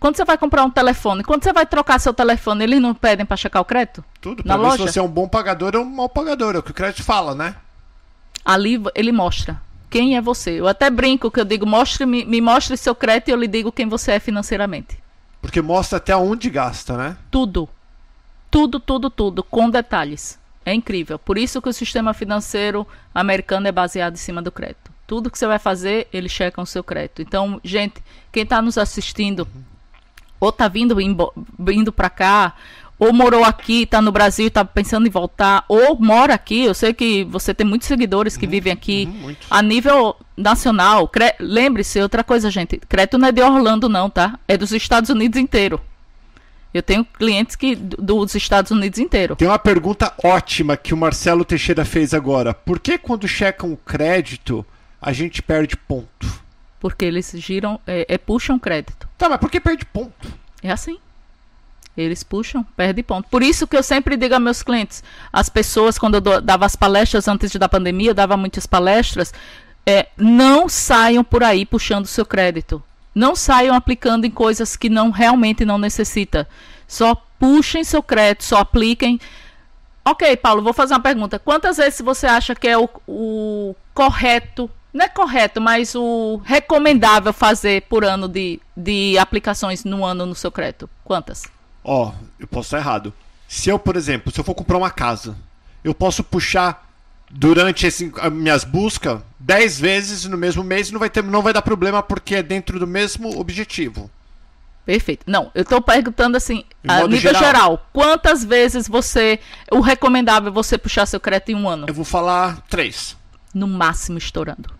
Quando 0.00 0.16
você 0.16 0.24
vai 0.24 0.38
comprar 0.38 0.64
um 0.64 0.70
telefone, 0.70 1.22
quando 1.22 1.44
você 1.44 1.52
vai 1.52 1.66
trocar 1.66 2.00
seu 2.00 2.14
telefone, 2.14 2.64
eles 2.64 2.80
não 2.80 2.94
pedem 2.94 3.26
para 3.26 3.36
checar 3.36 3.60
o 3.60 3.64
crédito? 3.66 4.02
Tudo, 4.18 4.42
na 4.46 4.56
loja? 4.56 4.78
se 4.78 4.92
você 4.94 4.98
é 4.98 5.02
um 5.02 5.08
bom 5.08 5.28
pagador 5.28 5.76
ou 5.76 5.82
um 5.82 5.84
mau 5.84 6.08
pagador, 6.08 6.56
é 6.56 6.58
o 6.58 6.62
que 6.62 6.70
o 6.70 6.74
crédito 6.74 7.04
fala, 7.04 7.34
né? 7.34 7.54
Ali 8.42 8.82
ele 8.94 9.12
mostra 9.12 9.60
quem 9.90 10.16
é 10.16 10.20
você. 10.20 10.58
Eu 10.58 10.66
até 10.66 10.88
brinco 10.88 11.30
que 11.30 11.38
eu 11.38 11.44
digo, 11.44 11.66
mostre, 11.66 12.06
me, 12.06 12.24
me 12.24 12.40
mostre 12.40 12.78
seu 12.78 12.94
crédito 12.94 13.28
e 13.28 13.32
eu 13.32 13.36
lhe 13.36 13.46
digo 13.46 13.70
quem 13.70 13.86
você 13.86 14.12
é 14.12 14.18
financeiramente. 14.18 14.98
Porque 15.42 15.60
mostra 15.60 15.98
até 15.98 16.16
onde 16.16 16.48
gasta, 16.48 16.96
né? 16.96 17.16
Tudo. 17.30 17.68
Tudo, 18.50 18.80
tudo, 18.80 19.10
tudo, 19.10 19.42
com 19.42 19.68
detalhes. 19.68 20.38
É 20.64 20.72
incrível. 20.72 21.18
Por 21.18 21.36
isso 21.36 21.60
que 21.60 21.68
o 21.68 21.72
sistema 21.72 22.14
financeiro 22.14 22.86
americano 23.14 23.68
é 23.68 23.72
baseado 23.72 24.14
em 24.14 24.18
cima 24.18 24.40
do 24.40 24.50
crédito. 24.50 24.90
Tudo 25.06 25.30
que 25.30 25.38
você 25.38 25.46
vai 25.46 25.58
fazer, 25.58 26.08
eles 26.12 26.30
checam 26.30 26.64
o 26.64 26.66
seu 26.66 26.84
crédito. 26.84 27.20
Então, 27.20 27.60
gente, 27.64 28.02
quem 28.30 28.44
está 28.44 28.62
nos 28.62 28.78
assistindo, 28.78 29.46
ou 30.40 30.48
está 30.48 30.66
vindo, 30.66 30.96
vindo 31.58 31.92
para 31.92 32.10
cá, 32.10 32.54
ou 33.00 33.14
morou 33.14 33.42
aqui, 33.44 33.84
está 33.84 34.02
no 34.02 34.12
Brasil 34.12 34.48
está 34.48 34.62
pensando 34.62 35.06
em 35.06 35.10
voltar, 35.10 35.64
ou 35.66 35.98
mora 35.98 36.34
aqui. 36.34 36.64
Eu 36.64 36.74
sei 36.74 36.92
que 36.92 37.24
você 37.24 37.54
tem 37.54 37.66
muitos 37.66 37.88
seguidores 37.88 38.36
que 38.36 38.44
uhum, 38.44 38.50
vivem 38.50 38.72
aqui 38.72 39.08
uhum, 39.10 39.34
a 39.50 39.62
nível 39.62 40.14
nacional. 40.36 41.10
Lembre-se, 41.40 42.00
outra 42.00 42.22
coisa, 42.22 42.50
gente, 42.50 42.78
crédito 42.88 43.16
não 43.16 43.28
é 43.28 43.32
de 43.32 43.40
Orlando, 43.40 43.88
não, 43.88 44.10
tá? 44.10 44.38
É 44.46 44.56
dos 44.56 44.72
Estados 44.72 45.08
Unidos 45.08 45.40
inteiro. 45.40 45.80
Eu 46.72 46.82
tenho 46.82 47.04
clientes 47.04 47.56
que 47.56 47.74
dos 47.74 48.34
Estados 48.34 48.70
Unidos 48.70 48.98
inteiro. 48.98 49.34
Tem 49.34 49.48
uma 49.48 49.58
pergunta 49.58 50.12
ótima 50.22 50.76
que 50.76 50.94
o 50.94 50.96
Marcelo 50.96 51.44
Teixeira 51.44 51.84
fez 51.84 52.12
agora. 52.14 52.54
Por 52.54 52.78
que 52.78 52.96
quando 52.98 53.26
checam 53.26 53.72
o 53.72 53.76
crédito 53.76 54.64
a 55.00 55.12
gente 55.12 55.42
perde 55.42 55.76
ponto? 55.76 56.28
Porque 56.80 57.04
eles 57.04 57.32
giram, 57.36 57.78
é, 57.86 58.06
é, 58.08 58.18
puxam 58.18 58.58
crédito. 58.58 59.06
Tá, 59.16 59.28
mas 59.28 59.38
por 59.38 59.50
que 59.50 59.60
perde 59.60 59.84
ponto? 59.84 60.32
É 60.62 60.72
assim. 60.72 60.98
Eles 61.96 62.22
puxam, 62.22 62.64
perde 62.76 63.02
ponto. 63.02 63.28
Por 63.28 63.42
isso 63.42 63.66
que 63.66 63.76
eu 63.76 63.82
sempre 63.82 64.16
digo 64.16 64.34
a 64.34 64.40
meus 64.40 64.62
clientes, 64.62 65.04
as 65.30 65.50
pessoas, 65.50 65.98
quando 65.98 66.14
eu 66.14 66.40
dava 66.40 66.64
as 66.64 66.74
palestras 66.74 67.28
antes 67.28 67.54
da 67.56 67.68
pandemia, 67.68 68.10
eu 68.10 68.14
dava 68.14 68.36
muitas 68.36 68.66
palestras, 68.66 69.34
é, 69.84 70.08
não 70.16 70.68
saiam 70.68 71.22
por 71.22 71.44
aí 71.44 71.66
puxando 71.66 72.06
seu 72.06 72.24
crédito. 72.24 72.82
Não 73.14 73.34
saiam 73.34 73.74
aplicando 73.74 74.24
em 74.24 74.30
coisas 74.30 74.76
que 74.76 74.88
não 74.88 75.10
realmente 75.10 75.64
não 75.64 75.76
necessita. 75.76 76.48
Só 76.86 77.14
puxem 77.38 77.84
seu 77.84 78.02
crédito, 78.02 78.44
só 78.44 78.58
apliquem. 78.58 79.20
Ok, 80.04 80.36
Paulo, 80.36 80.62
vou 80.62 80.72
fazer 80.72 80.94
uma 80.94 81.00
pergunta. 81.00 81.38
Quantas 81.38 81.76
vezes 81.76 82.00
você 82.00 82.26
acha 82.26 82.54
que 82.54 82.68
é 82.68 82.78
o, 82.78 82.88
o 83.06 83.74
correto 83.92 84.70
não 84.92 85.04
é 85.04 85.08
correto, 85.08 85.60
mas 85.60 85.94
o 85.94 86.40
recomendável 86.44 87.32
fazer 87.32 87.82
por 87.82 88.04
ano 88.04 88.28
de, 88.28 88.60
de 88.76 89.16
aplicações 89.18 89.84
no 89.84 90.04
ano 90.04 90.26
no 90.26 90.34
seu 90.34 90.50
crédito? 90.50 90.90
Quantas? 91.04 91.44
Ó, 91.84 92.08
oh, 92.08 92.12
eu 92.38 92.46
posso 92.46 92.68
estar 92.68 92.78
errado. 92.78 93.12
Se 93.46 93.68
eu, 93.68 93.78
por 93.78 93.96
exemplo, 93.96 94.32
se 94.32 94.38
eu 94.40 94.44
for 94.44 94.54
comprar 94.54 94.78
uma 94.78 94.90
casa, 94.90 95.36
eu 95.82 95.94
posso 95.94 96.22
puxar 96.22 96.88
durante 97.30 97.86
esse, 97.86 98.12
minhas 98.32 98.64
buscas 98.64 99.20
10 99.38 99.80
vezes 99.80 100.24
no 100.24 100.36
mesmo 100.36 100.64
mês 100.64 100.88
e 100.88 100.92
não 100.92 100.98
vai, 100.98 101.08
ter, 101.08 101.22
não 101.22 101.42
vai 101.42 101.52
dar 101.52 101.62
problema 101.62 102.02
porque 102.02 102.34
é 102.34 102.42
dentro 102.42 102.78
do 102.78 102.86
mesmo 102.86 103.38
objetivo. 103.38 104.10
Perfeito. 104.84 105.24
Não, 105.26 105.50
eu 105.54 105.62
estou 105.62 105.80
perguntando 105.80 106.36
assim, 106.36 106.64
a 106.86 107.02
nível 107.02 107.32
geral. 107.32 107.42
geral. 107.42 107.86
quantas 107.92 108.44
vezes 108.44 108.88
você. 108.88 109.38
O 109.70 109.80
recomendável 109.80 110.48
é 110.48 110.52
você 110.52 110.76
puxar 110.76 111.06
seu 111.06 111.20
crédito 111.20 111.50
em 111.50 111.54
um 111.54 111.68
ano? 111.68 111.86
Eu 111.86 111.94
vou 111.94 112.04
falar 112.04 112.60
três. 112.68 113.16
No 113.54 113.68
máximo 113.68 114.18
estourando. 114.18 114.79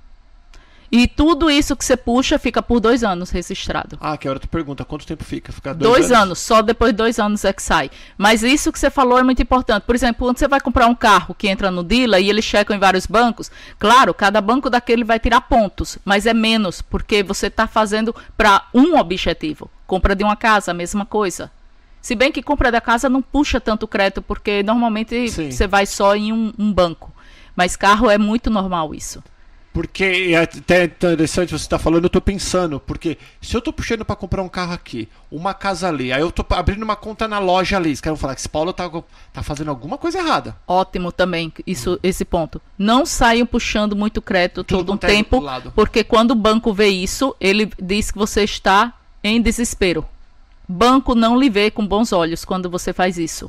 E 0.92 1.06
tudo 1.06 1.48
isso 1.48 1.76
que 1.76 1.84
você 1.84 1.96
puxa 1.96 2.38
fica 2.38 2.60
por 2.60 2.80
dois 2.80 3.04
anos 3.04 3.30
registrado. 3.30 3.96
Ah, 4.00 4.16
que 4.16 4.28
hora 4.28 4.40
tu 4.40 4.48
pergunta, 4.48 4.84
quanto 4.84 5.06
tempo 5.06 5.22
fica? 5.22 5.52
Fica 5.52 5.72
dois, 5.72 5.92
dois 5.92 6.06
anos? 6.06 6.22
anos? 6.22 6.38
só 6.40 6.62
depois 6.62 6.92
de 6.92 6.96
dois 6.96 7.18
anos 7.20 7.44
é 7.44 7.52
que 7.52 7.62
sai. 7.62 7.90
Mas 8.18 8.42
isso 8.42 8.72
que 8.72 8.78
você 8.78 8.90
falou 8.90 9.18
é 9.18 9.22
muito 9.22 9.40
importante. 9.40 9.84
Por 9.84 9.94
exemplo, 9.94 10.26
quando 10.26 10.38
você 10.38 10.48
vai 10.48 10.60
comprar 10.60 10.88
um 10.88 10.94
carro 10.94 11.34
que 11.34 11.48
entra 11.48 11.70
no 11.70 11.84
dealer 11.84 12.20
e 12.20 12.28
eles 12.28 12.44
checam 12.44 12.74
em 12.74 12.80
vários 12.80 13.06
bancos, 13.06 13.52
claro, 13.78 14.12
cada 14.12 14.40
banco 14.40 14.68
daquele 14.68 15.04
vai 15.04 15.20
tirar 15.20 15.42
pontos, 15.42 15.96
mas 16.04 16.26
é 16.26 16.34
menos, 16.34 16.82
porque 16.82 17.22
você 17.22 17.46
está 17.46 17.68
fazendo 17.68 18.14
para 18.36 18.64
um 18.74 18.98
objetivo. 18.98 19.70
Compra 19.86 20.16
de 20.16 20.24
uma 20.24 20.34
casa, 20.34 20.72
a 20.72 20.74
mesma 20.74 21.06
coisa. 21.06 21.52
Se 22.02 22.16
bem 22.16 22.32
que 22.32 22.42
compra 22.42 22.72
da 22.72 22.80
casa 22.80 23.08
não 23.08 23.22
puxa 23.22 23.60
tanto 23.60 23.86
crédito, 23.86 24.22
porque 24.22 24.62
normalmente 24.62 25.28
Sim. 25.28 25.50
você 25.50 25.66
vai 25.66 25.86
só 25.86 26.16
em 26.16 26.32
um, 26.32 26.52
um 26.58 26.72
banco. 26.72 27.12
Mas 27.54 27.76
carro 27.76 28.10
é 28.10 28.16
muito 28.16 28.50
normal 28.50 28.94
isso. 28.94 29.22
Porque 29.72 30.32
é 30.32 30.36
até 30.36 30.84
interessante 30.84 31.50
você 31.50 31.64
estar 31.64 31.78
tá 31.78 31.82
falando, 31.82 32.04
eu 32.04 32.08
estou 32.08 32.20
pensando, 32.20 32.80
porque 32.80 33.16
se 33.40 33.54
eu 33.54 33.60
estou 33.60 33.72
puxando 33.72 34.04
para 34.04 34.16
comprar 34.16 34.42
um 34.42 34.48
carro 34.48 34.72
aqui, 34.72 35.08
uma 35.30 35.54
casa 35.54 35.88
ali, 35.88 36.12
aí 36.12 36.20
eu 36.20 36.28
estou 36.28 36.44
abrindo 36.50 36.82
uma 36.82 36.96
conta 36.96 37.28
na 37.28 37.38
loja 37.38 37.76
ali, 37.76 37.90
eles 37.90 38.00
querem 38.00 38.18
falar 38.18 38.34
que 38.34 38.40
esse 38.40 38.48
Paulo 38.48 38.70
está 38.70 38.90
tá 39.32 39.42
fazendo 39.44 39.70
alguma 39.70 39.96
coisa 39.96 40.18
errada. 40.18 40.56
Ótimo 40.66 41.12
também, 41.12 41.52
isso, 41.64 42.00
esse 42.02 42.24
ponto. 42.24 42.60
Não 42.76 43.06
saiam 43.06 43.46
puxando 43.46 43.94
muito 43.94 44.20
crédito 44.20 44.64
Tudo 44.64 44.78
todo 44.78 44.94
um 44.94 44.96
tempo, 44.96 45.40
porque 45.74 46.02
quando 46.02 46.32
o 46.32 46.36
banco 46.36 46.74
vê 46.74 46.88
isso, 46.88 47.36
ele 47.40 47.70
diz 47.80 48.10
que 48.10 48.18
você 48.18 48.42
está 48.42 48.92
em 49.22 49.40
desespero. 49.40 50.04
Banco 50.68 51.14
não 51.14 51.38
lhe 51.38 51.48
vê 51.48 51.70
com 51.70 51.86
bons 51.86 52.12
olhos 52.12 52.44
quando 52.44 52.68
você 52.68 52.92
faz 52.92 53.18
isso. 53.18 53.48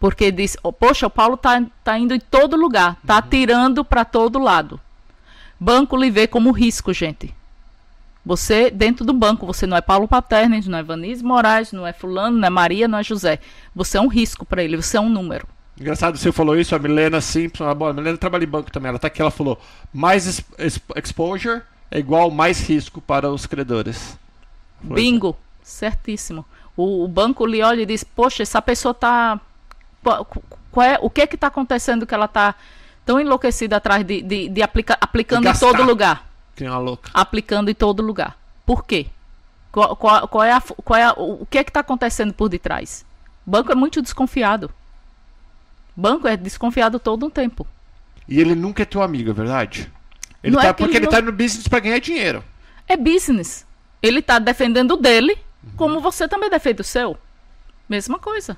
Porque 0.00 0.30
diz, 0.32 0.56
oh, 0.62 0.72
poxa, 0.72 1.06
o 1.06 1.10
Paulo 1.10 1.34
está 1.34 1.62
tá 1.82 1.98
indo 1.98 2.14
em 2.14 2.20
todo 2.20 2.56
lugar, 2.56 2.98
está 3.02 3.16
uhum. 3.16 3.28
tirando 3.28 3.84
para 3.84 4.04
todo 4.06 4.38
lado. 4.38 4.80
Banco 5.58 5.96
lhe 5.96 6.10
vê 6.10 6.26
como 6.26 6.50
risco, 6.50 6.92
gente. 6.92 7.34
Você, 8.24 8.70
dentro 8.70 9.04
do 9.04 9.12
banco, 9.12 9.46
você 9.46 9.66
não 9.66 9.76
é 9.76 9.82
Paulo 9.82 10.08
Paternes, 10.08 10.66
não 10.66 10.78
é 10.78 10.82
Vanise 10.82 11.22
Moraes, 11.22 11.72
não 11.72 11.86
é 11.86 11.92
Fulano, 11.92 12.38
não 12.38 12.46
é 12.46 12.50
Maria, 12.50 12.88
não 12.88 12.98
é 12.98 13.02
José. 13.02 13.38
Você 13.74 13.98
é 13.98 14.00
um 14.00 14.08
risco 14.08 14.46
para 14.46 14.64
ele, 14.64 14.76
você 14.76 14.96
é 14.96 15.00
um 15.00 15.10
número. 15.10 15.46
Engraçado, 15.78 16.16
você 16.16 16.32
falou 16.32 16.56
isso, 16.56 16.74
a 16.74 16.78
Milena 16.78 17.20
Simpson, 17.20 17.64
a, 17.64 17.92
Milena 17.92 18.16
trabalha 18.16 18.44
em 18.44 18.48
banco 18.48 18.70
também, 18.70 18.88
ela 18.88 18.98
tá 18.98 19.08
aqui, 19.08 19.20
ela 19.20 19.30
falou, 19.30 19.60
mais 19.92 20.42
exposure 20.96 21.62
é 21.90 21.98
igual 21.98 22.30
mais 22.30 22.60
risco 22.60 23.00
para 23.00 23.30
os 23.30 23.44
credores. 23.44 24.16
Foi 24.86 24.96
Bingo, 24.96 25.30
assim. 25.30 25.36
certíssimo. 25.62 26.44
O, 26.76 27.04
o, 27.04 27.08
banco 27.08 27.44
lhe 27.44 27.62
olha 27.62 27.82
e 27.82 27.86
diz, 27.86 28.04
poxa, 28.04 28.42
essa 28.42 28.62
pessoa 28.62 28.94
tá... 28.94 29.40
Qual 30.02 30.86
é, 30.86 30.98
o 31.00 31.10
que 31.10 31.22
é 31.22 31.26
que 31.26 31.34
está 31.34 31.48
acontecendo 31.48 32.06
que 32.06 32.14
ela 32.14 32.24
está 32.26 32.54
tão 33.04 33.20
enlouquecida 33.20 33.76
atrás 33.76 34.04
de, 34.04 34.22
de, 34.22 34.48
de 34.48 34.62
aplica, 34.62 34.96
aplicando 35.00 35.48
em 35.48 35.52
todo 35.52 35.82
lugar. 35.82 36.28
Que 36.56 36.64
é 36.64 36.70
uma 36.70 36.78
louca. 36.78 37.10
Aplicando 37.12 37.70
em 37.70 37.74
todo 37.74 38.02
lugar. 38.02 38.36
Por 38.64 38.84
quê? 38.84 39.06
Qual, 39.70 39.96
qual, 39.96 40.28
qual 40.28 40.44
é, 40.44 40.52
a, 40.52 40.60
qual 40.60 40.98
é 40.98 41.04
a, 41.04 41.12
o 41.12 41.46
que 41.46 41.58
é 41.58 41.64
que 41.64 41.70
está 41.70 41.80
acontecendo 41.80 42.32
por 42.32 42.48
detrás? 42.48 43.04
Banco 43.44 43.72
é 43.72 43.74
muito 43.74 44.00
desconfiado. 44.00 44.70
Banco 45.96 46.26
é 46.26 46.36
desconfiado 46.36 46.98
todo 46.98 47.26
um 47.26 47.30
tempo. 47.30 47.66
E 48.28 48.40
ele 48.40 48.54
nunca 48.54 48.82
é 48.82 48.86
teu 48.86 49.02
amigo, 49.02 49.30
é 49.30 49.34
verdade? 49.34 49.92
Ele 50.42 50.56
tá, 50.56 50.66
é 50.66 50.72
porque 50.72 50.96
ele, 50.96 51.06
está 51.06 51.20
no 51.20 51.32
business 51.32 51.68
para 51.68 51.80
ganhar 51.80 51.98
dinheiro. 51.98 52.44
É 52.86 52.96
business. 52.96 53.66
Ele 54.02 54.20
está 54.20 54.38
defendendo 54.38 54.92
o 54.92 54.96
dele, 54.96 55.32
uhum. 55.62 55.70
como 55.76 56.00
você 56.00 56.28
também 56.28 56.50
defende 56.50 56.80
o 56.80 56.84
seu. 56.84 57.18
mesma 57.88 58.18
coisa. 58.18 58.56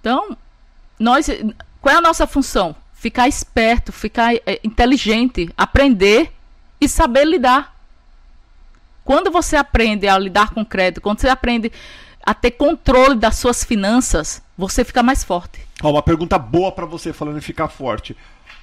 Então, 0.00 0.36
nós, 0.98 1.28
qual 1.80 1.94
é 1.94 1.98
a 1.98 2.00
nossa 2.00 2.26
função? 2.26 2.74
Ficar 3.02 3.26
esperto, 3.26 3.90
ficar 3.90 4.32
é, 4.32 4.60
inteligente, 4.62 5.50
aprender 5.56 6.30
e 6.80 6.88
saber 6.88 7.24
lidar. 7.24 7.74
Quando 9.04 9.28
você 9.28 9.56
aprende 9.56 10.06
a 10.06 10.16
lidar 10.16 10.50
com 10.50 10.64
crédito, 10.64 11.00
quando 11.00 11.18
você 11.18 11.28
aprende 11.28 11.72
a 12.24 12.32
ter 12.32 12.52
controle 12.52 13.16
das 13.16 13.34
suas 13.38 13.64
finanças, 13.64 14.40
você 14.56 14.84
fica 14.84 15.02
mais 15.02 15.24
forte. 15.24 15.66
Uma 15.82 16.00
pergunta 16.00 16.38
boa 16.38 16.70
para 16.70 16.86
você 16.86 17.12
falando 17.12 17.38
em 17.38 17.40
ficar 17.40 17.66
forte. 17.66 18.16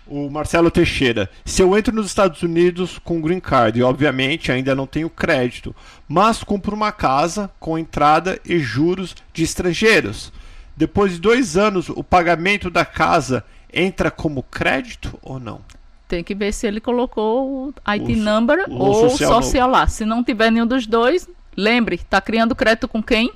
O 0.07 0.29
Marcelo 0.29 0.71
Teixeira. 0.71 1.29
Se 1.43 1.61
eu 1.61 1.77
entro 1.77 1.93
nos 1.93 2.05
Estados 2.05 2.41
Unidos 2.41 2.97
com 2.97 3.19
green 3.19 3.41
card 3.41 3.77
e 3.77 3.83
obviamente 3.83 4.53
ainda 4.53 4.73
não 4.73 4.87
tenho 4.87 5.09
crédito, 5.09 5.75
mas 6.07 6.45
compro 6.45 6.73
uma 6.73 6.93
casa 6.93 7.51
com 7.59 7.77
entrada 7.77 8.39
e 8.45 8.57
juros 8.57 9.17
de 9.33 9.43
estrangeiros, 9.43 10.31
depois 10.77 11.11
de 11.11 11.19
dois 11.19 11.57
anos 11.57 11.89
o 11.89 12.01
pagamento 12.01 12.69
da 12.69 12.85
casa 12.85 13.43
entra 13.73 14.09
como 14.11 14.43
crédito 14.43 15.17
ou 15.21 15.39
não? 15.39 15.61
Tem 16.07 16.23
que 16.23 16.33
ver 16.33 16.51
se 16.53 16.65
ele 16.65 16.79
colocou 16.81 17.67
o 17.69 17.73
IT 17.91 18.13
O- 18.13 18.17
number 18.17 18.65
o 18.67 18.73
ou 18.77 19.09
social 19.09 19.41
social, 19.43 19.69
lá. 19.69 19.87
Se 19.87 20.05
não 20.05 20.23
tiver 20.23 20.51
nenhum 20.51 20.65
dos 20.65 20.87
dois, 20.87 21.27
lembre, 21.55 21.95
está 21.95 22.19
criando 22.19 22.55
crédito 22.55 22.87
com 22.87 23.01
quem? 23.01 23.31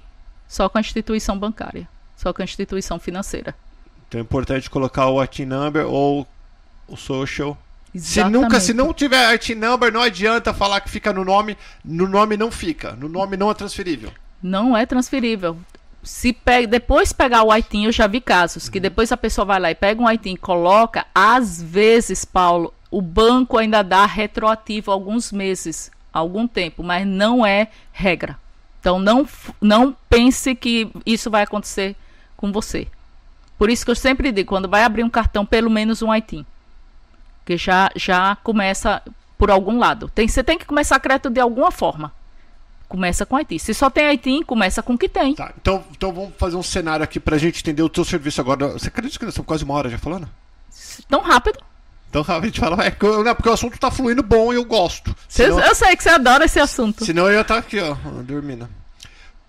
Só 0.48 0.68
com 0.68 0.78
a 0.78 0.82
instituição 0.82 1.38
bancária, 1.38 1.88
só 2.18 2.34
com 2.34 2.42
a 2.42 2.46
instituição 2.46 3.00
financeira. 3.00 3.56
Então 4.08 4.20
é 4.20 4.22
importante 4.24 4.70
colocar 4.70 5.08
o 5.08 5.20
IT 5.22 5.46
number 5.46 5.86
ou 5.88 6.28
o 6.88 6.98
social. 6.98 7.58
Se 7.96 8.24
nunca, 8.24 8.60
se 8.60 8.74
não 8.74 8.92
tiver 8.92 9.24
IT 9.34 9.54
number, 9.54 9.92
não 9.94 10.02
adianta 10.02 10.52
falar 10.52 10.82
que 10.82 10.90
fica 10.90 11.14
no 11.14 11.24
nome. 11.24 11.56
No 11.86 12.08
nome 12.08 12.36
não 12.36 12.50
fica. 12.50 12.94
No 12.94 13.08
nome 13.08 13.38
não 13.38 13.52
é 13.52 13.54
transferível. 13.54 14.12
Não 14.42 14.76
é 14.76 14.84
transferível. 14.86 15.58
Se 16.04 16.34
pega, 16.34 16.68
depois 16.68 17.14
pegar 17.14 17.44
o 17.44 17.56
ITIN, 17.56 17.86
eu 17.86 17.92
já 17.92 18.08
vi 18.08 18.20
casos 18.20 18.68
que 18.68 18.80
depois 18.80 19.12
a 19.12 19.18
pessoa 19.18 19.46
vai 19.46 19.60
lá 19.60 19.72
e 19.72 19.76
pega 19.76 20.02
um 20.02 20.12
ITIN 20.12 20.34
e 20.34 20.38
coloca, 20.38 21.06
às 21.16 21.62
vezes, 21.62 22.26
Paulo, 22.26 22.74
o 22.92 23.02
banco 23.02 23.58
ainda 23.58 23.82
dá 23.82 24.06
retroativo 24.06 24.92
alguns 24.92 25.32
meses, 25.32 25.90
algum 26.12 26.46
tempo, 26.46 26.84
mas 26.84 27.08
não 27.08 27.46
é 27.46 27.70
regra. 27.92 28.38
Então 28.80 29.00
não, 29.00 29.26
não 29.62 29.96
pense 30.10 30.54
que 30.54 30.92
isso 31.06 31.32
vai 31.32 31.44
acontecer 31.44 31.96
com 32.36 32.52
você. 32.52 32.88
Por 33.58 33.70
isso 33.70 33.86
que 33.86 33.92
eu 33.92 33.96
sempre 33.96 34.30
digo, 34.30 34.50
quando 34.50 34.68
vai 34.68 34.84
abrir 34.84 35.06
um 35.06 35.10
cartão, 35.10 35.46
pelo 35.46 35.70
menos 35.70 36.02
um 36.02 36.14
ITIN. 36.14 36.46
Que 37.46 37.56
já, 37.56 37.90
já 37.96 38.36
começa 38.44 39.02
por 39.38 39.50
algum 39.50 39.80
lado. 39.80 40.10
Tem, 40.14 40.28
você 40.28 40.44
tem 40.44 40.58
que 40.58 40.66
começar 40.66 41.00
crédito 41.00 41.30
de 41.30 41.40
alguma 41.40 41.72
forma. 41.72 42.12
Começa 42.94 43.26
com 43.26 43.36
IT. 43.38 43.58
Se 43.58 43.74
só 43.74 43.90
tem 43.90 44.14
ITIN, 44.14 44.44
começa 44.44 44.84
com 44.84 44.94
o 44.94 44.98
que 45.00 45.10
tem. 45.10 45.34
Tá, 45.34 45.52
então, 45.60 45.84
então 45.90 46.14
vamos 46.14 46.36
fazer 46.38 46.56
um 46.56 46.62
cenário 46.62 47.04
aqui 47.04 47.20
pra 47.20 47.40
gente 47.40 47.60
entender 47.60 47.82
o 47.82 47.90
teu 47.90 48.06
serviço 48.06 48.40
agora. 48.40 48.68
Você 48.68 48.88
acredita 48.88 49.18
que 49.18 49.26
nós 49.26 49.34
estamos 49.34 49.48
quase 49.48 49.64
uma 49.64 49.74
hora 49.74 49.90
já 49.90 49.98
falando? 49.98 50.30
Tão 51.10 51.22
rápido. 51.22 51.58
Então 52.08 52.24
a 52.28 52.42
gente 52.42 52.60
fala, 52.60 52.86
é, 52.86 52.92
porque, 52.92 53.50
o 53.50 53.52
assunto 53.52 53.80
tá 53.80 53.90
fluindo 53.90 54.22
bom 54.22 54.54
e 54.54 54.58
eu 54.58 54.64
gosto. 54.64 55.16
Senão, 55.28 55.60
eu 55.60 55.74
sei 55.74 55.96
que 55.96 56.04
você 56.04 56.10
adora 56.10 56.46
esse 56.46 56.60
assunto. 56.60 57.04
senão 57.04 57.26
eu 57.26 57.34
ia 57.34 57.42
estar 57.42 57.58
aqui, 57.58 57.80
ó, 57.80 57.96
dormindo. 58.22 58.70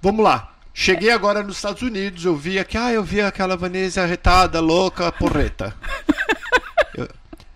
Vamos 0.00 0.24
lá. 0.24 0.54
Cheguei 0.72 1.10
agora 1.10 1.42
nos 1.42 1.56
Estados 1.56 1.82
Unidos, 1.82 2.24
eu 2.24 2.34
vi 2.34 2.58
aqui, 2.58 2.78
ah, 2.78 2.94
eu 2.94 3.04
vi 3.04 3.20
aquela 3.20 3.58
Vanessa 3.58 4.00
arretada, 4.00 4.58
louca, 4.58 5.12
porreta. 5.12 5.76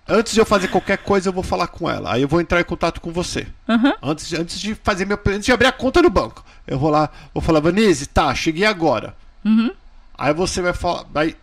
Antes 0.08 0.32
de 0.32 0.40
eu 0.40 0.46
fazer 0.46 0.68
qualquer 0.68 0.98
coisa, 0.98 1.28
eu 1.28 1.32
vou 1.32 1.42
falar 1.42 1.66
com 1.66 1.88
ela. 1.88 2.14
Aí 2.14 2.22
eu 2.22 2.28
vou 2.28 2.40
entrar 2.40 2.60
em 2.60 2.64
contato 2.64 3.00
com 3.00 3.12
você. 3.12 3.46
Uhum. 3.68 3.92
Antes, 4.02 4.28
de- 4.28 4.36
antes 4.36 4.58
de 4.58 4.74
fazer 4.74 5.04
meu. 5.04 5.18
Antes 5.26 5.44
de 5.44 5.52
abrir 5.52 5.66
a 5.66 5.72
conta 5.72 6.00
no 6.00 6.08
banco. 6.08 6.42
Eu 6.66 6.78
vou 6.78 6.88
lá, 6.90 7.10
vou 7.34 7.42
falar, 7.42 7.60
Vanise, 7.60 8.06
tá, 8.06 8.34
cheguei 8.34 8.64
agora. 8.64 9.14
Uhum. 9.44 9.70
Aí 10.16 10.32
você 10.32 10.62
vai 10.62 10.72
falar. 10.72 11.04
Aí, 11.14 11.36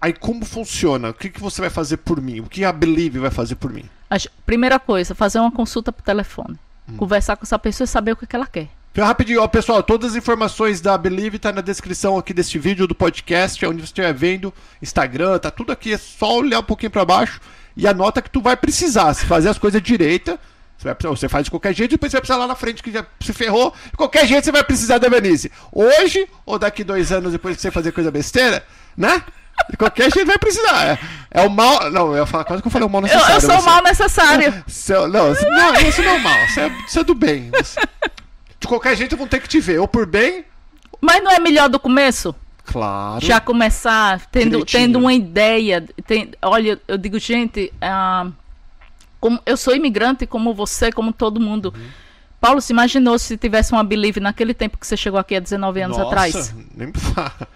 aí 0.00 0.12
como 0.12 0.44
funciona? 0.44 1.10
O 1.10 1.14
que, 1.14 1.28
que 1.30 1.40
você 1.40 1.60
vai 1.60 1.70
fazer 1.70 1.98
por 1.98 2.20
mim? 2.20 2.40
O 2.40 2.46
que 2.46 2.64
a 2.64 2.72
Believe 2.72 3.18
vai 3.20 3.30
fazer 3.30 3.54
por 3.54 3.72
mim? 3.72 3.84
A 4.10 4.16
primeira 4.44 4.80
coisa, 4.80 5.14
fazer 5.14 5.38
uma 5.38 5.52
consulta 5.52 5.92
por 5.92 6.02
telefone. 6.02 6.58
Hum. 6.88 6.96
Conversar 6.96 7.36
com 7.36 7.44
essa 7.44 7.58
pessoa 7.60 7.84
e 7.84 7.88
saber 7.88 8.12
o 8.12 8.16
que, 8.16 8.26
que 8.26 8.34
ela 8.34 8.46
quer. 8.46 8.68
Então, 8.92 9.06
rapidinho, 9.06 9.40
ó, 9.40 9.46
pessoal, 9.46 9.84
todas 9.84 10.10
as 10.10 10.16
informações 10.16 10.80
da 10.80 10.98
Believe 10.98 11.38
tá 11.38 11.52
na 11.52 11.60
descrição 11.60 12.18
aqui 12.18 12.34
deste 12.34 12.58
vídeo 12.58 12.88
do 12.88 12.94
podcast, 12.94 13.64
onde 13.64 13.78
você 13.82 13.84
estiver 13.84 14.12
vendo, 14.12 14.52
Instagram, 14.82 15.38
tá 15.38 15.48
tudo 15.48 15.70
aqui, 15.70 15.92
é 15.92 15.96
só 15.96 16.38
olhar 16.38 16.58
um 16.58 16.64
pouquinho 16.64 16.90
pra 16.90 17.04
baixo 17.04 17.40
e 17.76 17.86
anota 17.86 18.20
que 18.22 18.30
tu 18.30 18.40
vai 18.40 18.56
precisar, 18.56 19.12
se 19.14 19.24
fazer 19.26 19.48
as 19.48 19.58
coisas 19.58 19.80
direita, 19.82 20.38
você, 20.76 20.84
vai 20.92 20.96
você 21.16 21.28
faz 21.28 21.44
de 21.44 21.50
qualquer 21.50 21.74
jeito, 21.74 21.90
depois 21.90 22.10
você 22.10 22.16
vai 22.16 22.20
precisar 22.22 22.38
lá 22.38 22.46
na 22.46 22.54
frente 22.54 22.82
que 22.82 22.90
já 22.90 23.04
se 23.20 23.32
ferrou, 23.32 23.74
de 23.90 23.96
qualquer 23.96 24.26
jeito 24.26 24.44
você 24.44 24.52
vai 24.52 24.64
precisar 24.64 24.98
da 24.98 25.08
Venise. 25.08 25.50
Hoje, 25.72 26.26
ou 26.46 26.58
daqui 26.58 26.82
dois 26.82 27.12
anos 27.12 27.32
depois 27.32 27.56
que 27.56 27.62
você 27.62 27.70
fazer 27.70 27.92
coisa 27.92 28.10
besteira, 28.10 28.64
né? 28.96 29.22
De 29.70 29.76
qualquer 29.76 30.10
jeito 30.10 30.26
vai 30.26 30.38
precisar. 30.38 30.86
É, 30.86 30.98
é 31.32 31.46
o 31.46 31.50
mal. 31.50 31.90
Não, 31.90 32.16
eu 32.16 32.24
falar 32.26 32.44
quase 32.44 32.62
que 32.62 32.68
eu 32.68 32.72
falei 32.72 32.86
o 32.88 32.90
mal 32.90 33.02
Eu, 33.02 33.08
necessário. 33.08 33.34
eu 33.34 33.40
sou 33.42 33.50
o 33.50 33.60
você- 33.60 33.66
mal 33.66 33.82
necessário. 33.82 34.64
seu- 34.66 35.06
não, 35.06 35.32
isso 35.32 35.44
não, 35.50 35.74
isso 35.74 36.02
não 36.02 36.12
é 36.12 36.18
mal. 36.18 36.44
Isso 36.46 36.60
é, 36.60 36.68
isso 36.88 36.98
é 37.00 37.04
do 37.04 37.14
bem. 37.14 37.50
Você- 37.50 37.78
de 38.58 38.66
qualquer 38.66 38.96
jeito 38.96 39.18
vão 39.18 39.26
ter 39.26 39.38
que 39.40 39.48
te 39.48 39.60
ver. 39.60 39.78
Ou 39.78 39.86
por 39.86 40.06
bem, 40.06 40.46
Mas 40.98 41.22
não 41.22 41.30
é 41.30 41.38
melhor 41.38 41.68
do 41.68 41.78
começo? 41.78 42.34
Claro. 42.70 43.24
Já 43.24 43.40
começar 43.40 44.20
tendo, 44.30 44.50
Direitinho. 44.50 44.82
tendo 44.84 44.98
uma 44.98 45.12
ideia. 45.12 45.84
Tem, 46.06 46.30
olha, 46.42 46.78
eu 46.86 46.96
digo, 46.98 47.18
gente, 47.18 47.72
ah, 47.80 48.28
como, 49.20 49.38
eu 49.44 49.56
sou 49.56 49.74
imigrante 49.74 50.26
como 50.26 50.54
você, 50.54 50.90
como 50.92 51.12
todo 51.12 51.40
mundo. 51.40 51.72
Uhum. 51.76 51.86
Paulo, 52.40 52.60
se 52.62 52.72
imaginou 52.72 53.18
se 53.18 53.36
tivesse 53.36 53.70
uma 53.72 53.84
Believe 53.84 54.18
naquele 54.18 54.54
tempo 54.54 54.78
que 54.78 54.86
você 54.86 54.96
chegou 54.96 55.20
aqui 55.20 55.36
há 55.36 55.40
19 55.40 55.82
anos 55.82 55.98
Nossa, 55.98 56.08
atrás? 56.08 56.54
Nem. 56.74 56.90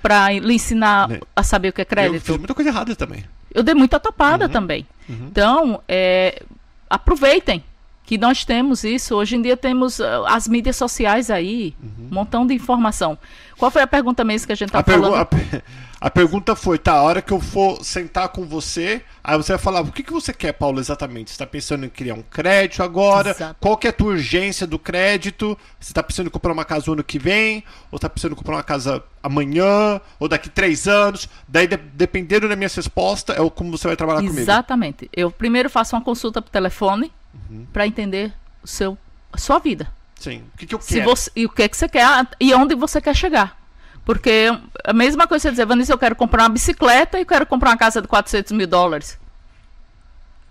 Pra 0.03 0.31
lhe 0.31 0.55
ensinar 0.55 1.09
Nem- 1.09 1.21
a 1.35 1.43
saber 1.43 1.69
o 1.71 1.73
que 1.73 1.81
é 1.81 1.85
Eu 1.85 1.87
crédito? 1.87 2.21
fiz 2.25 2.37
muita 2.37 2.53
coisa 2.55 2.69
errada 2.71 2.95
também. 2.95 3.25
Eu 3.55 3.63
dei 3.63 3.75
muita 3.75 3.99
topada 3.99 4.45
Uhum. 4.47 4.51
também. 4.53 4.87
Então, 5.09 5.81
é, 5.89 6.43
aproveitem 6.91 7.65
que 8.05 8.19
nós 8.19 8.45
temos 8.45 8.85
isso. 8.85 9.15
Hoje 9.17 9.37
em 9.37 9.43
dia 9.43 9.57
temos 9.57 10.01
ah, 10.01 10.25
as 10.29 10.47
mídias 10.47 10.77
sociais 10.77 11.31
aí, 11.31 11.75
um 11.99 12.15
montão 12.15 12.47
de 12.47 12.53
informação. 12.55 13.17
Qual 13.57 13.71
foi 13.71 13.83
a 13.83 13.87
pergunta 13.87 14.23
mesmo 14.25 14.47
que 14.47 14.53
a 14.53 14.57
gente 14.57 14.69
A, 14.77 14.81
estava 14.81 14.85
pergu- 14.85 15.05
falando? 15.05 15.21
a 15.21 15.25
pe- 15.25 15.63
a 16.01 16.11
pergunta 16.11 16.55
foi, 16.55 16.77
tá, 16.79 16.93
a 16.93 17.03
hora 17.03 17.23
que 17.23 17.33
eu 17.33 17.41
for 17.41 17.83
sentar 17.83 18.29
com 18.29 18.45
você, 18.45 19.01
aí 19.23 19.39
você 19.39 19.53
vai 19.53 19.59
falar, 19.59 19.81
o 19.81 19.91
que, 19.91 20.03
que 20.03 20.13
você 20.13 20.35
quer, 20.35 20.53
Paulo, 20.53 20.79
exatamente? 20.79 21.31
Você 21.31 21.39
tá 21.39 21.47
pensando 21.47 21.87
em 21.87 21.89
criar 21.89 22.13
um 22.13 22.21
crédito 22.21 22.83
agora? 22.83 23.31
Exato. 23.31 23.57
Qual 23.59 23.75
que 23.79 23.87
é 23.87 23.91
a 23.91 23.93
tua 23.93 24.09
urgência 24.09 24.67
do 24.67 24.79
crédito? 24.79 25.57
Você 25.81 25.95
tá 25.95 26.03
pensando 26.03 26.27
em 26.27 26.31
comprar 26.31 26.53
uma 26.53 26.65
casa 26.65 26.91
o 26.91 26.93
ano 26.93 27.03
que 27.03 27.19
vem? 27.19 27.65
Ou 27.91 27.99
tá 27.99 28.11
pensando 28.11 28.33
em 28.33 28.35
comprar 28.35 28.57
uma 28.57 28.63
casa 28.63 29.03
amanhã? 29.23 29.99
Ou 30.21 30.29
daqui 30.29 30.51
três 30.51 30.87
anos? 30.87 31.27
Daí, 31.49 31.67
de- 31.67 31.79
dependendo 31.79 32.51
da 32.51 32.57
minha 32.57 32.69
resposta, 32.69 33.33
é 33.33 33.41
o 33.41 33.51
como 33.51 33.71
você 33.71 33.87
vai 33.89 33.97
trabalhar 33.97 34.21
comigo. 34.21 34.39
Exatamente. 34.39 35.09
Eu 35.11 35.31
primeiro 35.31 35.71
faço 35.71 35.97
uma 35.97 36.03
consulta 36.03 36.43
por 36.43 36.51
telefone 36.51 37.11
Uhum. 37.51 37.67
para 37.73 37.87
entender 37.87 38.33
o 38.63 38.67
seu, 38.67 38.97
a 39.33 39.39
sua 39.39 39.59
vida. 39.59 39.89
Sim. 40.19 40.45
O 40.55 40.59
que, 40.59 40.67
que 40.67 40.75
eu 40.75 40.81
Se 40.81 40.95
quero? 40.95 41.11
você, 41.11 41.31
e 41.37 41.45
o 41.47 41.49
que, 41.51 41.69
que 41.69 41.77
você 41.77 41.89
quer 41.89 42.07
e 42.41 42.55
onde 42.55 42.75
você 42.75 43.01
quer 43.01 43.15
chegar. 43.15 43.61
Porque 44.05 44.49
a 44.85 44.93
mesma 44.93 45.27
coisa 45.27 45.43
você 45.43 45.51
dizer, 45.51 45.67
Vanessa, 45.67 45.93
eu 45.93 45.99
quero 45.99 46.15
comprar 46.15 46.45
uma 46.45 46.51
bicicleta 46.51 47.19
e 47.19 47.23
eu 47.23 47.27
quero 47.27 47.47
comprar 47.47 47.71
uma 47.71 47.77
casa 47.77 48.03
de 48.03 48.09
400 48.09 48.53
mil 48.53 48.67
dólares. 48.67 49.19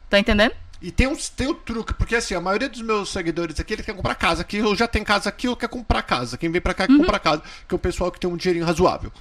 Tá 0.09 0.19
entendendo? 0.19 0.53
E 0.81 0.91
tem, 0.91 1.07
uns, 1.07 1.29
tem 1.29 1.47
um 1.47 1.53
truque, 1.53 1.93
porque 1.93 2.15
assim, 2.15 2.35
a 2.35 2.41
maioria 2.41 2.67
dos 2.67 2.81
meus 2.81 3.09
seguidores 3.09 3.57
aqui, 3.59 3.73
eles 3.73 3.85
querem 3.85 3.95
comprar 3.95 4.15
casa. 4.15 4.41
Aqui 4.41 4.57
eu 4.57 4.75
já 4.75 4.87
tenho 4.87 5.05
casa 5.05 5.29
aqui, 5.29 5.47
eu 5.47 5.55
quero 5.55 5.71
comprar 5.71 6.01
casa. 6.01 6.37
Quem 6.37 6.51
vem 6.51 6.59
pra 6.59 6.73
cá 6.73 6.87
quer 6.87 6.97
comprar 6.97 7.19
casa, 7.19 7.41
que 7.67 7.73
é 7.73 7.75
o 7.75 7.79
pessoal 7.79 8.11
que 8.11 8.19
tem 8.19 8.29
um 8.29 8.35
dinheirinho 8.35 8.65
razoável. 8.65 9.11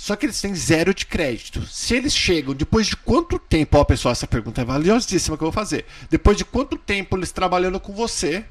Só 0.00 0.16
que 0.16 0.24
eles 0.24 0.40
têm 0.40 0.54
zero 0.54 0.94
de 0.94 1.04
crédito. 1.04 1.60
Se 1.66 1.94
eles 1.94 2.14
chegam, 2.16 2.54
depois 2.54 2.86
de 2.86 2.96
quanto 2.96 3.38
tempo, 3.38 3.76
ó, 3.76 3.84
pessoal, 3.84 4.12
essa 4.12 4.26
pergunta 4.26 4.62
é 4.62 4.64
valiosíssima 4.64 5.36
que 5.36 5.42
eu 5.44 5.50
vou 5.50 5.52
fazer. 5.52 5.84
Depois 6.08 6.38
de 6.38 6.44
quanto 6.44 6.78
tempo 6.78 7.18
eles 7.18 7.30
trabalhando 7.30 7.78
com 7.78 7.92
você, 7.92 8.46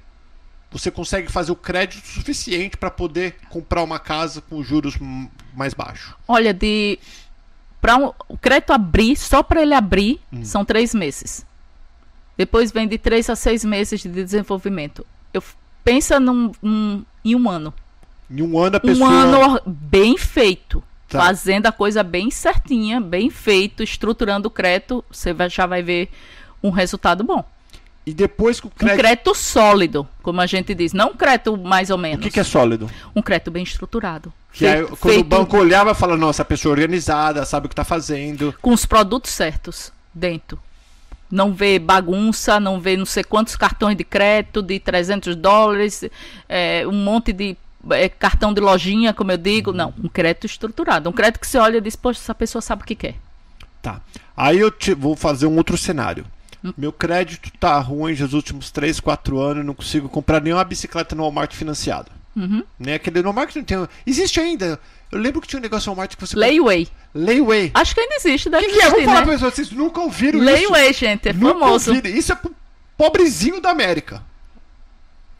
você 0.69 0.91
consegue 0.91 1.31
fazer 1.31 1.51
o 1.51 1.55
crédito 1.55 2.05
suficiente 2.05 2.77
pra 2.77 2.91
poder 2.91 3.35
comprar 3.49 3.81
uma 3.81 3.97
casa 3.97 4.41
com 4.41 4.61
juros 4.61 4.93
mais 5.55 5.73
baixos? 5.73 6.13
Olha, 6.27 6.53
de 6.53 6.99
para 7.81 7.97
um, 7.97 8.13
o 8.27 8.37
crédito 8.37 8.71
abrir, 8.71 9.15
só 9.15 9.41
para 9.41 9.63
ele 9.63 9.73
abrir, 9.73 10.21
Hum. 10.31 10.45
são 10.45 10.63
três 10.63 10.93
meses. 10.93 11.43
Depois 12.37 12.71
vem 12.71 12.87
de 12.87 12.99
três 12.99 13.27
a 13.27 13.35
seis 13.35 13.65
meses 13.65 13.99
de 14.01 14.07
desenvolvimento. 14.09 15.03
Eu 15.33 15.41
pensa 15.83 16.19
num, 16.19 16.51
num- 16.61 17.03
em 17.25 17.33
um 17.35 17.49
ano. 17.49 17.73
Em 18.29 18.43
um 18.43 18.59
ano 18.59 18.77
a 18.77 18.79
pessoa. 18.79 19.09
Um 19.09 19.11
ano 19.11 19.61
bem 19.65 20.15
feito. 20.15 20.83
Tá. 21.09 21.19
Fazendo 21.21 21.65
a 21.65 21.71
coisa 21.71 22.03
bem 22.03 22.29
certinha, 22.29 23.01
bem 23.01 23.29
feito, 23.31 23.81
estruturando 23.81 24.47
o 24.47 24.51
crédito, 24.51 25.03
você 25.11 25.33
vai- 25.33 25.49
já 25.49 25.65
vai 25.65 25.81
ver 25.81 26.09
um 26.61 26.69
resultado 26.69 27.23
bom. 27.23 27.43
E 28.05 28.13
depois 28.13 28.59
que 28.59 28.67
o 28.67 28.69
Um 28.69 28.71
crédito. 28.77 28.99
crédito 28.99 29.35
sólido, 29.35 30.07
como 30.21 30.39
a 30.41 30.45
gente 30.45 30.73
diz. 30.75 30.93
Não 30.93 31.09
um 31.09 31.15
crédito 31.15 31.57
mais 31.57 31.89
ou 31.89 31.95
O 31.97 31.99
menos. 31.99 32.23
que, 32.23 32.31
que 32.31 32.39
é 32.39 32.43
sólido? 32.43 32.89
Um 33.15 33.21
crédito 33.21 33.49
bem 33.51 33.63
estruturado. 33.63 34.31
Que 34.53 34.65
aí, 34.65 34.77
Feito- 34.77 34.87
quando 34.97 35.11
o 35.11 35.13
feito 35.15 35.27
banco 35.27 35.57
olhava, 35.57 35.93
fala, 35.93 36.15
nossa, 36.17 36.41
a 36.41 36.45
pessoa 36.45 36.71
é 36.73 36.75
organizada, 36.75 37.45
sabe 37.45 37.65
o 37.65 37.69
que 37.69 37.75
tá 37.75 37.83
fazendo. 37.83 38.53
com 38.61 38.71
os 38.71 38.85
produtos 38.85 39.31
certos 39.31 39.91
dentro. 40.13 40.59
Não 41.31 41.53
vê 41.53 41.77
bagunça, 41.77 42.59
não 42.59 42.79
vê 42.79 42.97
não 42.97 43.05
sei 43.05 43.23
quantos 43.23 43.55
cartões 43.55 43.95
de 43.95 44.03
crédito 44.03 44.61
de 44.63 44.79
300 44.79 45.35
dólares, 45.35 46.03
é, 46.47 46.83
um 46.87 46.91
monte 47.03 47.31
de 47.31 47.55
é, 47.91 48.09
cartão 48.09 48.53
de 48.53 48.61
lojinha, 48.61 49.13
como 49.13 49.31
eu 49.31 49.37
digo. 49.37 49.71
Não, 49.71 49.93
um 50.03 50.07
crédito 50.07 50.45
estruturado. 50.45 51.09
Um 51.09 51.13
crédito 51.13 51.39
que 51.39 51.47
você 51.47 51.57
olha 51.57 51.77
e 51.77 51.81
diz, 51.81 51.95
poxa, 51.95 52.19
essa 52.19 52.35
pessoa 52.35 52.61
sabe 52.61 52.83
o 52.83 52.85
que 52.85 52.95
quer. 52.95 53.15
Tá. 53.81 54.01
Aí 54.35 54.59
eu 54.59 54.71
te, 54.71 54.93
vou 54.93 55.15
fazer 55.15 55.47
um 55.47 55.55
outro 55.57 55.77
cenário. 55.77 56.25
Hum. 56.63 56.73
Meu 56.77 56.91
crédito 56.91 57.51
tá 57.59 57.79
ruim 57.79 58.15
nos 58.15 58.33
últimos 58.33 58.71
3, 58.71 58.99
4 58.99 59.39
anos, 59.39 59.65
não 59.65 59.73
consigo 59.73 60.09
comprar 60.09 60.41
nenhuma 60.41 60.63
bicicleta 60.63 61.15
no 61.15 61.23
Walmart 61.23 61.53
financiada. 61.53 62.11
Uhum. 62.35 62.63
Né? 62.77 62.95
Aquele 62.95 63.19
no 63.19 63.25
Walmart 63.29 63.55
não 63.55 63.63
tem. 63.63 63.87
Existe 64.05 64.39
ainda. 64.39 64.79
Eu 65.11 65.19
lembro 65.19 65.41
que 65.41 65.47
tinha 65.47 65.59
um 65.59 65.63
negócio 65.63 65.89
no 65.89 65.95
Walmart 65.95 66.15
que 66.15 66.21
você. 66.21 66.37
Layaway. 66.37 66.87
Layaway. 67.13 67.71
Acho 67.73 67.95
que 67.95 68.01
ainda 68.01 68.15
existe, 68.15 68.49
deve 68.49 68.67
que, 68.67 68.73
que 68.73 68.77
é? 68.77 68.81
Vamos 68.81 68.93
existir, 68.93 69.05
falar 69.05 69.19
né? 69.19 69.25
pra 69.25 69.33
pessoas, 69.33 69.53
vocês 69.53 69.71
nunca 69.71 70.01
ouviram 70.01 70.39
Layaway, 70.39 70.91
isso? 70.91 70.99
gente, 70.99 71.29
é 71.29 71.33
Nunca 71.33 71.59
famoso. 71.59 71.89
ouviram. 71.91 72.17
Isso 72.17 72.31
é 72.31 72.35
pro 72.35 72.55
pobrezinho 72.97 73.61
da 73.61 73.71
América. 73.71 74.21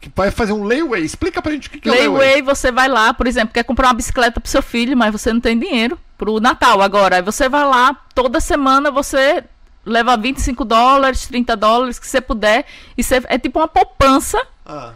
Que 0.00 0.10
vai 0.16 0.30
fazer 0.30 0.52
um 0.52 0.64
layaway. 0.64 1.02
Explica 1.04 1.42
pra 1.42 1.52
gente 1.52 1.68
o 1.68 1.70
que, 1.70 1.78
que 1.80 1.88
é 1.88 1.92
layaway. 1.92 2.18
Layaway, 2.28 2.42
você 2.42 2.72
vai 2.72 2.88
lá, 2.88 3.12
por 3.12 3.26
exemplo, 3.26 3.52
quer 3.52 3.64
comprar 3.64 3.88
uma 3.88 3.94
bicicleta 3.94 4.40
pro 4.40 4.50
seu 4.50 4.62
filho, 4.62 4.96
mas 4.96 5.12
você 5.12 5.32
não 5.32 5.40
tem 5.40 5.58
dinheiro 5.58 5.98
pro 6.16 6.40
Natal 6.40 6.80
agora. 6.80 7.16
Aí 7.16 7.22
você 7.22 7.48
vai 7.48 7.64
lá, 7.66 7.94
toda 8.14 8.40
semana 8.40 8.90
você 8.90 9.44
leva 9.84 10.16
25 10.16 10.64
dólares, 10.64 11.26
30 11.26 11.54
dólares, 11.56 11.98
que 11.98 12.06
você 12.06 12.20
puder. 12.20 12.64
E 12.96 13.02
você, 13.02 13.20
é 13.26 13.38
tipo 13.38 13.58
uma 13.58 13.68
poupança 13.68 14.40
Ah. 14.64 14.92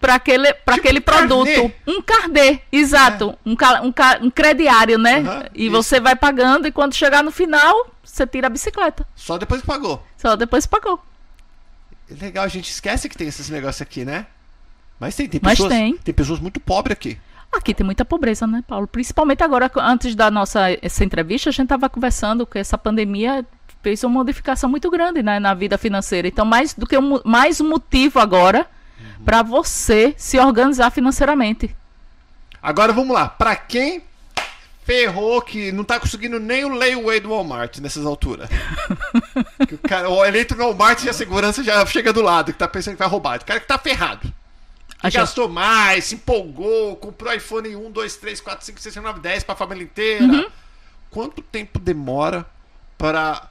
para 0.00 0.14
aquele, 0.16 0.52
pra 0.54 0.74
Tipo 0.74 0.86
aquele 0.88 0.98
um 0.98 1.02
carnê. 1.02 1.26
produto. 1.28 1.72
Um 1.86 2.02
carnê, 2.02 2.60
exato. 2.72 3.38
Um, 3.46 3.54
ca- 3.54 3.80
um, 3.82 3.92
ca- 3.92 4.18
um 4.22 4.30
crediário, 4.30 4.98
né? 4.98 5.48
E 5.54 5.66
isso. 5.66 5.70
você 5.72 6.00
vai 6.00 6.16
pagando 6.16 6.66
e 6.66 6.72
quando 6.72 6.94
chegar 6.94 7.22
no 7.22 7.30
final, 7.30 7.88
você 8.02 8.26
tira 8.26 8.48
a 8.48 8.50
bicicleta. 8.50 9.06
Só 9.14 9.38
depois 9.38 9.60
que 9.60 9.66
pagou. 9.68 10.04
Só 10.16 10.34
depois 10.34 10.66
pagou. 10.66 11.00
É 12.10 12.14
Legal, 12.24 12.44
a 12.44 12.48
gente 12.48 12.70
esquece 12.70 13.08
que 13.08 13.16
tem 13.16 13.28
esses 13.28 13.48
negócios 13.50 13.82
aqui, 13.82 14.04
né? 14.04 14.26
Mas 14.98 15.14
tem, 15.14 15.28
tem 15.28 15.40
Mas 15.42 15.58
pessoas. 15.58 15.72
tem. 15.72 16.14
pessoas 16.14 16.40
muito 16.40 16.60
pobres 16.60 16.92
aqui. 16.92 17.18
Aqui 17.52 17.72
tem 17.72 17.84
muita 17.84 18.04
pobreza, 18.04 18.46
né, 18.46 18.62
Paulo? 18.66 18.86
Principalmente 18.86 19.42
agora, 19.42 19.70
antes 19.76 20.14
da 20.14 20.30
nossa 20.30 20.70
essa 20.82 21.04
entrevista, 21.04 21.48
a 21.48 21.52
gente 21.52 21.64
estava 21.64 21.88
conversando 21.88 22.46
que 22.46 22.58
essa 22.58 22.76
pandemia 22.76 23.46
fez 23.82 24.04
uma 24.04 24.12
modificação 24.12 24.68
muito 24.68 24.90
grande 24.90 25.22
né, 25.22 25.38
na 25.38 25.54
vida 25.54 25.78
financeira. 25.78 26.28
Então, 26.28 26.44
mais 26.44 26.74
do 26.74 26.86
que 26.86 26.98
um, 26.98 27.20
mais 27.24 27.60
um 27.60 27.68
motivo 27.68 28.18
agora 28.18 28.66
para 29.24 29.42
você 29.42 30.14
se 30.16 30.38
organizar 30.38 30.90
financeiramente. 30.90 31.74
Agora 32.62 32.92
vamos 32.92 33.14
lá. 33.14 33.28
Pra 33.28 33.56
quem 33.56 34.02
ferrou 34.84 35.40
que 35.40 35.70
não 35.72 35.84
tá 35.84 36.00
conseguindo 36.00 36.38
nem 36.40 36.64
o 36.64 36.74
layaway 36.74 37.20
do 37.20 37.30
Walmart 37.30 37.78
nessas 37.78 38.04
alturas? 38.04 38.48
O, 39.70 39.76
cara, 39.88 40.08
o 40.08 40.24
ele 40.24 40.40
entra 40.40 40.56
no 40.56 40.64
Walmart 40.64 41.04
e 41.04 41.10
a 41.10 41.12
segurança 41.12 41.62
já 41.62 41.84
chega 41.84 42.12
do 42.12 42.22
lado, 42.22 42.52
que 42.52 42.58
tá 42.58 42.66
pensando 42.66 42.94
que 42.94 43.00
vai 43.00 43.08
roubar. 43.08 43.38
O 43.40 43.44
cara 43.44 43.60
que 43.60 43.66
tá 43.66 43.76
ferrado. 43.76 44.32
A 45.02 45.10
Que 45.10 45.16
gastou 45.16 45.48
mais, 45.48 46.04
se 46.06 46.16
empolgou, 46.16 46.96
comprou 46.96 47.32
iPhone 47.32 47.74
1, 47.76 47.90
2, 47.90 48.16
3, 48.16 48.40
4, 48.40 48.66
5, 48.66 48.80
6, 48.80 48.94
7, 48.94 49.04
9, 49.04 49.20
10 49.20 49.44
pra 49.44 49.54
família 49.54 49.84
inteira. 49.84 50.24
Uhum. 50.24 50.46
Quanto 51.10 51.40
tempo 51.40 51.78
demora 51.78 52.44
para 52.96 53.48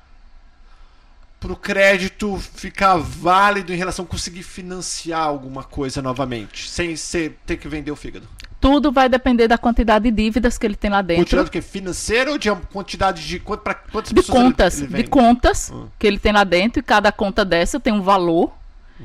pro 1.39 1.56
crédito 1.56 2.38
ficar 2.56 2.98
válido 2.98 3.72
em 3.72 3.78
relação 3.78 4.04
a 4.04 4.08
conseguir 4.08 4.41
financiar 4.43 5.22
alguma 5.22 5.64
coisa 5.64 6.02
novamente, 6.02 6.68
sem 6.68 6.95
ser, 6.95 7.38
ter 7.45 7.58
que 7.58 7.68
vender 7.68 7.91
o 7.91 7.95
fígado? 7.95 8.28
Tudo 8.60 8.91
vai 8.91 9.08
depender 9.08 9.48
da 9.48 9.58
quantidade 9.58 10.10
de 10.10 10.12
dívidas 10.12 10.58
que 10.58 10.66
ele 10.66 10.76
tem 10.76 10.89
lá 10.89 11.02
dentro. 11.04 11.24
Quantidade 11.26 11.50
do 11.50 11.52
que? 11.52 11.62
Financeira 11.62 12.32
ou 12.32 12.38
de 12.39 12.50
quantidade 12.74 13.26
de 13.26 13.39
quanto, 13.39 13.62
pra, 13.62 13.76
quantas 13.76 14.10
de 14.10 14.16
pessoas 14.16 14.36
ele- 14.39 14.48
contas, 14.48 14.78
ele 14.80 14.88
de 14.88 14.93
vende? 14.93 15.10
contas 15.10 15.72
Ah. 15.72 15.86
que 16.00 16.08
ele 16.08 16.18
tem 16.18 16.34
lá 16.34 16.43
dentro 16.43 16.80
e 16.80 16.84
cada 16.84 17.12
conta 17.12 17.45
dessa 17.45 17.80
tem 17.80 17.93
um 17.93 18.02
valor 18.02 18.52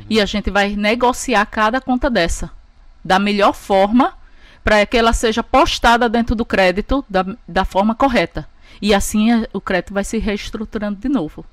e 0.09 0.20
a 0.20 0.26
gente 0.26 0.51
vai 0.51 0.74
negociar 0.76 1.45
cada 1.47 1.80
conta 1.80 2.09
dessa 2.11 2.51
da 3.05 3.18
melhor 3.18 3.53
forma 3.53 4.14
para 4.64 4.84
que 4.86 4.97
ela 4.97 5.12
seja 5.12 5.43
postada 5.43 6.09
dentro 6.09 6.34
do 6.36 6.45
crédito 6.45 7.05
da, 7.09 7.24
da 7.49 7.64
forma 7.64 7.95
correta 7.95 8.49
e 8.80 8.95
assim 8.95 9.32
a- 9.32 9.47
o 9.53 9.61
crédito 9.61 9.93
vai 9.93 10.05
se 10.05 10.18
reestruturando 10.18 10.99
de 11.01 11.09
novo. 11.09 11.45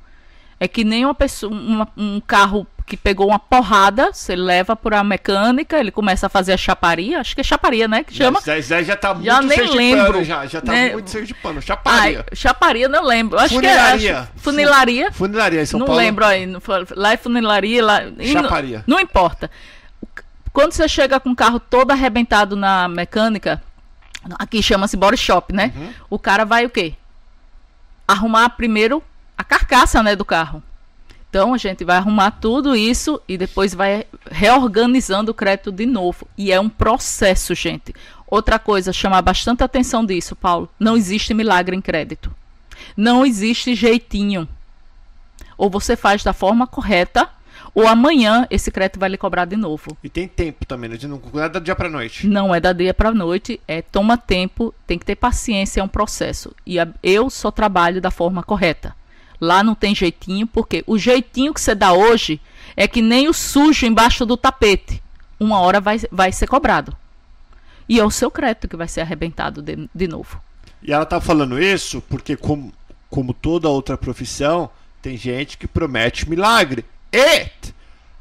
É 0.59 0.67
que 0.67 0.83
nem 0.83 1.05
uma 1.05 1.13
pessoa, 1.15 1.51
uma- 1.53 1.87
um 1.95 2.19
carro 2.19 2.67
que 2.85 2.97
pegou 2.97 3.27
uma 3.27 3.37
porrada, 3.37 4.11
você 4.11 4.35
leva 4.35 4.75
para 4.75 4.99
a 4.99 5.03
mecânica, 5.03 5.79
ele 5.79 5.91
começa 5.91 6.25
a 6.25 6.29
fazer 6.29 6.53
a 6.53 6.57
chaparia, 6.57 7.19
acho 7.19 7.35
que 7.35 7.41
é 7.41 7.43
chaparia, 7.43 7.87
né, 7.87 8.03
que 8.03 8.13
chama. 8.13 8.41
Zé, 8.41 8.59
Zé 8.61 8.83
já 8.83 8.95
tá 8.95 9.13
muito 9.13 9.25
Já 9.27 9.39
nem 9.41 9.49
sergipano, 9.57 9.77
lembro, 9.77 10.23
já, 10.23 10.45
já 10.47 10.59
tá 10.59 10.71
né? 10.71 10.91
muito 10.93 11.09
sergipano. 11.09 11.57
Ai, 11.57 11.61
Chaparia. 11.61 12.25
chaparia 12.33 12.89
não 12.89 13.05
lembro. 13.05 13.37
Acho 13.39 13.53
Funilaria. 13.53 13.99
que 13.99 14.07
é 14.07 14.11
acho- 14.17 14.27
funilaria. 14.37 15.11
Funilaria 15.11 15.61
em 15.61 15.65
São 15.67 15.79
não 15.79 15.85
Paulo. 15.87 16.01
lembro 16.01 16.25
aí. 16.25 16.45
não 16.47 16.59
Lá 16.95 17.13
é 17.13 17.17
funilaria, 17.17 17.85
lá. 17.85 18.03
e 18.03 18.33
não- 18.33 18.41
Chaparia. 18.41 18.83
Não, 18.87 18.99
importa. 18.99 19.51
Quando 20.51 20.71
você 20.73 20.87
chega 20.89 21.19
com 21.19 21.29
o 21.29 21.35
carro 21.35 21.59
todo 21.59 21.91
arrebentado 21.91 22.55
na 22.55 22.87
mecânica, 22.89 23.61
aqui 24.39 24.63
chama-se 24.63 24.97
body 24.97 25.15
shop, 25.15 25.53
né? 25.53 25.71
Uhum. 25.75 25.89
O 26.09 26.17
cara 26.19 26.43
vai 26.43 26.65
o 26.65 26.69
quê? 26.71 26.95
Arrumar 28.07 28.49
primeiro 28.49 29.03
a 29.39 29.43
carcaça, 29.45 30.03
né, 30.03 30.17
do 30.17 30.25
carro. 30.25 30.61
Então 31.29 31.53
a 31.53 31.57
gente 31.57 31.85
vai 31.85 31.95
arrumar 31.95 32.31
tudo 32.31 32.75
isso 32.75 33.21
e 33.25 33.37
depois 33.37 33.73
vai 33.73 34.05
reorganizando 34.29 35.31
o 35.31 35.33
crédito 35.33 35.71
de 35.71 35.85
novo. 35.85 36.27
E 36.37 36.51
é 36.51 36.59
um 36.59 36.67
processo, 36.67 37.55
gente. 37.55 37.95
Outra 38.27 38.59
coisa, 38.59 38.91
chamar 38.91 39.21
bastante 39.21 39.63
atenção 39.63 40.05
disso, 40.05 40.35
Paulo. 40.35 40.69
Não 40.77 40.97
existe 40.97 41.33
milagre 41.33 41.73
em 41.73 41.79
crédito. 41.79 42.35
Não 42.97 43.25
existe 43.25 43.75
jeitinho. 43.75 44.45
Ou 45.57 45.69
você 45.69 45.95
faz 45.95 46.21
da 46.21 46.33
forma 46.33 46.67
correta, 46.67 47.29
ou 47.73 47.87
amanhã 47.87 48.45
esse 48.49 48.69
crédito 48.69 48.99
vai 48.99 49.07
lhe 49.07 49.17
cobrar 49.17 49.45
de 49.45 49.55
novo. 49.55 49.95
E 50.03 50.09
tem 50.09 50.27
tempo 50.27 50.65
também, 50.65 50.89
né? 50.89 50.97
Não 51.01 51.21
é 51.41 51.47
da 51.47 51.59
dia 51.59 51.75
pra 51.75 51.89
noite. 51.89 52.27
Não 52.27 52.53
é 52.53 52.59
da 52.59 52.73
dia 52.73 52.93
para 52.93 53.13
noite, 53.13 53.61
é 53.65 53.81
toma 53.81 54.17
tempo, 54.17 54.73
tem 54.85 54.99
que 54.99 55.05
ter 55.05 55.15
paciência, 55.15 55.79
é 55.79 55.83
um 55.83 55.87
processo. 55.87 56.53
E 56.67 56.75
eu 57.01 57.29
só 57.29 57.51
trabalho 57.51 58.01
da 58.01 58.11
forma 58.11 58.43
correta. 58.43 58.98
Lá 59.39 59.63
não 59.63 59.73
tem 59.75 59.95
jeitinho, 59.95 60.45
porque 60.45 60.83
o 60.85 60.97
jeitinho 60.97 61.53
que 61.53 61.61
você 61.61 61.73
dá 61.73 61.93
hoje 61.93 62.41
é 62.75 62.87
que 62.87 63.01
nem 63.01 63.27
o 63.27 63.33
sujo 63.33 63.85
embaixo 63.85 64.25
do 64.25 64.35
tapete. 64.35 65.01
Uma 65.39 65.59
hora 65.59 65.79
vai, 65.79 65.99
vai 66.11 66.31
ser 66.31 66.47
cobrado. 66.47 66.95
E 67.87 67.99
é 67.99 68.05
o 68.05 68.11
seu 68.11 68.29
crédito 68.29 68.67
que 68.67 68.75
vai 68.75 68.87
ser 68.87 69.01
arrebentado 69.01 69.61
de, 69.61 69.89
de 69.93 70.07
novo. 70.07 70.41
E 70.81 70.93
ela 70.93 71.05
tá 71.05 71.19
falando 71.19 71.61
isso 71.61 72.01
porque, 72.01 72.35
como, 72.35 72.73
como 73.09 73.33
toda 73.33 73.69
outra 73.69 73.97
profissão, 73.97 74.69
tem 75.01 75.17
gente 75.17 75.57
que 75.57 75.67
promete 75.67 76.29
milagre. 76.29 76.85
E, 77.11 77.47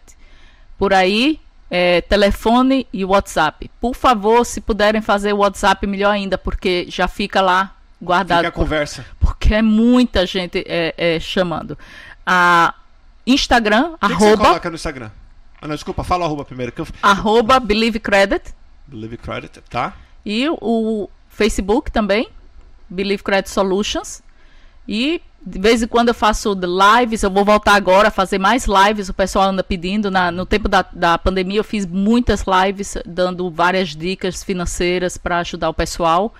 Por 0.77 0.93
aí, 0.93 1.39
é, 1.71 2.01
telefone 2.01 2.85
e 2.91 3.05
WhatsApp. 3.05 3.71
Por 3.79 3.95
favor, 3.95 4.45
se 4.45 4.59
puderem 4.59 5.01
fazer 5.01 5.31
o 5.31 5.37
WhatsApp, 5.37 5.87
melhor 5.87 6.11
ainda, 6.11 6.37
porque 6.37 6.85
já 6.89 7.07
fica 7.07 7.39
lá 7.39 7.73
guardado. 8.01 8.39
Fica 8.39 8.49
a 8.49 8.51
conversa. 8.51 9.05
Porque 9.17 9.55
é 9.55 9.61
muita 9.61 10.25
gente 10.25 10.65
é, 10.67 10.93
é, 10.97 11.19
chamando. 11.19 11.77
A 12.25 12.73
Instagram, 13.25 13.91
que 13.97 14.05
arroba. 14.05 14.17
Que 14.17 14.25
você 14.25 14.37
coloca 14.37 14.69
no 14.69 14.75
Instagram? 14.75 15.11
Ah, 15.61 15.67
não, 15.67 15.75
desculpa, 15.75 16.03
fala 16.03 16.25
arroba 16.25 16.43
primeiro. 16.43 16.73
Eu... 16.75 16.85
Arroba 17.01 17.57
Believe 17.57 17.99
Credit. 17.99 18.53
Believe 18.85 19.15
Credit, 19.15 19.61
tá. 19.69 19.93
E 20.25 20.49
o 20.49 21.09
Facebook 21.29 21.89
também, 21.89 22.27
Believe 22.89 23.23
Credit 23.23 23.49
Solutions. 23.49 24.21
E 24.91 25.21
de 25.43 25.57
vez 25.57 25.81
em 25.81 25.87
quando 25.87 26.09
eu 26.09 26.13
faço 26.13 26.53
lives, 26.53 27.23
eu 27.23 27.31
vou 27.31 27.45
voltar 27.45 27.75
agora 27.75 28.09
a 28.09 28.11
fazer 28.11 28.37
mais 28.37 28.65
lives, 28.65 29.07
o 29.07 29.13
pessoal 29.13 29.45
anda 29.45 29.63
pedindo. 29.63 30.11
Na, 30.11 30.29
no 30.29 30.45
tempo 30.45 30.67
da, 30.67 30.85
da 30.91 31.17
pandemia 31.17 31.61
eu 31.61 31.63
fiz 31.63 31.85
muitas 31.85 32.43
lives 32.45 32.97
dando 33.05 33.49
várias 33.49 33.95
dicas 33.95 34.43
financeiras 34.43 35.17
para 35.17 35.39
ajudar 35.39 35.69
o 35.69 35.73
pessoal. 35.73 36.33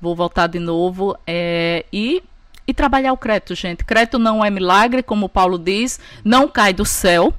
Vou 0.00 0.16
voltar 0.16 0.48
de 0.48 0.58
novo. 0.58 1.16
É, 1.24 1.86
e, 1.92 2.24
e 2.66 2.74
trabalhar 2.74 3.12
o 3.12 3.16
crédito, 3.16 3.54
gente. 3.54 3.84
Crédito 3.84 4.18
não 4.18 4.44
é 4.44 4.50
milagre, 4.50 5.00
como 5.00 5.26
o 5.26 5.30
Paulo 5.30 5.56
diz, 5.56 6.00
não 6.24 6.48
cai 6.48 6.72
do 6.72 6.84
céu. 6.84 7.32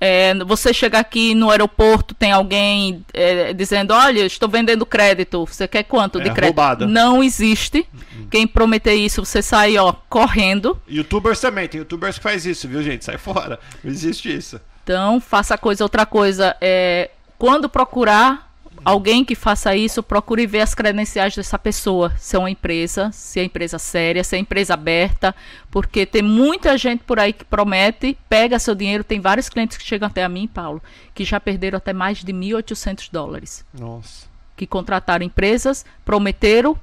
É, 0.00 0.34
você 0.44 0.72
chega 0.72 0.98
aqui 0.98 1.34
no 1.34 1.50
aeroporto, 1.50 2.14
tem 2.14 2.32
alguém 2.32 3.04
é, 3.12 3.52
dizendo: 3.52 3.92
Olha, 3.92 4.24
estou 4.26 4.48
vendendo 4.48 4.84
crédito. 4.84 5.46
Você 5.46 5.66
quer 5.68 5.84
quanto 5.84 6.20
de 6.20 6.28
é, 6.28 6.32
crédito? 6.32 6.56
Roubada. 6.56 6.86
Não 6.86 7.22
existe. 7.22 7.86
Uhum. 7.92 8.28
Quem 8.30 8.46
prometer 8.46 8.94
isso, 8.94 9.24
você 9.24 9.42
sai 9.42 9.76
ó, 9.76 9.92
correndo. 10.08 10.80
Youtubers 10.88 11.40
também, 11.40 11.68
tem 11.68 11.78
youtubers 11.78 12.16
que 12.18 12.22
faz 12.22 12.44
isso, 12.44 12.68
viu, 12.68 12.82
gente? 12.82 13.04
Sai 13.04 13.18
fora. 13.18 13.58
Não 13.82 13.90
existe 13.90 14.34
isso. 14.34 14.60
Então, 14.82 15.20
faça 15.20 15.56
coisa, 15.56 15.84
outra 15.84 16.04
coisa. 16.04 16.56
É, 16.60 17.10
quando 17.38 17.68
procurar 17.68 18.53
alguém 18.84 19.24
que 19.24 19.34
faça 19.34 19.74
isso, 19.74 20.02
procure 20.02 20.46
ver 20.46 20.60
as 20.60 20.74
credenciais 20.74 21.34
dessa 21.34 21.58
pessoa. 21.58 22.12
Se 22.18 22.36
é 22.36 22.38
uma 22.38 22.50
empresa, 22.50 23.10
se 23.12 23.40
é 23.40 23.44
empresa 23.44 23.78
séria, 23.78 24.22
se 24.22 24.36
é 24.36 24.38
empresa 24.38 24.74
aberta, 24.74 25.34
porque 25.70 26.04
tem 26.04 26.22
muita 26.22 26.76
gente 26.76 27.02
por 27.04 27.18
aí 27.18 27.32
que 27.32 27.44
promete, 27.44 28.16
pega 28.28 28.58
seu 28.58 28.74
dinheiro. 28.74 29.04
Tem 29.04 29.20
vários 29.20 29.48
clientes 29.48 29.76
que 29.76 29.84
chegam 29.84 30.08
até 30.08 30.22
a 30.22 30.28
mim, 30.28 30.46
Paulo, 30.46 30.82
que 31.14 31.24
já 31.24 31.40
perderam 31.40 31.78
até 31.78 31.92
mais 31.92 32.18
de 32.18 32.32
1.800 32.32 33.08
dólares. 33.10 33.64
Nossa. 33.72 34.26
Que 34.56 34.66
contrataram 34.66 35.24
empresas, 35.24 35.84
prometeram. 36.04 36.76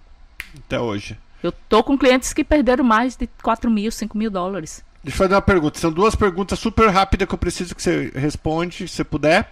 Até 0.66 0.80
hoje. 0.80 1.18
Eu 1.44 1.52
tô 1.52 1.84
com 1.84 1.98
clientes 1.98 2.34
que 2.34 2.44
perderam 2.44 2.84
mais 2.84 3.16
de 3.16 3.28
4 3.42 3.70
mil, 3.70 3.92
5 3.92 4.18
mil 4.18 4.30
dólares. 4.30 4.84
Deixa 5.04 5.16
eu 5.16 5.18
fazer 5.18 5.34
uma 5.34 5.42
pergunta. 5.42 5.80
São 5.80 5.92
duas 5.92 6.16
perguntas 6.16 6.60
super 6.60 6.88
rápidas 6.90 7.28
que 7.28 7.34
eu 7.34 7.38
preciso 7.38 7.74
que 7.74 7.82
você 7.82 8.12
responde, 8.14 8.88
se 8.88 9.04
puder. 9.04 9.52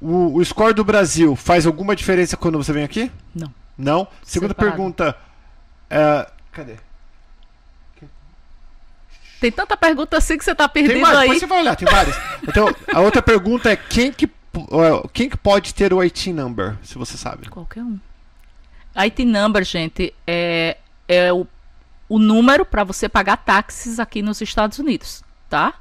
O, 0.00 0.36
o 0.36 0.44
score 0.44 0.72
do 0.72 0.84
Brasil 0.84 1.36
faz 1.36 1.66
alguma 1.66 1.94
diferença 1.94 2.36
quando 2.36 2.56
você 2.56 2.72
vem 2.72 2.84
aqui? 2.84 3.10
Não. 3.34 3.52
Não? 3.76 4.08
Segunda 4.22 4.52
Separado. 4.52 4.76
pergunta. 4.76 5.16
É, 5.88 6.30
cadê? 6.52 6.76
Tem 9.40 9.50
tanta 9.50 9.74
pergunta 9.74 10.18
assim 10.18 10.36
que 10.36 10.44
você 10.44 10.54
tem 10.54 11.00
mais, 11.00 11.16
aí. 11.16 11.20
Depois 11.22 11.40
você 11.40 11.46
vai 11.46 11.60
olhar, 11.60 11.74
tem 11.74 11.88
várias. 11.90 12.14
Então, 12.46 12.74
a 12.92 13.00
outra 13.00 13.22
pergunta 13.22 13.70
é 13.70 13.76
quem 13.76 14.12
que, 14.12 14.28
quem 15.14 15.30
que 15.30 15.36
pode 15.36 15.74
ter 15.74 15.94
o 15.94 16.00
IT 16.02 16.30
number, 16.32 16.76
se 16.82 16.98
você 16.98 17.16
sabe? 17.16 17.48
Qualquer 17.48 17.82
um. 17.82 17.98
IT 18.94 19.24
number, 19.24 19.64
gente, 19.64 20.12
é, 20.26 20.76
é 21.08 21.32
o, 21.32 21.46
o 22.06 22.18
número 22.18 22.66
para 22.66 22.84
você 22.84 23.08
pagar 23.08 23.38
táxis 23.38 23.98
aqui 23.98 24.20
nos 24.20 24.42
Estados 24.42 24.78
Unidos, 24.78 25.24
tá? 25.48 25.74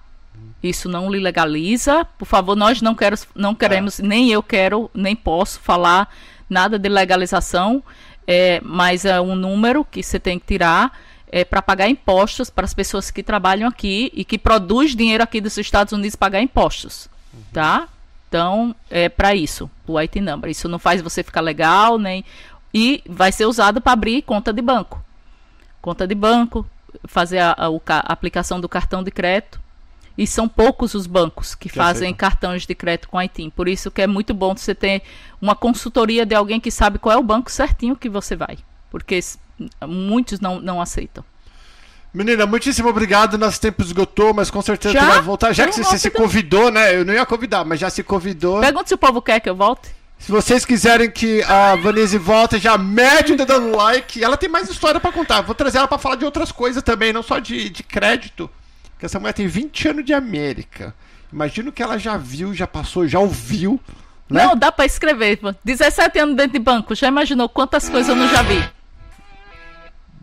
Isso 0.61 0.89
não 0.89 1.09
lhe 1.09 1.19
legaliza. 1.19 2.05
Por 2.17 2.25
favor, 2.25 2.55
nós 2.55 2.81
não, 2.81 2.93
quero, 2.93 3.15
não 3.33 3.55
queremos, 3.55 3.99
ah. 3.99 4.03
nem 4.03 4.29
eu 4.29 4.43
quero, 4.43 4.91
nem 4.93 5.15
posso 5.15 5.59
falar 5.59 6.13
nada 6.49 6.77
de 6.77 6.89
legalização, 6.89 7.83
é, 8.27 8.59
mas 8.63 9.05
é 9.05 9.21
um 9.21 9.35
número 9.35 9.85
que 9.85 10.03
você 10.03 10.19
tem 10.19 10.39
que 10.39 10.47
tirar 10.47 10.97
é, 11.31 11.45
para 11.45 11.61
pagar 11.61 11.87
impostos 11.87 12.49
para 12.49 12.65
as 12.65 12.73
pessoas 12.73 13.11
que 13.11 13.23
trabalham 13.23 13.69
aqui 13.69 14.11
e 14.13 14.25
que 14.25 14.37
produzem 14.37 14.97
dinheiro 14.97 15.23
aqui 15.23 15.39
dos 15.39 15.57
Estados 15.57 15.93
Unidos 15.93 16.15
pagar 16.15 16.41
impostos, 16.41 17.07
uhum. 17.33 17.41
tá? 17.53 17.87
Então, 18.27 18.75
é 18.89 19.09
para 19.09 19.33
isso, 19.33 19.69
o 19.87 19.97
IT 19.97 20.19
number. 20.19 20.51
Isso 20.51 20.67
não 20.67 20.77
faz 20.77 21.01
você 21.01 21.23
ficar 21.23 21.41
legal, 21.41 21.97
nem 21.97 22.23
e 22.71 23.01
vai 23.07 23.31
ser 23.31 23.45
usado 23.45 23.81
para 23.81 23.93
abrir 23.93 24.21
conta 24.21 24.53
de 24.53 24.61
banco. 24.61 25.03
Conta 25.81 26.05
de 26.05 26.13
banco, 26.13 26.65
fazer 27.05 27.39
a, 27.39 27.55
a, 27.57 27.67
a 27.67 28.13
aplicação 28.13 28.59
do 28.59 28.69
cartão 28.69 29.01
de 29.01 29.09
crédito 29.09 29.59
e 30.20 30.28
são 30.28 30.49
poucos 30.49 30.93
os 30.95 31.07
bancos 31.07 31.55
que, 31.55 31.70
que 31.70 31.76
fazem 31.76 32.13
cartões 32.13 32.67
de 32.67 32.76
crédito 32.76 33.07
com 33.07 33.22
ITIM. 33.22 33.49
Por 33.49 33.70
isso 33.70 33.89
que 33.89 34.01
é 34.01 34.05
muito 34.05 34.34
bom 34.34 34.53
você 34.53 34.76
ter 34.76 35.01
uma 35.41 35.55
consultoria 35.55 36.26
de 36.26 36.36
alguém 36.36 36.59
que 36.59 36.70
sabe 36.70 36.99
qual 36.99 37.15
é 37.15 37.17
o 37.17 37.24
banco 37.24 37.49
certinho 37.49 37.95
que 37.95 38.09
você 38.09 38.36
vai. 38.36 38.57
Porque 38.91 39.17
muitos 39.88 40.41
não, 40.41 40.59
não 40.59 40.82
aceitam. 40.82 41.24
Menina, 42.13 42.45
muitíssimo 42.45 42.89
obrigado. 42.89 43.38
Nosso 43.38 43.61
tempo 43.61 43.82
esgotou, 43.82 44.34
mas 44.34 44.51
com 44.51 44.61
certeza 44.61 44.93
já? 44.93 45.07
vai 45.07 45.22
voltar. 45.22 45.53
Já 45.53 45.67
que 45.67 45.72
você, 45.72 45.86
você 45.86 45.97
se 45.97 46.11
convidou, 46.11 46.70
né? 46.70 46.97
Eu 46.97 47.05
não 47.05 47.13
ia 47.13 47.26
convidar, 47.26 47.63
mas 47.63 47.80
já 47.80 47.89
se 47.89 48.03
convidou. 48.03 48.59
Pergunta 48.59 48.89
se 48.89 48.93
o 48.93 48.97
povo 48.97 49.22
quer 49.22 49.39
que 49.39 49.49
eu 49.49 49.55
volte. 49.55 49.89
Se 50.17 50.34
vocês 50.34 50.65
quiserem 50.65 51.09
que 51.09 51.41
a 51.43 51.78
Vanise 51.78 52.17
volte, 52.17 52.59
já 52.59 52.78
mede 52.78 53.32
o 53.32 53.38
dando 53.38 53.74
like. 53.74 54.22
Ela 54.22 54.36
tem 54.36 54.49
mais 54.49 54.70
história 54.70 54.99
para 54.99 55.13
contar. 55.13 55.39
Vou 55.39 55.55
trazer 55.55 55.78
ela 55.78 55.88
para 55.88 55.97
falar 55.97 56.17
de 56.17 56.26
outras 56.26 56.51
coisas 56.51 56.84
também, 56.84 57.13
não 57.13 57.24
só 57.24 57.39
de, 57.39 57.70
de 57.70 57.84
crédito. 57.84 58.49
Porque 58.99 59.05
essa 59.05 59.17
mulher 59.17 59.31
tem 59.31 59.47
20 59.47 59.87
anos 59.87 60.03
de 60.03 60.13
América. 60.13 60.93
Imagino 61.31 61.71
que 61.71 61.81
ela 61.81 61.97
já 61.97 62.17
viu, 62.17 62.53
já 62.53 62.67
passou, 62.67 63.07
já 63.07 63.17
ouviu. 63.17 63.79
Né? 64.29 64.43
Não, 64.45 64.57
dá 64.57 64.73
pra 64.73 64.85
escrever. 64.85 65.39
17 65.63 66.19
anos 66.19 66.35
dentro 66.35 66.51
de 66.51 66.59
banco. 66.59 66.93
Já 66.93 67.07
imaginou 67.07 67.47
quantas 67.47 67.87
coisas 67.87 68.09
eu 68.09 68.15
não 68.17 68.27
já 68.27 68.41
vi? 68.41 68.61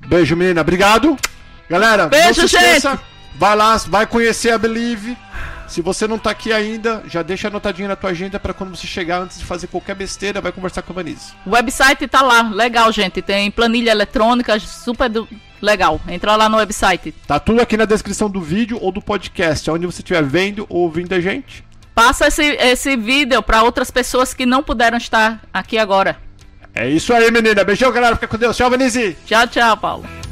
Beijo, 0.06 0.36
menina. 0.36 0.60
Obrigado. 0.60 1.16
Galera, 1.70 2.08
Beijo, 2.08 2.42
não 2.42 2.48
se 2.48 2.56
esqueça. 2.56 2.90
Gente. 2.90 3.00
Vai 3.36 3.56
lá, 3.56 3.78
vai 3.78 4.06
conhecer 4.06 4.50
a 4.50 4.58
Believe. 4.58 5.16
Se 5.68 5.82
você 5.82 6.06
não 6.06 6.18
tá 6.18 6.30
aqui 6.30 6.52
ainda, 6.52 7.02
já 7.08 7.22
deixa 7.22 7.48
anotadinho 7.48 7.88
na 7.88 7.96
tua 7.96 8.10
agenda 8.10 8.38
para 8.38 8.54
quando 8.54 8.74
você 8.74 8.86
chegar, 8.86 9.20
antes 9.20 9.38
de 9.38 9.44
fazer 9.44 9.66
qualquer 9.66 9.94
besteira, 9.94 10.40
vai 10.40 10.52
conversar 10.52 10.82
com 10.82 10.92
a 10.92 10.96
Vanise. 10.96 11.32
O 11.44 11.50
website 11.50 12.06
tá 12.06 12.22
lá, 12.22 12.42
legal, 12.42 12.90
gente. 12.92 13.20
Tem 13.20 13.50
planilha 13.50 13.90
eletrônica, 13.90 14.58
super 14.60 15.08
do... 15.08 15.28
legal. 15.60 16.00
Entra 16.08 16.36
lá 16.36 16.48
no 16.48 16.56
website. 16.58 17.12
Tá 17.26 17.38
tudo 17.38 17.60
aqui 17.60 17.76
na 17.76 17.84
descrição 17.84 18.30
do 18.30 18.40
vídeo 18.40 18.78
ou 18.80 18.92
do 18.92 19.02
podcast, 19.02 19.70
onde 19.70 19.86
você 19.86 20.00
estiver 20.00 20.22
vendo 20.22 20.66
ou 20.68 20.82
ouvindo 20.82 21.12
a 21.14 21.20
gente. 21.20 21.64
Passa 21.94 22.26
esse, 22.26 22.42
esse 22.42 22.96
vídeo 22.96 23.42
para 23.42 23.62
outras 23.62 23.90
pessoas 23.90 24.34
que 24.34 24.44
não 24.44 24.62
puderam 24.62 24.98
estar 24.98 25.40
aqui 25.52 25.78
agora. 25.78 26.18
É 26.74 26.88
isso 26.88 27.14
aí, 27.14 27.30
menina. 27.30 27.64
Beijão, 27.64 27.90
galera. 27.90 28.14
Fica 28.16 28.28
com 28.28 28.36
Deus. 28.36 28.54
Tchau, 28.54 28.68
Vanise. 28.68 29.16
Tchau, 29.24 29.46
tchau, 29.46 29.76
Paulo. 29.78 30.25